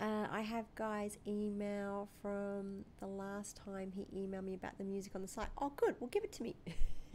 Uh, 0.00 0.26
I 0.30 0.40
have 0.40 0.64
Guy's 0.74 1.18
email 1.26 2.08
from 2.20 2.84
the 3.00 3.06
last 3.06 3.60
time 3.64 3.92
he 3.94 4.06
emailed 4.14 4.44
me 4.44 4.54
about 4.54 4.76
the 4.76 4.84
music 4.84 5.14
on 5.14 5.22
the 5.22 5.28
site. 5.28 5.48
Oh, 5.58 5.72
good. 5.76 5.94
Well, 6.00 6.08
give 6.08 6.24
it 6.24 6.32
to 6.32 6.42
me. 6.42 6.56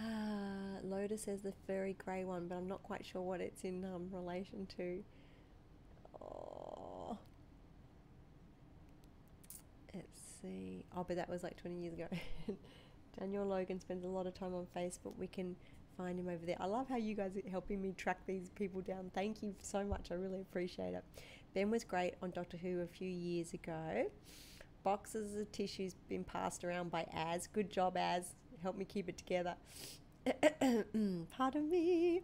uh, 0.00 0.80
Lotus 0.84 1.22
says 1.22 1.42
the 1.42 1.52
furry 1.66 1.94
grey 1.94 2.24
one, 2.24 2.46
but 2.46 2.54
I'm 2.54 2.68
not 2.68 2.84
quite 2.84 3.04
sure 3.04 3.22
what 3.22 3.40
it's 3.40 3.64
in 3.64 3.84
um, 3.84 4.08
relation 4.12 4.66
to. 4.76 5.02
Oh. 6.22 7.18
Let's 9.92 10.20
see. 10.40 10.84
Oh, 10.96 11.02
but 11.02 11.16
that 11.16 11.28
was 11.28 11.42
like 11.42 11.56
20 11.56 11.76
years 11.80 11.94
ago. 11.94 12.06
Daniel 13.18 13.46
Logan 13.46 13.80
spends 13.80 14.04
a 14.04 14.08
lot 14.08 14.26
of 14.26 14.34
time 14.34 14.54
on 14.54 14.66
Facebook. 14.76 15.16
We 15.18 15.26
can 15.26 15.56
find 15.96 16.18
him 16.18 16.28
over 16.28 16.44
there. 16.44 16.56
I 16.60 16.66
love 16.66 16.88
how 16.88 16.96
you 16.96 17.14
guys 17.14 17.36
are 17.36 17.50
helping 17.50 17.80
me 17.80 17.92
track 17.96 18.18
these 18.26 18.50
people 18.50 18.80
down. 18.80 19.10
Thank 19.14 19.42
you 19.42 19.54
so 19.60 19.84
much. 19.84 20.08
I 20.10 20.14
really 20.14 20.40
appreciate 20.40 20.94
it. 20.94 21.04
Ben 21.54 21.70
was 21.70 21.84
great 21.84 22.14
on 22.22 22.30
Doctor 22.30 22.56
Who 22.56 22.80
a 22.80 22.86
few 22.86 23.08
years 23.08 23.54
ago. 23.54 24.10
Boxes 24.82 25.36
of 25.36 25.50
tissues 25.52 25.94
been 26.08 26.24
passed 26.24 26.64
around 26.64 26.90
by 26.90 27.06
Az. 27.12 27.46
Good 27.46 27.70
job, 27.70 27.96
Az. 27.96 28.34
Help 28.62 28.76
me 28.76 28.84
keep 28.84 29.08
it 29.08 29.18
together. 29.18 29.54
Pardon 31.30 31.70
me. 31.70 32.22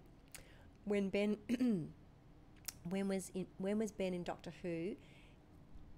When 0.84 1.08
Ben, 1.08 1.36
when 2.88 3.08
was 3.08 3.30
in, 3.34 3.46
when 3.58 3.78
was 3.78 3.90
Ben 3.90 4.14
in 4.14 4.22
Doctor 4.22 4.52
Who? 4.62 4.96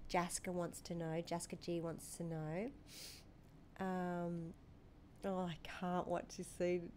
Jaska 0.08 0.52
wants 0.52 0.80
to 0.82 0.94
know. 0.94 1.22
Jaska 1.26 1.60
G 1.60 1.80
wants 1.80 2.16
to 2.16 2.24
know. 2.24 2.70
Um, 3.80 4.52
oh, 5.24 5.40
I 5.40 5.56
can't 5.80 6.06
watch 6.06 6.36
this 6.36 6.46
scene 6.58 6.90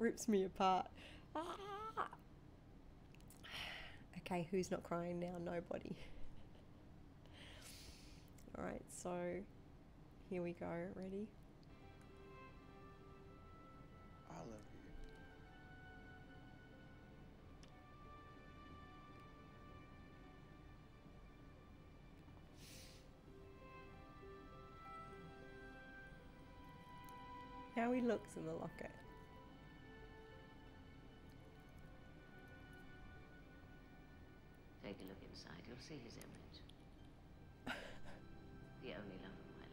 rips 0.00 0.26
me 0.28 0.44
apart. 0.44 0.86
Ah! 1.36 2.08
Okay, 4.18 4.48
who's 4.50 4.70
not 4.70 4.82
crying 4.82 5.20
now? 5.20 5.36
Nobody. 5.44 5.94
All 8.58 8.64
right, 8.64 8.82
so 8.88 9.10
here 10.28 10.42
we 10.42 10.54
go. 10.54 10.66
Ready? 10.94 11.28
I 14.30 14.38
love 14.38 14.48
you. 14.72 14.80
Now 27.76 27.92
he 27.92 28.00
looks 28.00 28.36
in 28.36 28.46
the 28.46 28.52
locket. 28.52 28.90
Look. 35.80 35.90
You'll 35.90 35.98
see 35.98 36.02
his 36.04 36.16
image. 36.16 36.60
the 38.82 38.94
only 38.94 39.18
love 39.22 39.34
of 39.34 39.54
my 39.56 39.66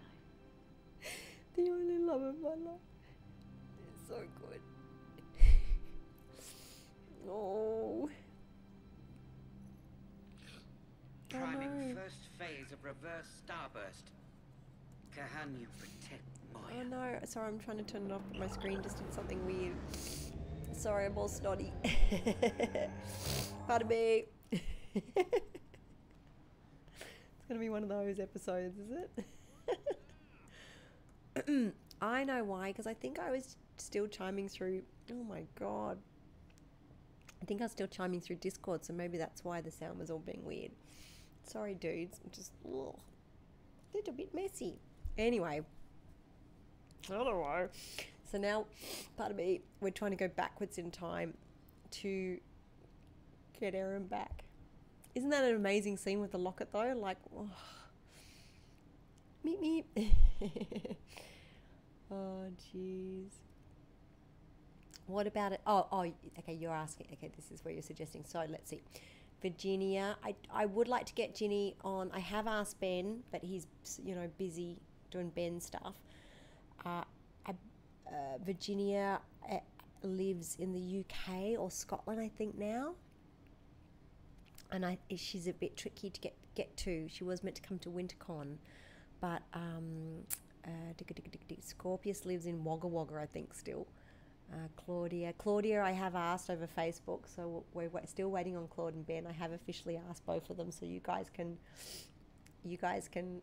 life. 1.01 1.15
The 1.55 1.69
only 1.71 1.97
love 1.97 2.21
of 2.21 2.41
my 2.41 2.71
life. 2.71 2.81
It's 3.93 4.07
so 4.07 4.19
good. 4.41 4.61
oh. 7.29 8.09
Priming 11.29 11.69
oh, 11.69 11.87
no. 11.89 11.95
first 11.95 12.29
phase 12.39 12.71
of 12.71 12.83
reverse 12.83 13.27
starburst. 13.45 14.11
Can 15.15 15.57
you 15.59 15.67
protect 15.79 16.23
Oh 16.55 16.59
Moya? 16.73 16.83
no, 16.85 17.19
sorry, 17.25 17.47
I'm 17.47 17.59
trying 17.59 17.77
to 17.77 17.83
turn 17.83 18.05
it 18.05 18.11
off, 18.13 18.21
but 18.31 18.39
my 18.39 18.47
screen 18.47 18.81
just 18.81 18.97
did 18.97 19.13
something 19.13 19.45
weird. 19.45 19.75
Sorry, 20.73 21.05
I'm 21.05 21.17
all 21.17 21.27
snotty. 21.27 21.73
Pardon 23.67 23.87
me. 23.87 24.25
it's 27.47 27.53
gonna 27.53 27.61
be 27.61 27.69
one 27.69 27.83
of 27.83 27.87
those 27.87 28.19
episodes, 28.19 28.77
is 28.77 28.91
it? 31.45 31.73
I 32.01 32.25
know 32.25 32.43
why, 32.43 32.71
because 32.71 32.87
I 32.87 32.93
think 32.93 33.19
I 33.19 33.31
was 33.31 33.55
still 33.77 34.05
chiming 34.05 34.49
through. 34.49 34.81
Oh 35.09 35.23
my 35.23 35.43
god. 35.57 35.97
I 37.41 37.45
think 37.45 37.61
I 37.61 37.63
was 37.63 37.71
still 37.71 37.87
chiming 37.87 38.19
through 38.19 38.35
Discord, 38.37 38.83
so 38.83 38.91
maybe 38.91 39.17
that's 39.17 39.45
why 39.45 39.61
the 39.61 39.71
sound 39.71 39.97
was 39.97 40.11
all 40.11 40.19
being 40.19 40.43
weird. 40.43 40.71
Sorry, 41.43 41.73
dudes. 41.73 42.19
I'm 42.21 42.31
just 42.31 42.51
ugh, 42.65 42.99
a 43.93 43.97
little 43.97 44.13
bit 44.13 44.35
messy. 44.35 44.75
Anyway, 45.17 45.61
I 47.09 47.13
don't 47.13 47.25
know. 47.25 47.69
So 48.29 48.37
now, 48.37 48.65
part 49.15 49.31
of 49.31 49.37
me, 49.37 49.61
we're 49.79 49.91
trying 49.91 50.11
to 50.11 50.17
go 50.17 50.27
backwards 50.27 50.79
in 50.79 50.91
time 50.91 51.33
to 51.91 52.39
get 53.57 53.73
Aeryn 53.73 54.09
back. 54.09 54.43
Isn't 55.17 55.31
that 55.31 55.45
an 55.45 55.55
amazing 55.55 55.97
scene 55.97 56.21
with 56.21 56.31
the 56.31 56.37
locket 56.37 56.71
though? 56.71 56.93
Like, 56.95 57.17
oh. 57.35 57.49
meet 59.43 59.59
me. 59.59 59.83
oh, 62.11 62.43
jeez. 62.61 63.29
What 65.07 65.25
about 65.25 65.53
it? 65.53 65.61
Oh, 65.65 65.87
oh, 65.91 66.05
okay. 66.37 66.53
You're 66.53 66.71
asking. 66.71 67.07
Okay, 67.13 67.31
this 67.35 67.49
is 67.49 67.65
where 67.65 67.73
you're 67.73 67.81
suggesting. 67.81 68.25
So 68.27 68.45
let's 68.47 68.69
see. 68.69 68.83
Virginia, 69.41 70.15
I, 70.23 70.35
I 70.53 70.67
would 70.67 70.87
like 70.87 71.07
to 71.07 71.15
get 71.15 71.33
Ginny 71.33 71.75
on. 71.83 72.11
I 72.13 72.19
have 72.19 72.45
asked 72.45 72.79
Ben, 72.79 73.21
but 73.31 73.43
he's 73.43 73.65
you 74.05 74.13
know 74.13 74.29
busy 74.37 74.77
doing 75.09 75.29
Ben 75.29 75.59
stuff. 75.59 75.95
Uh, 76.85 77.01
I, 77.43 77.55
uh, 78.05 78.37
Virginia 78.45 79.19
uh, 79.51 79.55
lives 80.03 80.57
in 80.59 80.73
the 80.73 80.99
UK 80.99 81.59
or 81.59 81.71
Scotland, 81.71 82.21
I 82.21 82.29
think 82.37 82.55
now. 82.55 82.93
And 84.71 84.85
I, 84.85 84.97
she's 85.15 85.47
a 85.47 85.53
bit 85.53 85.77
tricky 85.77 86.09
to 86.09 86.19
get 86.19 86.35
get 86.55 86.75
to. 86.77 87.07
She 87.09 87.23
was 87.23 87.43
meant 87.43 87.55
to 87.55 87.61
come 87.61 87.79
to 87.79 87.89
WinterCon, 87.89 88.57
but 89.21 89.41
um, 89.53 90.23
uh. 90.65 90.69
Scorpius 91.61 92.25
lives 92.25 92.45
in 92.45 92.63
Wagga 92.63 92.87
Wagga, 92.87 93.15
I 93.21 93.25
think, 93.25 93.53
still. 93.53 93.87
Uh, 94.51 94.67
Claudia, 94.77 95.33
Claudia, 95.37 95.83
I 95.83 95.91
have 95.91 96.15
asked 96.15 96.49
over 96.49 96.67
Facebook, 96.67 97.21
so 97.33 97.63
we're 97.73 97.89
wa- 97.89 98.01
still 98.05 98.31
waiting 98.31 98.55
on 98.55 98.67
Claude 98.67 98.93
and 98.95 99.05
Ben. 99.05 99.27
I 99.27 99.33
have 99.33 99.51
officially 99.51 99.99
asked 100.09 100.25
both 100.25 100.49
of 100.49 100.57
them, 100.57 100.71
so 100.71 100.85
you 100.85 101.01
guys 101.03 101.29
can, 101.33 101.57
you 102.63 102.77
guys 102.77 103.09
can, 103.09 103.41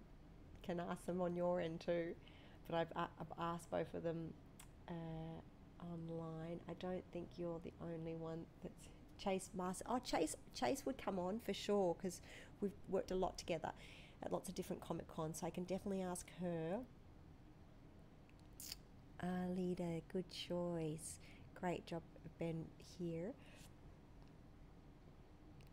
can 0.63 0.81
ask 0.81 1.05
them 1.05 1.21
on 1.21 1.35
your 1.37 1.61
end 1.61 1.81
too. 1.81 2.15
But 2.69 2.77
I've, 2.77 2.91
a- 2.97 3.11
I've 3.21 3.33
asked 3.39 3.71
both 3.71 3.93
of 3.93 4.03
them 4.03 4.33
uh, 4.89 5.83
online. 5.93 6.61
I 6.69 6.73
don't 6.81 7.05
think 7.13 7.29
you're 7.37 7.61
the 7.63 7.73
only 7.83 8.15
one 8.15 8.41
that's 8.63 8.89
Chase 9.19 9.51
Master. 9.57 9.85
Oh, 9.89 9.99
Chase, 9.99 10.37
Chase 10.55 10.85
would 10.87 10.99
come 10.99 11.19
on 11.19 11.41
for 11.41 11.55
sure 11.55 11.95
because 11.95 12.21
we've 12.61 12.73
worked 12.89 13.11
a 13.11 13.17
lot 13.17 13.39
together 13.39 13.73
at 14.23 14.33
lots 14.33 14.49
of 14.49 14.55
different 14.55 14.83
Comic 14.83 15.07
Cons, 15.09 15.41
so 15.41 15.47
I 15.47 15.51
can 15.51 15.65
definitely 15.65 16.03
ask 16.03 16.27
her. 16.41 16.81
Lita, 19.57 20.01
good 20.13 20.31
choice. 20.31 21.19
Great 21.55 21.87
job, 21.87 22.03
Ben, 22.39 22.65
here. 22.99 23.33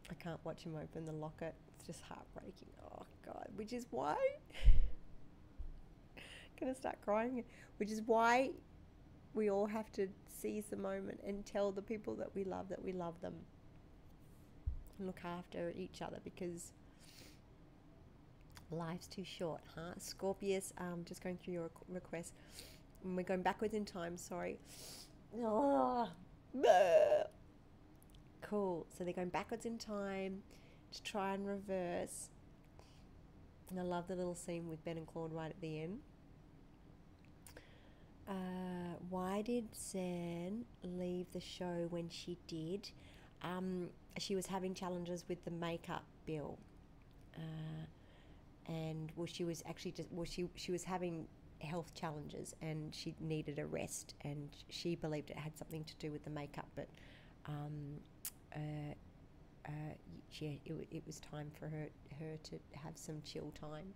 I 0.10 0.14
can't 0.16 0.40
watch 0.44 0.64
him 0.64 0.76
open 0.76 1.06
the 1.06 1.14
locket. 1.14 1.56
It's 1.76 1.88
just 1.88 2.02
heartbreaking. 2.02 2.68
Oh, 2.84 3.06
God. 3.26 3.48
Which 3.56 3.74
is 3.74 3.88
why. 3.90 4.18
Gonna 6.60 6.76
start 6.76 6.98
crying. 7.04 7.44
Which 7.78 7.90
is 7.90 8.02
why 8.06 8.52
we 9.34 9.50
all 9.50 9.68
have 9.68 9.92
to 9.94 10.08
seize 10.28 10.66
the 10.66 10.76
moment 10.76 11.20
and 11.26 11.46
tell 11.46 11.72
the 11.72 11.82
people 11.82 12.16
that 12.16 12.34
we 12.36 12.44
love 12.44 12.70
that 12.70 12.84
we 12.84 12.92
love 12.92 13.20
them. 13.22 13.34
And 14.98 15.08
look 15.08 15.22
after 15.24 15.72
each 15.76 16.02
other 16.02 16.20
because 16.24 16.74
life's 18.70 19.08
too 19.08 19.24
short, 19.24 19.62
huh? 19.76 19.94
Scorpius, 19.98 20.74
um, 20.78 21.04
just 21.06 21.24
going 21.24 21.38
through 21.38 21.54
your 21.54 21.70
request. 21.90 22.34
We're 23.04 23.24
going 23.24 23.42
backwards 23.42 23.74
in 23.74 23.86
time, 23.86 24.18
sorry. 24.18 24.60
Oh, 25.38 26.10
cool. 28.42 28.86
So 28.96 29.04
they're 29.04 29.14
going 29.14 29.30
backwards 29.30 29.66
in 29.66 29.78
time 29.78 30.44
to 30.92 31.04
try 31.04 31.34
and 31.34 31.48
reverse. 31.48 32.30
And 33.70 33.80
I 33.80 33.84
love 33.84 34.08
the 34.08 34.16
little 34.16 34.36
scene 34.36 34.68
with 34.68 34.84
Ben 34.84 34.98
and 34.98 35.08
Claude 35.08 35.34
right 35.34 35.50
at 35.50 35.62
the 35.62 35.82
end. 35.82 36.00
Uh, 38.32 38.96
why 39.10 39.44
did 39.44 39.72
Zhaan 39.74 40.64
leave 40.84 41.28
the 41.34 41.42
show 41.42 41.88
when 41.92 42.10
she 42.10 42.38
did? 42.48 42.92
Um, 43.44 43.90
she 44.20 44.36
was 44.36 44.48
having 44.48 44.74
challenges 44.76 45.26
with 45.30 45.44
the 45.46 45.52
makeup 45.52 46.06
bill. 46.26 46.58
Uh, 47.36 47.86
and 48.68 49.12
well, 49.16 49.28
she 49.28 49.44
was 49.46 49.64
actually 49.68 49.92
just 49.94 50.10
well, 50.12 50.26
she 50.26 50.48
she 50.56 50.72
was 50.72 50.84
having 50.86 51.28
health 51.62 51.94
challenges 51.96 52.56
and 52.62 52.96
she 52.96 53.16
needed 53.22 53.60
a 53.60 53.68
rest, 53.68 54.16
and 54.24 54.50
she 54.70 54.96
believed 54.96 55.32
it 55.32 55.38
had 55.38 55.58
something 55.58 55.84
to 55.86 55.96
do 56.00 56.12
with 56.12 56.24
the 56.26 56.32
makeup, 56.32 56.68
but 56.76 56.90
um, 57.48 58.00
uh, 58.56 58.60
uh, 59.68 59.72
she, 60.32 60.60
it, 60.66 60.74
it 60.92 61.04
was 61.08 61.20
time 61.22 61.52
for 61.60 61.68
her 61.68 61.90
her 62.20 62.38
to 62.44 62.60
have 62.84 62.98
some 62.98 63.22
chill 63.26 63.54
time. 63.60 63.94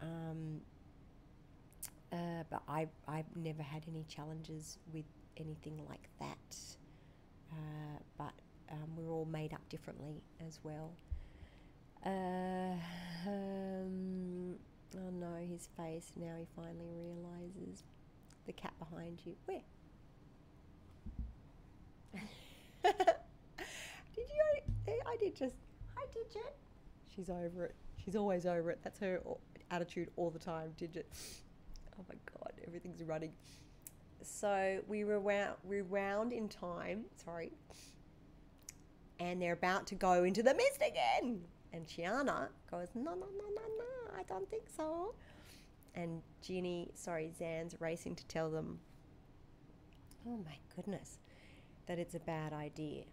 Um, 0.00 0.60
uh, 2.12 2.44
but 2.50 2.62
I 2.68 2.88
I've 3.06 3.36
never 3.36 3.62
had 3.62 3.84
any 3.88 4.04
challenges 4.08 4.78
with 4.92 5.04
anything 5.36 5.80
like 5.88 6.08
that. 6.18 6.56
Uh, 7.52 7.98
but 8.16 8.32
um, 8.70 8.96
we're 8.96 9.12
all 9.12 9.24
made 9.24 9.52
up 9.52 9.68
differently 9.68 10.22
as 10.46 10.60
well. 10.62 10.92
Uh, 12.04 12.74
um, 13.26 14.54
oh 14.96 15.10
no, 15.12 15.34
his 15.48 15.68
face. 15.76 16.12
Now 16.16 16.34
he 16.38 16.46
finally 16.56 16.88
realizes 17.04 17.84
the 18.46 18.52
cat 18.52 18.72
behind 18.78 19.20
you. 19.24 19.34
Where? 19.46 19.60
did 22.82 22.94
you? 24.16 24.60
eh, 24.88 24.92
I 25.06 25.16
did 25.16 25.34
just. 25.36 25.56
Hi, 25.96 26.06
Digit. 26.12 26.56
She's 27.14 27.28
over 27.28 27.66
it. 27.66 27.74
She's 28.02 28.16
always 28.16 28.46
over 28.46 28.70
it. 28.70 28.78
That's 28.82 28.98
her 29.00 29.20
attitude 29.70 30.08
all 30.16 30.30
the 30.30 30.38
time, 30.38 30.72
Digit. 30.78 31.06
Oh 32.00 32.04
my 32.08 32.16
god, 32.32 32.52
everything's 32.66 33.02
running. 33.02 33.32
So 34.22 34.80
we 34.88 35.04
rewound, 35.04 35.56
rewound 35.64 36.32
in 36.32 36.48
time. 36.48 37.04
Sorry. 37.22 37.52
And 39.18 39.40
they're 39.40 39.52
about 39.52 39.86
to 39.88 39.94
go 39.94 40.24
into 40.24 40.42
the 40.42 40.54
mist 40.54 40.82
again. 40.86 41.42
And 41.72 41.86
Chiana 41.86 42.48
goes, 42.70 42.88
no, 42.94 43.12
no, 43.12 43.14
no, 43.14 43.44
no, 43.54 43.62
no, 43.78 44.18
I 44.18 44.22
don't 44.24 44.48
think 44.50 44.64
so. 44.74 45.14
And 45.94 46.22
Ginny, 46.42 46.90
sorry, 46.94 47.32
Zhaan's 47.38 47.76
racing 47.80 48.16
to 48.16 48.26
tell 48.26 48.50
them, 48.50 48.78
oh 50.26 50.38
my 50.38 50.56
goodness, 50.74 51.18
that 51.86 51.98
it's 51.98 52.14
a 52.14 52.20
bad 52.20 52.52
idea. 52.52 53.04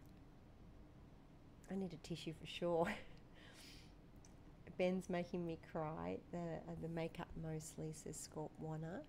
I 1.70 1.76
need 1.76 1.94
a 1.94 2.08
tissue 2.08 2.34
for 2.40 2.48
sure. 2.48 2.88
Ben's 4.78 5.10
making 5.10 5.46
me 5.46 5.60
cry. 5.72 6.18
The, 6.32 6.38
uh, 6.38 6.76
the 6.82 6.88
makeup 6.88 7.28
mostly 7.42 7.94
says 7.94 8.16
Scorp 8.18 8.50
Wanna. 8.60 9.02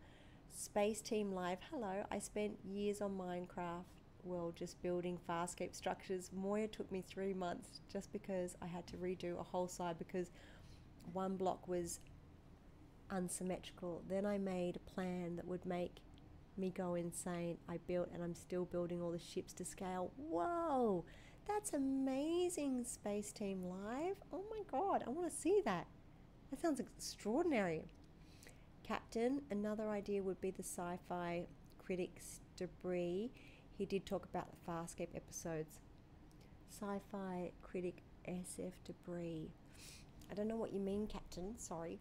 Space 0.57 1.01
Team 1.01 1.33
Live, 1.33 1.59
hello. 1.71 2.05
I 2.11 2.19
spent 2.19 2.59
years 2.64 3.01
on 3.01 3.16
Minecraft 3.19 3.85
world 4.25 4.57
just 4.57 4.81
building 4.83 5.19
Farscape 5.29 5.75
structures. 5.75 6.31
Moya 6.35 6.69
took 6.69 6.91
me 6.91 7.05
three 7.07 7.35
months 7.35 7.81
just 7.93 8.12
because 8.12 8.57
I 8.62 8.66
had 8.66 8.87
to 8.89 8.97
redo 8.97 9.39
a 9.39 9.43
whole 9.43 9.69
side 9.69 9.99
because 9.99 10.31
one 11.12 11.37
block 11.37 11.69
was 11.69 12.01
unsymmetrical. 13.11 14.03
Then 14.09 14.27
I 14.27 14.39
made 14.39 14.77
a 14.77 14.91
plan 14.91 15.37
that 15.37 15.47
would 15.47 15.64
make 15.64 15.99
me 16.57 16.71
go 16.71 16.95
insane. 16.95 17.59
I 17.69 17.79
built 17.87 18.09
and 18.12 18.23
I'm 18.23 18.35
still 18.35 18.64
building 18.64 19.01
all 19.03 19.12
the 19.12 19.19
ships 19.19 19.53
to 19.55 19.64
scale. 19.64 20.11
Whoa! 20.16 21.05
That's 21.49 21.72
amazing, 21.72 22.84
Space 22.84 23.32
Team 23.32 23.64
Live. 23.64 24.16
Oh 24.32 24.44
my 24.51 24.61
god, 24.70 25.03
I 25.07 25.11
want 25.11 25.28
to 25.28 25.36
see 25.36 25.61
that. 25.64 25.86
That 26.51 26.61
sounds 26.61 26.78
extraordinary. 26.78 27.82
Captain. 28.84 29.42
Another 29.51 29.88
idea 29.88 30.22
would 30.22 30.40
be 30.40 30.51
the 30.51 30.62
sci 30.62 30.99
fi 31.09 31.46
critics 31.78 32.40
debris. 32.57 33.32
He 33.76 33.86
did 33.86 34.07
talk 34.07 34.26
about 34.26 34.49
the 34.51 34.70
Farscape 34.70 35.14
episodes. 35.16 35.78
Sci 36.70 37.01
fi 37.11 37.51
critic 37.62 38.03
SF 38.28 38.72
debris. 38.84 39.51
I 40.30 40.34
don't 40.34 40.49
know 40.49 40.57
what 40.57 40.72
you 40.72 40.80
mean, 40.80 41.07
Captain. 41.07 41.59
Sorry. 41.59 41.99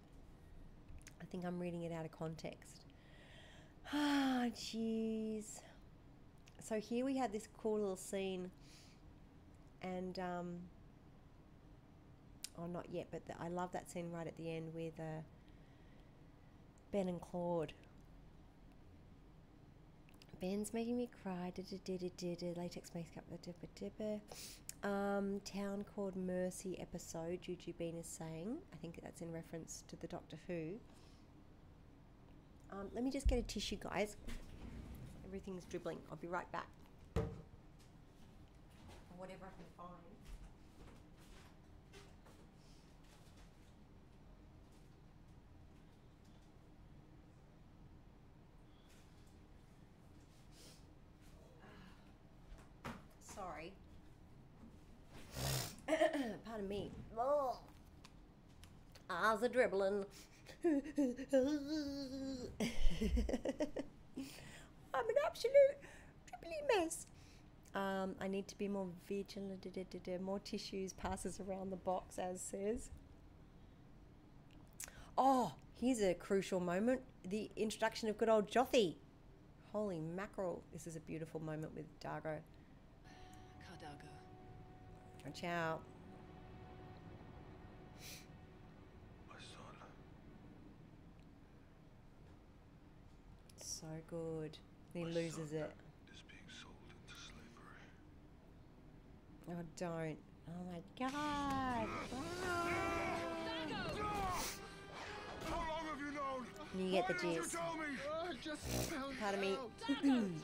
I 1.21 1.25
think 1.25 1.45
I'm 1.45 1.59
reading 1.59 1.83
it 1.83 1.91
out 1.91 2.05
of 2.05 2.11
context. 2.11 2.83
Ah, 3.93 4.47
jeez. 4.53 5.61
So 6.61 6.77
here 6.77 7.05
we 7.05 7.15
had 7.15 7.31
this 7.31 7.47
cool 7.57 7.79
little 7.79 7.95
scene, 7.95 8.51
and 9.81 10.19
um, 10.19 10.55
oh, 12.57 12.67
not 12.67 12.87
yet, 12.89 13.07
but 13.11 13.25
the, 13.27 13.33
I 13.39 13.47
love 13.49 13.71
that 13.73 13.89
scene 13.89 14.11
right 14.11 14.27
at 14.27 14.37
the 14.37 14.51
end 14.51 14.73
with 14.73 14.99
uh, 14.99 15.21
Ben 16.91 17.07
and 17.07 17.21
Claude. 17.21 17.73
Ben's 20.39 20.73
making 20.73 20.97
me 20.97 21.09
cry. 21.23 21.51
Latex 22.55 22.91
makeup. 22.93 23.23
Um, 24.83 25.41
town 25.43 25.83
called 25.95 26.15
Mercy 26.15 26.77
episode. 26.79 27.41
Juju 27.41 27.73
Bean 27.73 27.97
is 27.97 28.05
saying. 28.05 28.57
I 28.71 28.77
think 28.77 28.99
that's 29.01 29.21
in 29.21 29.31
reference 29.31 29.83
to 29.87 29.95
the 29.95 30.07
Doctor 30.07 30.37
Who. 30.47 30.73
Um, 32.71 32.87
let 32.93 33.03
me 33.03 33.09
just 33.09 33.27
get 33.27 33.39
a 33.39 33.41
tissue, 33.41 33.77
guys. 33.77 34.17
Everything's 35.25 35.65
dribbling. 35.65 35.97
I'll 36.11 36.17
be 36.17 36.27
right 36.27 36.49
back. 36.51 36.67
Whatever 39.17 39.45
I 39.45 39.49
can 39.57 39.65
find. 39.75 39.89
Ah, 52.85 52.91
sorry. 53.23 53.73
Pardon 56.45 56.67
me. 56.67 56.91
Oh. 57.17 57.57
Eyes 59.09 59.41
are 59.41 59.47
dribbling. 59.47 60.05
I'm 60.65 60.71
an 65.09 65.15
absolute 65.25 65.77
dribbly 66.27 66.59
mess. 66.75 67.07
Um, 67.77 68.15
I 68.19 68.27
need 68.27 68.47
to 68.47 68.57
be 68.57 68.67
more 68.67 68.87
vigilant. 69.07 69.61
Da, 69.61 69.69
da, 69.69 69.85
da, 69.89 69.99
da. 70.03 70.17
More 70.17 70.39
tissues 70.39 70.93
passes 70.93 71.39
around 71.39 71.69
the 71.69 71.77
box, 71.77 72.17
as 72.17 72.41
says. 72.41 72.89
Oh, 75.17 75.53
here's 75.79 76.01
a 76.01 76.13
crucial 76.13 76.59
moment 76.59 77.01
the 77.29 77.49
introduction 77.55 78.09
of 78.09 78.17
good 78.17 78.29
old 78.29 78.49
Jothee. 78.49 78.95
Holy 79.71 79.99
mackerel. 79.99 80.63
This 80.73 80.87
is 80.87 80.95
a 80.95 80.99
beautiful 81.01 81.41
moment 81.41 81.75
with 81.75 81.85
Dargo. 81.99 82.37
Ka 83.03 83.73
D'Argo. 83.79 84.07
Watch 85.25 85.43
out. 85.43 85.81
So 93.57 93.85
good. 94.09 94.57
He 94.93 95.03
loses 95.03 95.53
it. 95.53 95.71
Is 96.11 96.23
being 96.27 96.41
sold 96.49 96.73
into 96.89 97.13
slavery. 97.15 97.85
Oh, 99.49 99.53
don't. 99.77 100.17
Oh 100.49 100.63
my 100.71 100.81
god. 100.99 101.87
How 105.45 105.55
long 105.55 105.85
have 105.89 105.99
you 105.99 106.11
known? 106.11 106.45
You 106.77 106.91
get 106.91 107.07
the 107.07 107.13
Why 107.13 107.19
didn't 107.21 107.43
gist. 107.43 107.53
tell 107.55 107.75
me? 107.77 108.37
Just 108.43 108.61
found 108.91 109.19
Pardon 109.19 109.41
me. 109.41 109.57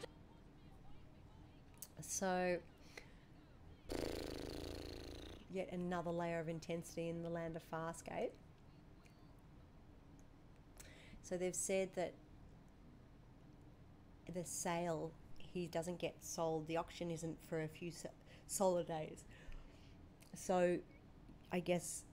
So, 2.06 2.58
yet 5.52 5.70
another 5.72 6.12
layer 6.12 6.40
of 6.40 6.48
intensity 6.48 7.10
in 7.10 7.24
the 7.24 7.30
land 7.30 7.56
of 7.56 7.64
Farscape. 7.72 8.30
So 11.24 11.38
they've 11.38 11.56
said 11.56 11.90
that 11.96 12.14
the 14.32 14.46
sale 14.46 15.12
he 15.38 15.66
doesn't 15.66 15.98
get 15.98 16.16
sold. 16.22 16.68
The 16.68 16.78
auction 16.78 17.10
isn't 17.10 17.38
for 17.50 17.62
a 17.62 17.68
few 17.68 17.92
so- 18.54 18.64
solar 18.66 18.84
days. 18.84 19.26
So, 20.36 20.80
I 21.52 21.60
guess 21.60 22.04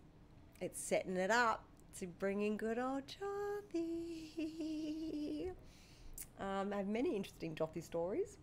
it's 0.61 0.81
setting 0.81 1.17
it 1.17 1.31
up 1.31 1.65
to 1.99 2.07
bring 2.07 2.43
in 2.43 2.57
good 2.57 2.79
old 2.79 3.03
Jothee. 3.07 3.91
Um, 6.39 6.73
I 6.73 6.77
have 6.77 6.89
many 6.89 7.17
interesting 7.17 7.55
Jothee 7.55 7.83
stories 7.83 8.39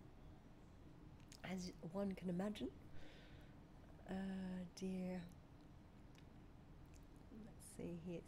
as 1.51 1.71
one 1.93 2.11
can 2.13 2.29
imagine. 2.29 2.69
Uh, 4.09 4.13
dear. 4.79 5.21
Let's 7.45 7.67
see 7.77 7.99
here. 8.05 8.21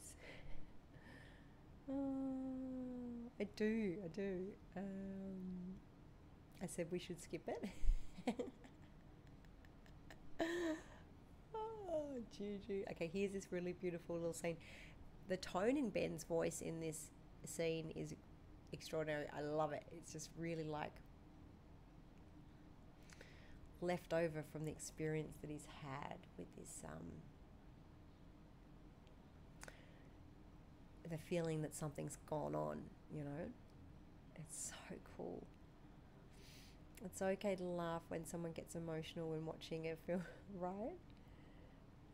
Oh, 1.91 3.32
I 3.39 3.43
do, 3.55 3.95
I 4.03 4.07
do. 4.07 4.45
Um, 4.78 5.76
I 6.61 6.67
said 6.67 6.88
we 6.91 6.99
should 6.99 7.20
skip 7.22 7.47
it. 7.47 7.70
oh, 10.42 12.04
Juju. 12.38 12.84
Okay, 12.92 13.10
here's 13.12 13.32
this 13.32 13.48
really 13.52 13.74
beautiful 13.74 14.16
little 14.16 14.34
scene. 14.34 14.58
The 15.28 15.38
tone 15.38 15.78
in 15.78 15.90
Ben's 15.90 16.24
voice 16.24 16.62
in 16.62 16.80
this 16.80 17.12
scene 17.46 17.92
is 17.96 18.14
extraordinary. 18.72 19.26
I 19.36 19.42
love 19.42 19.74
it. 19.74 19.84
It's 19.92 20.12
just 20.12 20.30
really 20.38 20.64
like 20.64 20.94
left 23.82 24.14
over 24.14 24.44
from 24.52 24.66
the 24.66 24.72
experience 24.72 25.38
that 25.42 25.50
he's 25.50 25.68
had 25.82 26.18
with 26.38 26.48
this 26.58 26.84
um, 26.86 27.06
the 31.10 31.18
feeling 31.18 31.62
that 31.62 31.76
something's 31.76 32.18
gone 32.30 32.54
on 32.54 32.82
you 33.12 33.24
know 33.24 33.50
it's 34.36 34.72
so 34.72 34.96
cool 35.16 35.48
it's 37.04 37.22
okay 37.22 37.56
to 37.56 37.64
laugh 37.64 38.02
when 38.10 38.26
someone 38.26 38.52
gets 38.52 38.76
emotional 38.76 39.30
when 39.30 39.45
watching 39.45 39.88
a 39.88 39.95
film 40.06 40.24
right 40.60 40.97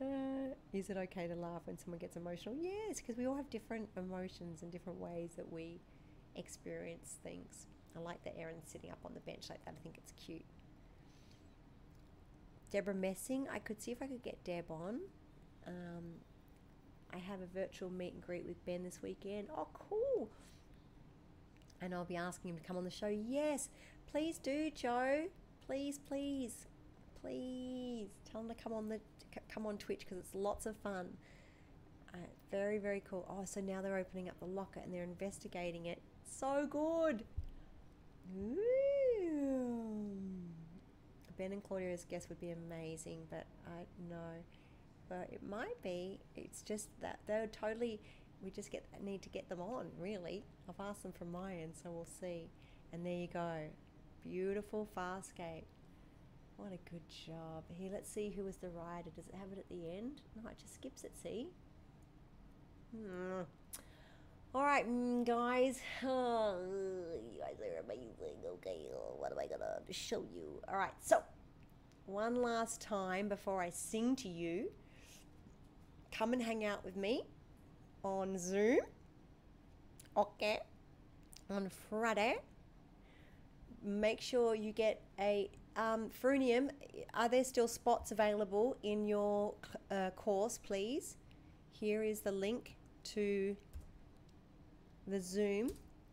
uh, 0.02 0.54
is 0.74 0.90
it 0.90 0.98
okay 0.98 1.28
to 1.28 1.36
laugh 1.36 1.62
when 1.66 1.78
someone 1.78 2.00
gets 2.00 2.16
emotional 2.16 2.56
yes 2.60 2.98
because 2.98 3.18
we 3.18 3.26
all 3.26 3.36
have 3.36 3.50
different 3.50 3.88
emotions 3.98 4.62
and 4.62 4.72
different 4.72 5.00
ways 5.00 5.32
that 5.36 5.52
we 5.52 5.80
experience 6.36 7.18
things 7.24 7.68
i 7.96 8.00
like 8.00 8.22
that 8.24 8.38
Aeryn's 8.38 8.70
sitting 8.70 8.92
up 8.92 9.00
on 9.06 9.14
the 9.14 9.22
bench 9.22 9.50
like 9.50 9.64
that 9.66 9.74
i 9.78 9.84
think 9.84 9.98
it's 9.98 10.12
cute 10.12 10.46
Deborah 12.76 12.94
Messing. 12.94 13.48
I 13.50 13.60
could 13.60 13.82
see 13.82 13.92
if 13.92 14.02
I 14.02 14.08
could 14.08 14.22
get 14.22 14.44
Deb 14.44 14.70
on. 14.70 15.00
Um, 15.66 16.04
I 17.14 17.18
have 17.20 17.40
a 17.42 17.46
virtual 17.46 17.90
meet 17.90 18.14
and 18.14 18.22
greet 18.22 18.46
with 18.46 18.64
Ben 18.66 18.84
this 18.84 19.00
weekend. 19.02 19.48
Oh, 19.56 19.68
cool. 19.74 20.30
And 21.82 21.94
I'll 21.94 22.04
be 22.04 22.18
asking 22.18 22.52
him 22.52 22.58
to 22.58 22.64
come 22.64 22.76
on 22.76 22.84
the 22.84 22.92
show. 22.92 23.08
Yes, 23.08 23.70
please 24.12 24.38
do, 24.38 24.72
Joe. 24.72 25.26
Please, 25.66 26.00
please, 26.00 26.68
please 27.22 28.10
tell 28.30 28.42
them 28.42 28.56
to 28.56 28.64
come 28.64 28.74
on 28.74 28.90
the 28.90 29.00
come 29.50 29.66
on 29.66 29.78
Twitch 29.78 30.00
because 30.00 30.18
it's 30.18 30.36
lots 30.36 30.66
of 30.66 30.76
fun. 30.78 31.10
Uh, 32.14 32.18
very, 32.52 32.78
very 32.78 33.04
cool. 33.10 33.26
Oh, 33.30 33.44
so 33.46 33.60
now 33.60 33.82
they're 33.82 33.98
opening 33.98 34.30
up 34.30 34.40
the 34.40 34.46
locker 34.46 34.80
and 34.80 34.94
they're 34.94 35.04
investigating 35.04 35.88
it. 35.88 36.02
So 36.24 36.68
good. 36.70 37.24
Ooh. 38.38 38.56
Ben 41.38 41.52
and 41.52 41.64
Claudia's 41.64 42.06
guest 42.06 42.30
would 42.30 42.40
be 42.40 42.52
amazing, 42.52 43.20
but 43.30 43.46
I 43.68 43.86
know. 44.10 44.44
But 45.10 45.30
it 45.32 45.42
might 45.44 45.82
be. 45.84 46.20
It's 46.36 46.62
just 46.62 46.90
that 47.02 47.20
they're 47.28 47.48
totally. 47.48 48.00
We 48.42 48.52
just 48.52 48.72
get 48.72 48.86
need 49.04 49.22
to 49.24 49.30
get 49.30 49.50
them 49.50 49.62
on. 49.62 49.88
Really, 50.00 50.44
I've 50.70 50.80
asked 50.80 51.04
them 51.04 51.12
from 51.12 51.32
my 51.32 51.54
end, 51.54 51.74
so 51.82 51.92
we'll 51.92 52.08
see. 52.20 52.50
And 52.94 53.06
there 53.06 53.14
you 53.14 53.28
go, 53.28 53.60
beautiful 54.28 54.88
Farscape. 54.96 55.66
What 56.58 56.72
a 56.72 56.90
good 56.90 57.08
job. 57.26 57.64
Here, 57.70 57.90
let's 57.92 58.10
see 58.10 58.34
who 58.36 58.44
was 58.46 58.58
the 58.58 58.70
rider. 58.70 59.10
Does 59.16 59.28
it 59.28 59.36
have 59.36 59.52
it 59.52 59.60
at 59.60 59.70
the 59.70 59.90
end? 59.90 60.22
No, 60.36 60.50
it 60.50 60.58
just 60.58 60.76
skips 60.76 61.04
it. 61.04 61.12
See. 61.22 61.48
Hmm. 62.96 63.42
All 64.54 64.64
right, 64.64 64.90
mm, 64.90 65.26
guys. 65.26 65.82
Oh, 66.04 66.56
you 67.34 67.40
guys 67.40 67.58
are 67.60 67.84
amazing. 67.84 68.38
Okay, 68.46 68.86
what 69.18 69.32
am 69.32 69.40
I 69.40 69.48
gonna 69.48 69.80
show 69.92 70.24
you? 70.34 70.62
All 70.70 70.78
right, 70.78 70.94
so 71.02 71.22
one 72.06 72.42
last 72.42 72.82
time 72.82 73.28
before 73.28 73.62
I 73.62 73.70
sing 73.70 74.16
to 74.18 74.30
you, 74.30 74.72
come 76.12 76.32
and 76.32 76.42
hang 76.42 76.64
out 76.64 76.86
with 76.86 76.96
me 76.96 77.24
on 78.04 78.38
Zoom. 78.38 78.80
Okay, 80.16 80.60
on 81.50 81.70
Friday. 81.90 82.38
Make 83.86 84.20
sure 84.20 84.56
you 84.56 84.72
get 84.72 85.04
a 85.20 85.48
um, 85.76 86.10
Frunium. 86.10 86.72
Are 87.14 87.30
there 87.30 87.44
still 87.44 87.68
spots 87.68 88.12
available 88.12 88.76
in 88.82 89.06
your 89.06 89.54
uh, 89.92 90.10
course, 90.16 90.58
please? 90.58 91.18
Here 91.72 92.02
is 92.02 92.22
the 92.22 92.32
link 92.32 92.78
to 93.14 93.56
the 95.08 95.20
Zoom, 95.20 95.70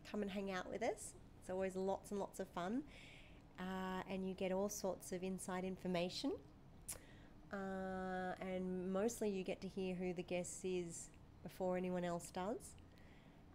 come 0.09 0.21
and 0.21 0.29
hang 0.29 0.51
out 0.51 0.69
with 0.69 0.83
us. 0.83 1.13
It's 1.41 1.49
always 1.49 1.75
lots 1.75 2.11
and 2.11 2.19
lots 2.19 2.39
of 2.39 2.47
fun. 2.49 2.83
Uh, 3.59 4.03
and 4.07 4.27
you 4.27 4.35
get 4.35 4.51
all 4.51 4.69
sorts 4.69 5.11
of 5.11 5.23
inside 5.23 5.63
information. 5.63 6.31
Uh, 7.51 8.35
and 8.39 8.93
mostly 8.93 9.29
you 9.29 9.43
get 9.43 9.61
to 9.61 9.67
hear 9.67 9.95
who 9.95 10.13
the 10.13 10.23
guest 10.23 10.63
is 10.63 11.09
before 11.41 11.75
anyone 11.75 12.03
else 12.03 12.29
does. 12.29 12.75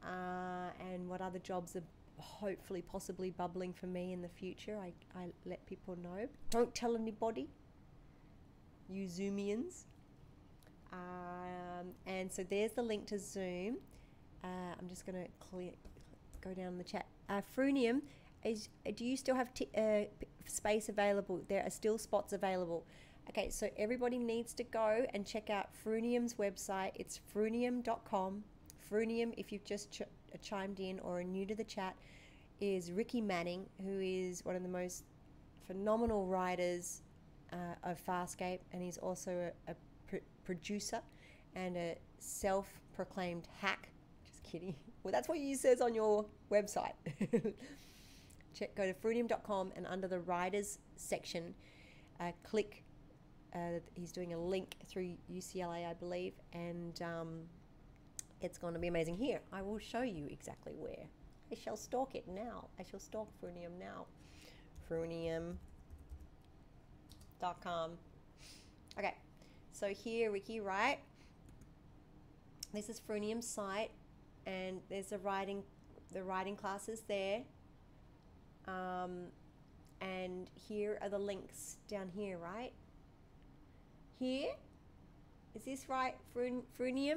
Uh, 0.04 0.70
and 0.92 1.08
what 1.08 1.20
other 1.20 1.38
jobs 1.38 1.76
are 1.76 1.82
hopefully 2.18 2.82
possibly 2.82 3.30
bubbling 3.30 3.72
for 3.72 3.86
me 3.86 4.12
in 4.12 4.22
the 4.22 4.28
future. 4.28 4.76
I, 4.80 4.92
I 5.18 5.32
let 5.44 5.64
people 5.66 5.96
know. 6.02 6.28
Don't 6.50 6.74
tell 6.74 6.96
anybody, 6.96 7.48
you 8.88 9.06
Zoomians. 9.06 9.84
Um, 10.92 11.88
and 12.06 12.32
so 12.32 12.44
there's 12.48 12.72
the 12.72 12.82
link 12.82 13.06
to 13.08 13.18
Zoom. 13.18 13.78
Uh, 14.42 14.74
I'm 14.78 14.88
just 14.88 15.04
going 15.04 15.24
to 15.24 15.72
go 16.40 16.54
down 16.54 16.78
the 16.78 16.84
chat. 16.84 17.06
Uh, 17.28 17.40
Frunium, 17.56 18.02
is, 18.44 18.68
do 18.94 19.04
you 19.04 19.16
still 19.16 19.34
have 19.34 19.50
uh, 19.76 20.00
space 20.46 20.88
available? 20.88 21.42
There 21.48 21.62
are 21.64 21.70
still 21.70 21.98
spots 21.98 22.32
available. 22.32 22.86
Okay, 23.30 23.50
so 23.50 23.68
everybody 23.76 24.18
needs 24.18 24.54
to 24.54 24.64
go 24.64 25.04
and 25.12 25.26
check 25.26 25.50
out 25.50 25.68
Frunium's 25.84 26.34
website. 26.34 26.92
It's 26.94 27.20
frunium.com. 27.34 28.44
Frunium, 28.90 29.34
if 29.36 29.52
you've 29.52 29.64
just 29.64 30.00
chimed 30.36 30.80
in 30.80 31.00
or 31.00 31.20
are 31.20 31.24
new 31.24 31.46
to 31.46 31.54
the 31.54 31.64
chat, 31.64 31.96
is 32.60 32.92
Ricky 32.92 33.20
Manning, 33.20 33.66
who 33.82 34.00
is 34.00 34.44
one 34.44 34.56
of 34.56 34.62
the 34.62 34.68
most 34.68 35.04
phenomenal 35.66 36.26
writers 36.26 37.02
uh, 37.52 37.56
of 37.84 38.04
Farscape, 38.04 38.60
and 38.72 38.82
he's 38.82 38.98
also 38.98 39.50
a, 39.66 39.70
a 39.70 39.74
pr- 40.06 40.24
producer 40.44 41.00
and 41.54 41.76
a 41.76 41.96
self-proclaimed 42.18 43.48
hack. 43.60 43.88
Just 44.24 44.42
kidding. 44.42 44.74
Well, 45.04 45.12
that's 45.12 45.28
what 45.28 45.38
he 45.38 45.54
says 45.54 45.80
on 45.80 45.94
your 45.94 46.26
website. 46.50 46.92
Check, 48.54 48.74
go 48.74 48.84
to 48.84 48.92
frunium.com 48.92 49.72
and 49.76 49.86
under 49.86 50.08
the 50.08 50.18
writers 50.18 50.80
section, 50.96 51.54
uh, 52.20 52.32
click. 52.42 52.82
Uh, 53.54 53.78
he's 53.94 54.10
doing 54.10 54.34
a 54.34 54.38
link 54.38 54.74
through 54.86 55.14
UCLA, 55.32 55.88
I 55.88 55.94
believe, 55.94 56.34
and 56.52 57.00
um, 57.00 57.42
it's 58.40 58.58
going 58.58 58.74
to 58.74 58.80
be 58.80 58.88
amazing. 58.88 59.16
Here, 59.16 59.40
I 59.52 59.62
will 59.62 59.78
show 59.78 60.02
you 60.02 60.26
exactly 60.30 60.74
where. 60.76 61.06
I 61.50 61.54
shall 61.54 61.76
stalk 61.76 62.14
it 62.14 62.28
now. 62.28 62.68
I 62.78 62.82
shall 62.82 63.00
stalk 63.00 63.28
Frunium 63.42 63.78
now. 63.78 64.06
Frunium.com. 64.90 65.56
Okay, 68.98 69.14
so 69.72 69.88
here, 69.88 70.30
Ricky, 70.30 70.60
right? 70.60 70.98
This 72.72 72.88
is 72.88 73.00
Frunium's 73.00 73.46
site, 73.46 73.90
and 74.46 74.80
there's 74.90 75.06
the 75.06 75.18
writing, 75.18 75.62
the 76.12 76.22
writing 76.22 76.56
classes 76.56 77.02
there. 77.08 77.42
Um, 78.66 79.28
and 80.00 80.48
here 80.54 80.98
are 81.00 81.08
the 81.08 81.18
links 81.18 81.78
down 81.88 82.08
here, 82.14 82.38
right? 82.38 82.72
Here, 84.18 84.50
is 85.54 85.62
this 85.62 85.88
right, 85.88 86.14
Frun- 86.34 86.62
Frunium? 86.78 87.16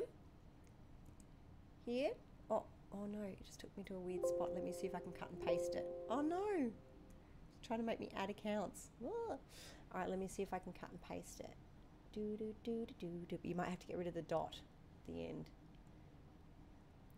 Here? 1.85 2.11
Oh, 2.49 2.63
oh 2.93 3.05
no, 3.05 3.23
it 3.23 3.37
just 3.45 3.59
took 3.59 3.75
me 3.77 3.83
to 3.85 3.95
a 3.95 3.99
weird 3.99 4.25
spot. 4.27 4.51
Let 4.53 4.63
me 4.63 4.73
see 4.73 4.87
if 4.87 4.95
I 4.95 4.99
can 4.99 5.11
cut 5.11 5.29
and 5.29 5.45
paste 5.45 5.75
it. 5.75 5.85
Oh 6.09 6.21
no, 6.21 6.43
it's 6.57 7.67
trying 7.67 7.79
to 7.79 7.85
make 7.85 7.99
me 7.99 8.09
add 8.15 8.29
accounts. 8.29 8.89
All 9.03 9.99
right, 9.99 10.09
let 10.09 10.19
me 10.19 10.27
see 10.27 10.41
if 10.41 10.53
I 10.53 10.59
can 10.59 10.73
cut 10.73 10.89
and 10.89 11.01
paste 11.01 11.39
it. 11.39 11.53
Do 12.13 12.37
do 12.37 12.53
do 12.63 12.85
do 12.99 13.07
do 13.27 13.37
do. 13.37 13.47
You 13.47 13.55
might 13.55 13.69
have 13.69 13.79
to 13.79 13.87
get 13.87 13.97
rid 13.97 14.07
of 14.07 14.13
the 14.13 14.21
dot 14.21 14.57
at 14.59 15.13
the 15.13 15.25
end. 15.27 15.49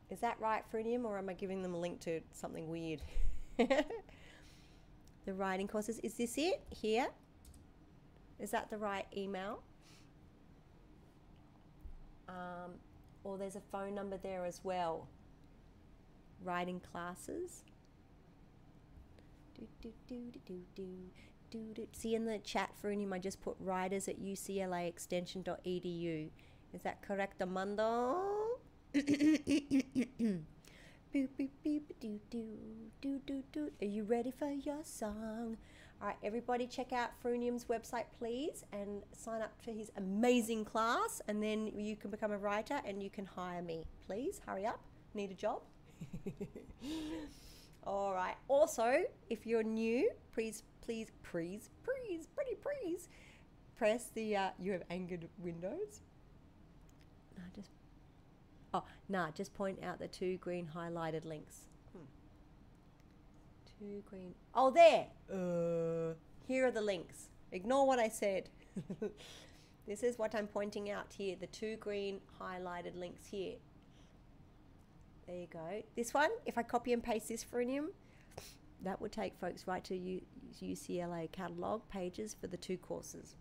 Is 0.10 0.20
that 0.20 0.40
right, 0.40 0.64
Frunium, 0.72 1.06
or 1.06 1.18
am 1.18 1.30
I 1.30 1.34
giving 1.34 1.64
them 1.64 1.74
a 1.74 1.80
link 1.80 2.00
to 2.02 2.22
something 2.34 2.70
weird? 2.70 3.02
the 3.58 5.34
writing 5.34 5.68
courses. 5.68 6.00
Is 6.00 6.14
this 6.16 6.38
it 6.38 6.62
here? 6.70 7.08
Is 8.40 8.52
that 8.52 8.70
the 8.70 8.78
right 8.78 9.08
email? 9.16 9.64
Um, 12.30 12.74
or 13.24 13.38
there's 13.38 13.56
a 13.56 13.62
phone 13.72 13.96
number 13.96 14.18
there 14.18 14.46
as 14.46 14.60
well. 14.64 15.08
Writing 16.44 16.80
classes. 16.80 17.64
Do, 19.58 19.68
do, 19.82 19.94
do, 20.08 20.22
do, 20.46 20.60
do, 20.76 20.86
do. 21.76 21.88
See 21.92 22.16
in 22.16 22.26
the 22.26 22.40
chat, 22.40 22.72
Frunium, 22.84 23.14
I 23.14 23.20
just 23.20 23.42
put 23.42 23.56
writers 23.60 24.08
at 24.08 24.20
uclaextension.edu. 24.22 26.30
Is 26.74 26.82
that 26.82 27.02
correct, 27.02 27.42
Amanda? 27.42 28.16
Are 28.96 29.02
you 33.86 34.04
ready 34.04 34.32
for 34.32 34.52
your 34.52 34.84
song? 34.84 35.58
All 36.04 36.10
right, 36.10 36.18
everybody, 36.22 36.68
check 36.68 36.92
out 36.92 37.12
Frunium's 37.24 37.64
website, 37.64 38.04
please, 38.20 38.66
and 38.74 39.04
sign 39.14 39.42
up 39.42 39.54
for 39.64 39.72
his 39.72 39.90
amazing 39.96 40.66
class. 40.66 41.22
And 41.30 41.42
then 41.42 41.72
you 41.78 41.96
can 41.96 42.12
become 42.12 42.32
a 42.32 42.38
writer 42.38 42.82
and 42.86 43.02
you 43.02 43.10
can 43.10 43.26
hire 43.26 43.62
me. 43.62 43.86
Please 44.06 44.42
hurry 44.46 44.66
up. 44.66 44.82
Need 45.14 45.32
a 45.32 45.34
job? 45.34 45.62
All 47.86 48.14
right. 48.14 48.36
Also, 48.50 49.04
if 49.30 49.46
you're 49.46 49.64
new, 49.64 50.12
please, 50.34 50.64
please, 50.82 51.10
please, 51.24 51.70
please, 51.86 52.28
pretty 52.36 52.56
please, 52.56 53.08
press 53.78 54.10
the 54.14 54.36
uh, 54.36 54.50
you 54.60 54.74
have 54.74 54.84
angered 54.90 55.30
windows. 55.38 56.02
No, 57.38 57.44
just 57.56 57.70
oh, 58.74 58.84
nah, 59.08 59.32
just 59.32 59.54
point 59.54 59.82
out 59.82 60.00
the 60.00 60.10
two 60.10 60.36
green 60.40 60.68
highlighted 60.76 61.24
links. 61.24 61.70
Oh, 64.56 64.72
there. 64.72 65.08
Uh, 65.32 66.14
here 66.48 66.66
are 66.66 66.72
the 66.72 66.82
links. 66.82 67.30
Ignore 67.52 67.86
what 67.88 68.00
I 68.00 68.10
said. 68.10 68.50
this 69.88 70.04
is 70.04 70.18
what 70.18 70.36
I'm 70.36 70.48
pointing 70.48 70.90
out 70.90 71.14
here. 71.16 71.36
The 71.40 71.48
two 71.48 71.76
green 71.78 72.20
highlighted 72.42 72.98
links 72.98 73.26
here. 73.26 73.56
There 75.28 75.36
you 75.36 75.48
go. 75.48 75.84
This 75.96 76.14
one, 76.14 76.30
if 76.46 76.58
I 76.58 76.64
copy 76.64 76.94
and 76.94 77.02
paste 77.02 77.30
this 77.30 77.44
Frunium, 77.46 77.88
that 78.84 79.00
would 79.00 79.12
take 79.12 79.38
folks 79.40 79.68
right 79.68 79.84
to 79.86 79.96
U- 79.96 80.22
UCLA 80.62 81.32
catalogue 81.32 81.82
pages 81.90 82.36
for 82.40 82.48
the 82.48 82.58
two 82.58 82.78
courses. 82.78 83.36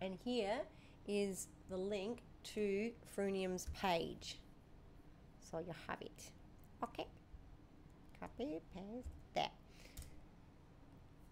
And 0.00 0.16
here 0.24 0.60
is 1.06 1.48
the 1.68 1.76
link 1.76 2.22
to 2.54 2.92
Frunium's 3.16 3.66
page. 3.74 4.38
So 5.50 5.58
you 5.58 5.74
have 5.88 6.00
it. 6.00 6.30
Okay. 6.84 7.06
Copy, 8.20 8.60
paste. 8.74 9.17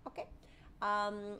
Okay. 0.06 0.26
Um, 0.82 1.38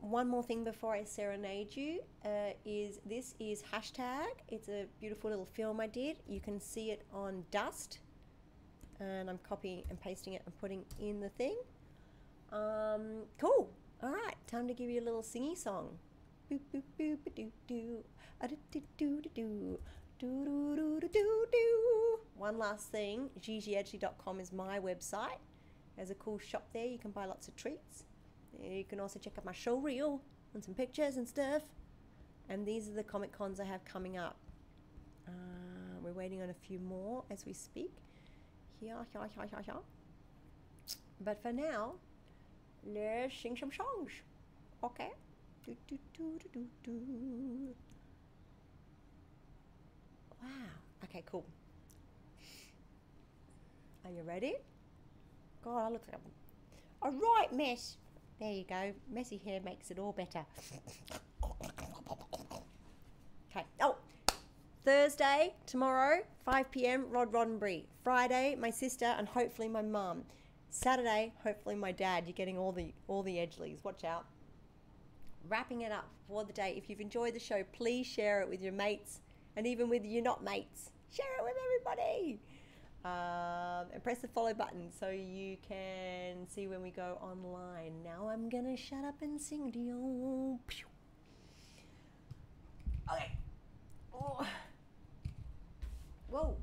one 0.00 0.28
more 0.28 0.42
thing 0.42 0.64
before 0.64 0.94
I 0.94 1.04
serenade 1.04 1.74
you 1.74 2.00
uh, 2.24 2.52
is 2.64 3.00
this 3.06 3.34
is 3.40 3.62
hashtag. 3.72 4.26
It's 4.48 4.68
a 4.68 4.86
beautiful 5.00 5.30
little 5.30 5.46
film 5.46 5.80
I 5.80 5.86
did. 5.86 6.18
You 6.28 6.40
can 6.40 6.60
see 6.60 6.90
it 6.90 7.02
on 7.12 7.44
Dust, 7.50 8.00
and 9.00 9.30
I'm 9.30 9.38
copying 9.48 9.82
and 9.88 9.98
pasting 10.00 10.34
it 10.34 10.42
and 10.44 10.54
putting 10.60 10.84
in 11.00 11.20
the 11.20 11.30
thing. 11.30 11.56
Um, 12.52 13.24
cool. 13.40 13.70
All 14.02 14.10
right, 14.10 14.36
time 14.46 14.68
to 14.68 14.74
give 14.74 14.90
you 14.90 15.00
a 15.00 15.04
little 15.04 15.22
singy 15.22 15.56
song. 15.56 15.96
Boop 16.52 16.60
boop 16.74 16.82
boop 17.00 17.34
doo 17.34 17.50
doo 17.66 18.04
a 18.42 18.48
doo 18.48 18.82
doo 18.98 19.22
doo 19.34 19.78
doo 20.20 21.46
doo. 21.50 22.18
One 22.36 22.58
last 22.58 22.90
thing, 22.90 23.30
gigiedgley.com 23.40 24.40
is 24.40 24.52
my 24.52 24.78
website. 24.78 25.38
There's 25.96 26.10
a 26.10 26.14
cool 26.14 26.38
shop 26.38 26.66
there. 26.72 26.86
You 26.86 26.98
can 26.98 27.10
buy 27.10 27.26
lots 27.26 27.48
of 27.48 27.56
treats. 27.56 28.04
You 28.60 28.84
can 28.84 29.00
also 29.00 29.18
check 29.18 29.34
out 29.38 29.44
my 29.44 29.52
show 29.52 29.76
reel 29.76 30.20
and 30.54 30.64
some 30.64 30.74
pictures 30.74 31.16
and 31.16 31.28
stuff. 31.28 31.62
And 32.48 32.66
these 32.66 32.88
are 32.88 32.92
the 32.92 33.02
Comic 33.02 33.32
Cons 33.36 33.60
I 33.60 33.64
have 33.64 33.84
coming 33.84 34.16
up. 34.18 34.36
Uh, 35.26 35.30
we're 36.02 36.12
waiting 36.12 36.42
on 36.42 36.50
a 36.50 36.54
few 36.54 36.78
more 36.78 37.24
as 37.30 37.46
we 37.46 37.52
speak. 37.52 37.92
Here, 38.80 38.96
here, 39.12 39.22
here, 39.34 39.48
here, 39.50 39.62
here. 39.64 39.74
But 41.20 41.40
for 41.42 41.52
now, 41.52 41.94
let's 42.84 43.34
sing 43.40 43.56
some 43.56 43.70
songs. 43.72 44.12
Okay? 44.82 45.10
Do, 45.64 45.74
do, 45.88 45.98
do, 46.16 46.38
do, 46.38 46.48
do, 46.52 46.66
do. 46.84 47.74
Wow. 50.42 50.48
Okay, 51.04 51.22
cool. 51.24 51.46
Are 54.04 54.10
you 54.10 54.22
ready? 54.22 54.56
God, 55.64 55.78
I 55.78 55.88
look 55.90 56.02
like 56.12 56.20
a, 57.02 57.10
right 57.10 57.52
mess. 57.52 57.96
There 58.38 58.52
you 58.52 58.64
go. 58.68 58.92
Messy 59.10 59.40
hair 59.42 59.60
makes 59.64 59.90
it 59.90 59.98
all 59.98 60.12
better. 60.12 60.44
Okay. 63.50 63.64
Oh, 63.80 63.96
Thursday, 64.84 65.54
tomorrow, 65.64 66.22
5 66.44 66.70
p.m., 66.70 67.06
Rod 67.08 67.32
Roddenberry. 67.32 67.84
Friday, 68.02 68.54
my 68.60 68.68
sister 68.68 69.06
and 69.06 69.26
hopefully 69.26 69.68
my 69.68 69.80
mum. 69.80 70.24
Saturday, 70.68 71.32
hopefully 71.42 71.76
my 71.76 71.92
dad. 71.92 72.24
You're 72.26 72.34
getting 72.34 72.58
all 72.58 72.72
the 72.72 72.92
all 73.06 73.22
the 73.22 73.36
Edgleys. 73.36 73.78
Watch 73.84 74.04
out. 74.04 74.26
Wrapping 75.48 75.82
it 75.82 75.92
up 75.92 76.08
for 76.28 76.44
the 76.44 76.52
day. 76.52 76.74
If 76.76 76.90
you've 76.90 77.00
enjoyed 77.00 77.34
the 77.34 77.40
show, 77.40 77.62
please 77.72 78.06
share 78.06 78.42
it 78.42 78.48
with 78.50 78.60
your 78.60 78.72
mates 78.72 79.20
and 79.56 79.66
even 79.66 79.88
with 79.88 80.04
your 80.04 80.22
not 80.22 80.44
mates. 80.44 80.90
Share 81.10 81.26
it 81.38 81.44
with 81.44 81.54
everybody. 81.64 82.40
Um, 83.04 83.88
and 83.92 84.02
press 84.02 84.20
the 84.20 84.28
follow 84.28 84.54
button 84.54 84.90
so 84.98 85.10
you 85.10 85.58
can 85.68 86.48
see 86.48 86.66
when 86.68 86.80
we 86.80 86.90
go 86.90 87.18
online. 87.20 88.02
Now 88.02 88.28
I'm 88.28 88.48
gonna 88.48 88.76
shut 88.76 89.04
up 89.04 89.16
and 89.20 89.38
sing 89.38 89.70
to 89.72 89.78
you. 89.78 90.58
Okay. 93.12 93.32
Oh. 94.14 94.46
Whoa. 96.30 96.56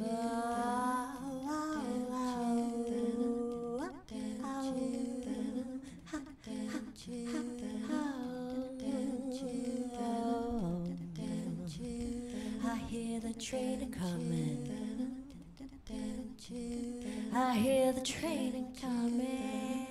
I 0.00 0.04
hear 12.88 13.20
the 13.20 13.34
train 13.38 13.92
coming. 13.92 14.68
I 17.34 17.54
hear 17.54 17.92
the 17.92 18.00
train 18.00 18.74
coming. 18.80 19.86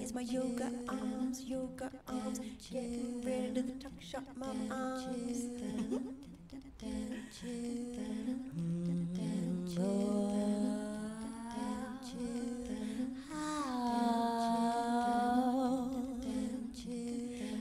It's 0.00 0.12
my 0.12 0.22
yoga 0.22 0.72
arms, 0.88 1.42
yoga 1.42 1.92
arms, 2.08 2.40
getting 2.72 3.22
ready 3.24 3.54
to 3.54 3.62
the 3.62 3.72
tuck 3.74 4.00
shop, 4.00 4.24
my 4.36 4.48
arms. 4.70 5.46
Mm, 6.56 8.46
mm, 8.56 9.16
mm. 9.16 9.56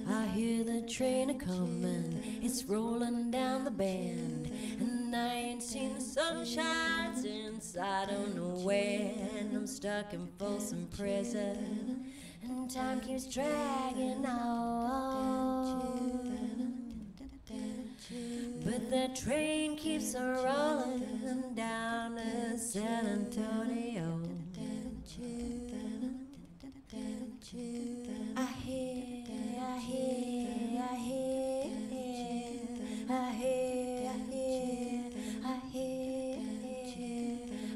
I 0.08 0.28
hear 0.28 0.64
the 0.64 0.82
train 0.88 1.30
a 1.30 1.34
coming, 1.34 2.40
it's 2.42 2.64
rolling 2.66 3.32
down 3.32 3.66
the 3.66 3.72
bend, 3.72 4.50
and 4.80 5.16
I 5.16 5.34
ain't 5.34 5.64
seen 5.64 5.96
the 5.96 6.02
sunshine 6.02 7.16
since 7.16 7.76
I 7.78 8.06
don't 8.06 8.36
know 8.36 8.64
when. 8.64 9.52
I'm 9.54 9.68
stuck 9.68 10.14
in 10.14 10.28
Folsom 10.40 10.88
Prison, 10.96 12.14
and 12.44 12.70
time 12.72 13.02
keeps 13.02 13.26
dragging 13.34 14.26
on. 14.26 15.46
But 18.08 18.92
the 18.92 19.10
train 19.20 19.78
keeps 19.78 20.14
a 20.14 20.22
rolling 20.22 21.56
down 21.56 22.18
to 22.18 22.58
San 22.58 23.08
Antonio. 23.08 24.22
I 28.38 28.46
hear, 28.46 29.24
I 29.60 29.78
hear, 29.80 30.84
I 30.84 30.96
hear, 30.96 31.68
I 33.10 33.32
hear, 33.32 34.12
I 34.12 34.20
hear, 34.20 35.12
I 35.44 35.60
hear, 35.72 36.40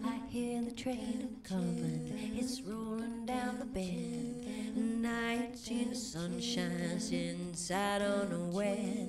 I 0.05 0.19
hear 0.29 0.61
the 0.61 0.71
train 0.71 1.37
coming. 1.43 2.35
It's 2.37 2.61
rolling 2.61 3.25
down 3.25 3.57
the 3.57 3.65
bend, 3.65 4.45
and 4.75 5.07
I 5.07 5.33
ain't 5.33 5.57
seen 5.57 5.89
the 5.89 5.95
sunshine 5.95 6.99
since 6.99 7.71
I 7.71 7.97
don't 7.97 8.29
know 8.29 8.55
when. 8.55 9.08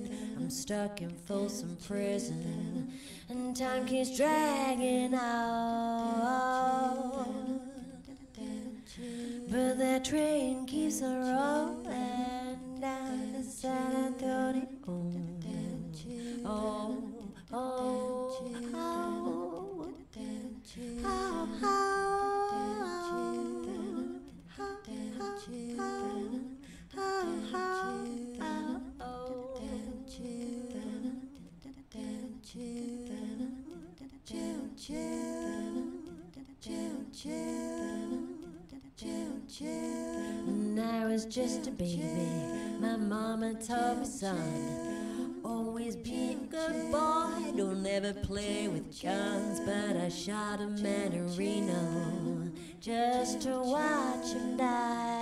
stuck 0.51 1.01
in 1.01 1.09
Folsom 1.09 1.77
Prison, 1.87 2.91
and 3.29 3.55
time 3.55 3.85
keeps 3.85 4.17
dragging 4.17 5.15
on. 5.15 6.50
Just 52.81 53.41
to 53.43 53.61
watch 53.61 54.33
him 54.33 54.57
die. 54.57 55.21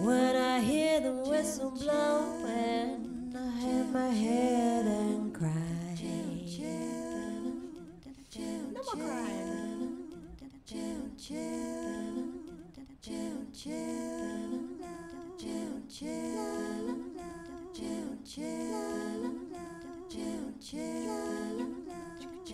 When 0.00 0.36
I 0.36 0.60
hear 0.60 1.00
the 1.00 1.12
whistle 1.12 1.70
blowing, 1.70 3.32
I 3.36 3.60
hang 3.60 3.92
my 3.92 4.08
head 4.08 4.86
and 4.86 5.32
cry. 5.32 5.52
No 8.74 8.82
more 8.82 9.06
crying. 9.06 9.46
I 22.48 22.52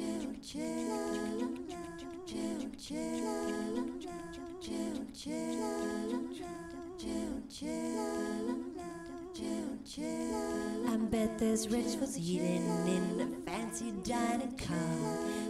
bet 11.11 11.39
there's 11.39 11.69
rich 11.69 11.97
was 12.01 12.19
eating 12.19 12.67
in 12.87 13.21
a 13.21 13.51
fancy 13.51 13.93
dining 14.03 14.57
car. 14.57 14.79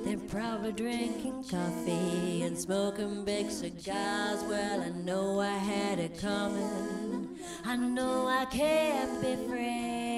They're 0.04 0.16
probably 0.18 0.72
drinking 0.72 1.44
coffee 1.44 2.42
and 2.42 2.58
smoking 2.58 3.24
big 3.24 3.48
cigars. 3.48 4.42
Well, 4.48 4.80
I 4.80 4.88
know 4.88 5.38
I 5.38 5.50
had 5.50 6.00
it 6.00 6.18
coming. 6.18 7.38
I 7.64 7.76
know 7.76 8.26
I 8.26 8.46
can't 8.46 9.22
be 9.22 9.36
free. 9.46 10.11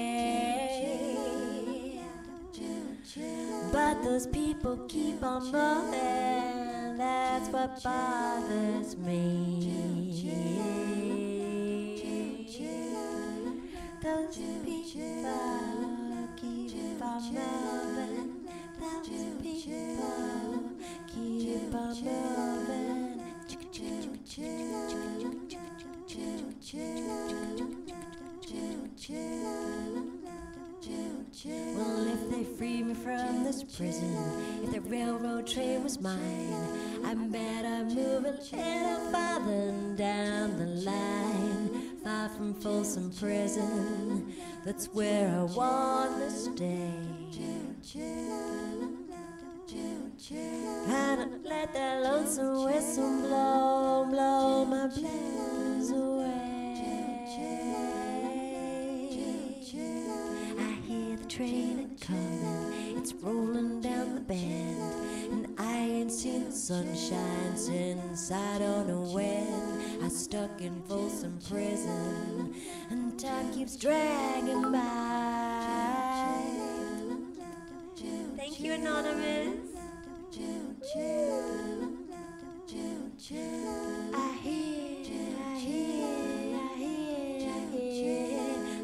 But 3.17 4.03
those 4.03 4.27
people 4.27 4.75
keep 4.89 5.23
on 5.23 5.43
moving. 5.45 6.97
That's 6.97 7.47
what 7.49 7.81
bothers 7.81 8.97
me. 8.97 9.61
Those 14.03 14.37
people 14.37 14.99
keep 16.35 17.01
on 17.01 17.21
moving. 17.33 18.47
Those 18.79 19.07
people 19.41 20.24
from 33.05 33.43
this 33.43 33.63
prison, 33.63 34.17
if 34.63 34.71
the 34.71 34.81
railroad 34.89 35.45
train 35.45 35.83
was 35.83 36.01
mine, 36.01 36.55
I 37.05 37.13
bet 37.13 37.63
I'd 37.63 37.91
move 37.93 38.25
a 38.25 38.31
little 38.31 39.11
farther 39.11 39.71
down 39.95 40.57
the 40.57 40.65
line, 40.89 41.99
far 42.03 42.29
from 42.29 42.55
Folsom 42.55 43.11
Prison. 43.11 44.33
That's 44.65 44.87
where 44.87 45.29
I 45.29 45.43
want 45.43 46.17
to 46.17 46.31
stay. 46.31 46.93
I 50.87 51.27
let 51.43 51.73
that 51.73 52.01
lonesome 52.01 52.63
whistle 52.63 53.21
blow, 53.21 54.07
blow 54.09 54.65
my 54.65 54.87
blues 54.87 55.24
the 66.67 66.73
sunshine 66.73 67.55
since 67.55 68.31
I 68.31 68.57
don't 68.57 68.87
know 68.87 69.01
when. 69.13 70.03
I 70.03 70.07
stuck 70.09 70.61
in 70.61 70.81
Folsom 70.83 71.37
Prison, 71.47 72.55
and 72.89 73.19
time 73.19 73.53
keeps 73.53 73.75
dragging 73.75 74.71
by. 74.71 76.41
Thank 78.35 78.59
you, 78.59 78.73
Anonymous. 78.73 79.59
I 84.13 84.13
hear, 84.13 84.13
I 84.13 84.37
hear, 84.39 85.15
I 85.43 85.57
hear, 85.57 86.07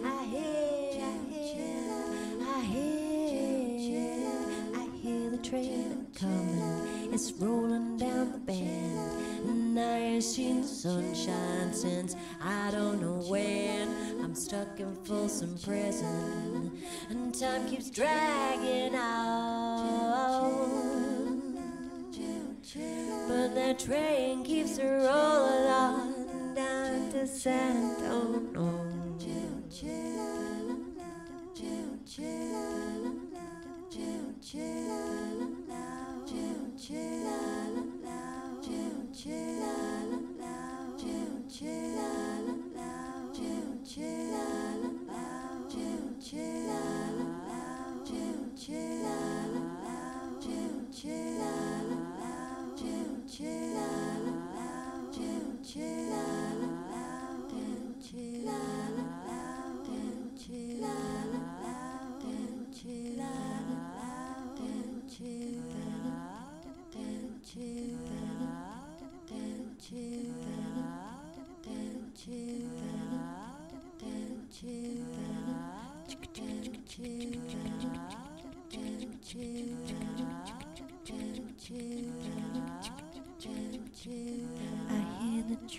I 0.03 0.25
hear, 0.25 0.61
I 2.43 2.63
hear, 2.63 4.27
I 4.75 4.85
hear 5.01 5.29
the 5.29 5.37
train 5.37 6.07
coming. 6.13 6.80
It's 7.13 7.33
rolling 7.33 7.97
down 7.97 8.31
the 8.31 8.37
bend, 8.39 9.49
and 9.49 9.77
I 9.77 9.97
ain't 9.97 10.23
seen 10.23 10.61
the 10.61 10.67
sunshine 10.67 11.73
since 11.73 12.15
I 12.41 12.71
don't 12.71 13.01
know 13.01 13.21
when. 13.29 13.89
I'm 14.23 14.33
stuck 14.33 14.79
in 14.79 14.95
Folsom 15.03 15.57
Prison, 15.61 16.71
and 17.09 17.37
time 17.37 17.67
keeps 17.69 17.89
dragging 17.89 18.95
on. 18.95 19.91
But 23.27 23.55
that 23.55 23.79
train 23.79 24.43
keeps 24.45 24.79
rolling 24.79 25.67
on 25.67 26.55
down 26.55 27.11
to 27.11 27.27
San 27.27 27.95
Antonio. 27.95 28.91
I 58.53 59.10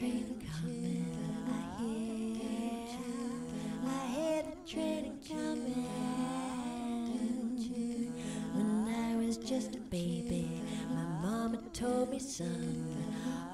train 0.02 0.34
coming. 0.58 1.06
I 1.48 1.80
hear, 1.80 2.98
I 3.86 4.06
hear 4.06 4.42
the 4.42 4.56
train 4.68 5.18
coming. 5.28 5.86
When 8.52 8.92
I 8.92 9.14
was 9.24 9.36
just 9.36 9.76
a 9.76 9.78
baby, 9.78 10.60
my 10.90 11.04
mama 11.22 11.58
told 11.72 12.10
me, 12.10 12.18
son, 12.18 12.96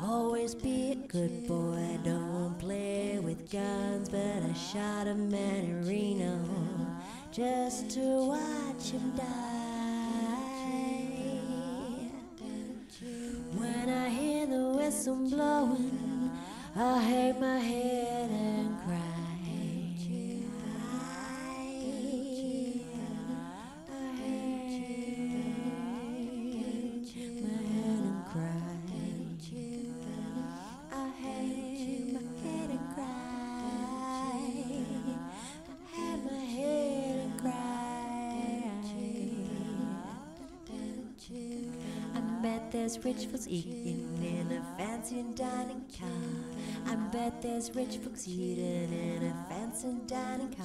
always 0.02 0.54
be 0.54 0.92
a 0.92 0.94
good 0.94 1.46
boy. 1.46 1.98
Don't 2.02 2.58
play 2.58 3.18
with 3.18 3.50
guns, 3.50 4.08
but 4.08 4.42
I 4.42 4.54
shot 4.54 5.06
a 5.06 5.14
man 5.14 5.64
in 5.64 5.86
Reno 5.86 6.38
just 7.30 7.90
to 7.90 8.00
watch 8.00 8.90
him 8.90 9.12
die. 9.14 9.67
There's 42.88 43.04
rich 43.04 43.26
folks 43.26 43.46
eating 43.50 44.08
in 44.22 44.50
a 44.56 44.62
fancy 44.78 45.22
dining 45.34 45.84
car. 46.00 46.08
I 46.86 46.94
bet 47.12 47.42
there's 47.42 47.70
rich 47.76 47.98
folks 47.98 48.26
eating 48.26 48.90
in 48.90 49.24
a 49.24 49.34
fancy 49.50 49.94
dining 50.06 50.54
car. 50.54 50.64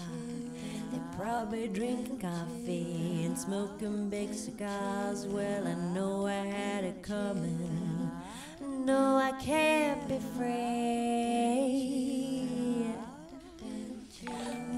They're 0.89 1.01
probably 1.17 1.67
drinking 1.67 2.19
coffee 2.19 3.25
and 3.25 3.37
smoking 3.37 4.09
big 4.09 4.33
cigars. 4.33 5.27
Well, 5.27 5.67
I 5.67 5.73
know 5.93 6.25
I 6.25 6.45
had 6.45 6.85
it 6.85 7.03
coming. 7.03 8.09
No, 8.61 9.17
I 9.17 9.33
can't 9.41 10.07
be 10.07 10.19
free. 10.37 11.67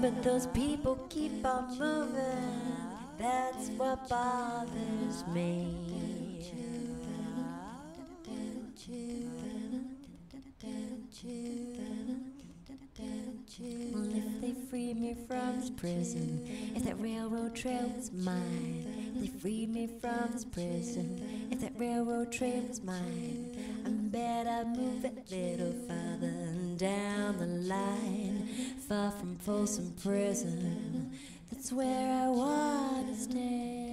But 0.00 0.20
those 0.24 0.48
people 0.48 0.96
keep 1.08 1.46
on 1.46 1.78
moving. 1.78 2.76
That's 3.20 3.68
what 3.68 4.08
bothers 4.08 5.24
me. 5.28 5.65
From 15.28 15.60
this 15.60 15.70
prison, 15.70 16.46
if 16.74 16.84
that 16.84 17.00
railroad 17.00 17.54
trail 17.54 17.92
was 17.96 18.12
mine, 18.12 19.12
they 19.16 19.26
free 19.26 19.66
me 19.66 19.88
from 20.00 20.30
this 20.32 20.44
prison, 20.44 21.48
if 21.50 21.60
that 21.60 21.72
railroad 21.78 22.32
trail 22.32 22.62
was 22.68 22.82
mine, 22.82 23.56
I 23.84 23.90
bet 23.90 24.46
I'd 24.46 24.76
move 24.76 25.04
it 25.04 25.30
little 25.30 25.72
further 25.88 26.34
down 26.76 27.38
the 27.38 27.46
line, 27.46 28.48
far 28.88 29.10
from 29.12 29.36
Folsom 29.36 29.94
Prison. 30.02 31.10
That's 31.50 31.72
where 31.72 32.12
I 32.24 32.28
want 32.28 33.08
to 33.08 33.14
stay. 33.20 33.86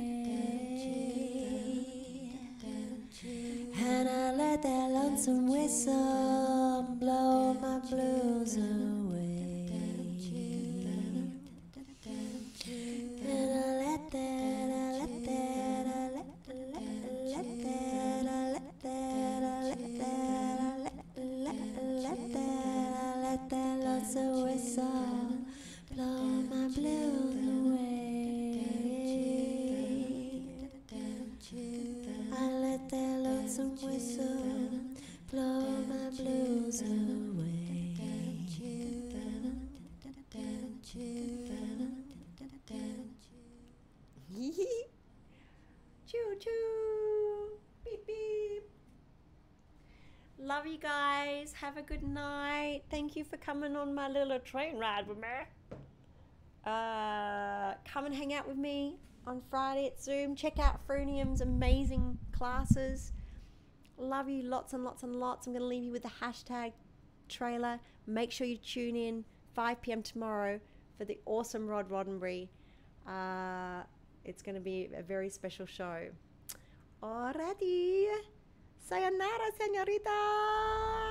And 3.86 4.10
I 4.10 4.32
let 4.34 4.62
that 4.64 4.90
lonesome 4.90 5.48
whistle 5.48 6.86
blow 7.00 7.54
my 7.54 7.80
blues 7.80 8.58
away. 8.58 9.03
Good 51.94 52.08
night. 52.08 52.82
Thank 52.90 53.16
you 53.16 53.24
for 53.24 53.38
coming 53.38 53.76
on 53.76 53.94
my 53.94 54.08
little 54.10 54.40
train 54.40 54.80
ride 54.80 55.08
with 55.08 55.20
me. 55.20 55.28
Uh, 56.66 57.74
come 57.86 58.06
and 58.06 58.16
hang 58.16 58.34
out 58.34 58.48
with 58.48 58.58
me 58.58 58.98
on 59.28 59.44
Friday 59.52 59.88
at 59.88 60.02
Zoom. 60.02 60.36
Check 60.36 60.58
out 60.58 60.80
Frunium's 60.88 61.42
amazing 61.42 62.18
classes. 62.32 63.12
Love 64.00 64.28
you 64.28 64.42
lots 64.42 64.74
and 64.74 64.84
lots 64.84 65.04
and 65.04 65.16
lots. 65.18 65.46
I'm 65.46 65.54
going 65.54 65.62
to 65.62 65.68
leave 65.68 65.84
you 65.84 65.92
with 65.92 66.02
the 66.02 66.10
hashtag 66.10 66.72
trailer. 67.30 67.80
Make 68.08 68.32
sure 68.32 68.48
you 68.48 68.58
tune 68.58 68.96
in 68.96 69.24
5 69.54 69.80
p.m. 69.84 70.02
tomorrow 70.02 70.60
for 70.98 71.06
the 71.06 71.20
awesome 71.28 71.68
Rod 71.68 71.92
Roddenberry. 71.92 72.48
Uh, 73.08 73.84
it's 74.26 74.42
going 74.42 74.56
to 74.56 74.62
be 74.62 74.90
a 74.98 75.04
very 75.04 75.30
special 75.30 75.68
show. 75.68 76.08
Alrighty. 77.04 78.08
Sayonara, 78.90 79.52
señorita. 79.60 81.03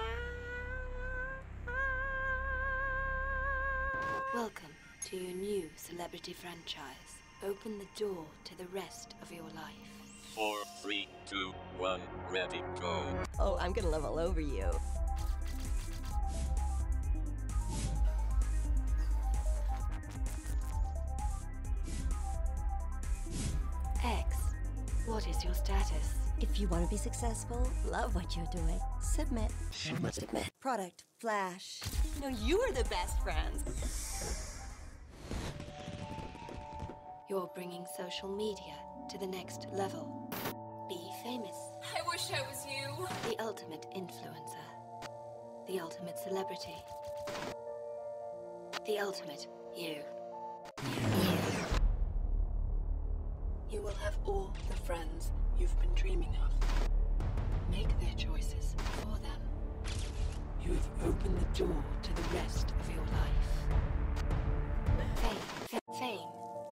Welcome 4.35 4.71
to 5.09 5.17
your 5.19 5.35
new 5.35 5.69
celebrity 5.77 6.33
franchise. 6.33 7.19
Open 7.45 7.79
the 7.79 8.03
door 8.03 8.25
to 8.45 8.57
the 8.57 8.65
rest 8.69 9.15
of 9.21 9.31
your 9.31 9.43
life. 9.43 10.35
four, 10.35 10.57
three, 10.83 11.07
two, 11.27 11.53
one, 11.77 12.01
ready, 12.31 12.63
go. 12.81 13.03
Oh, 13.39 13.59
I'm 13.61 13.75
gonna 13.75 13.91
love 13.91 14.07
all 14.07 14.19
over 14.19 14.41
you. 14.41 14.71
X, 24.03 24.37
what 25.05 25.29
is 25.29 25.45
your 25.45 25.53
status? 25.53 26.15
If 26.41 26.59
you 26.59 26.69
want 26.69 26.85
to 26.85 26.91
be 26.91 26.97
successful, 26.97 27.71
love 27.87 28.15
what 28.15 28.35
you're 28.35 28.47
doing, 28.47 28.81
submit. 29.03 29.53
Submit. 29.71 30.51
Product, 30.59 31.05
Flash. 31.19 31.81
No, 32.21 32.29
you 32.29 32.59
are 32.61 32.73
the 32.73 32.85
best 32.89 33.23
friends. 33.23 34.12
You're 37.29 37.51
bringing 37.55 37.87
social 37.97 38.29
media 38.29 38.75
to 39.09 39.17
the 39.17 39.27
next 39.27 39.67
level. 39.73 40.29
Be 40.89 41.01
famous. 41.23 41.57
I 41.97 42.01
wish 42.09 42.31
I 42.33 42.43
was 42.49 42.67
you. 42.67 43.07
The 43.31 43.43
ultimate 43.43 43.87
influencer. 43.97 44.67
The 45.67 45.81
ultimate 45.81 46.19
celebrity. 46.19 46.75
The 48.85 48.99
ultimate 48.99 49.47
you. 49.75 50.03
You. 50.85 51.03
You 53.71 53.81
will 53.83 53.95
have 54.05 54.19
all 54.27 54.53
the 54.69 54.77
friends 54.77 55.31
you've 55.59 55.79
been 55.81 55.95
dreaming 55.95 56.37
of. 56.45 56.91
Make 57.71 57.99
their 58.01 58.15
choices 58.17 58.75
for 59.01 59.17
them. 59.21 59.41
You 60.63 60.73
have 60.73 60.89
opened 61.05 61.39
the 61.39 61.59
door 61.65 61.85
to 62.03 62.15
the 62.15 62.23
rest 62.35 62.73
of 62.81 62.95
your 62.95 63.05
life. 63.07 63.53
Fame. 65.17 65.81
Fame. 65.99 66.42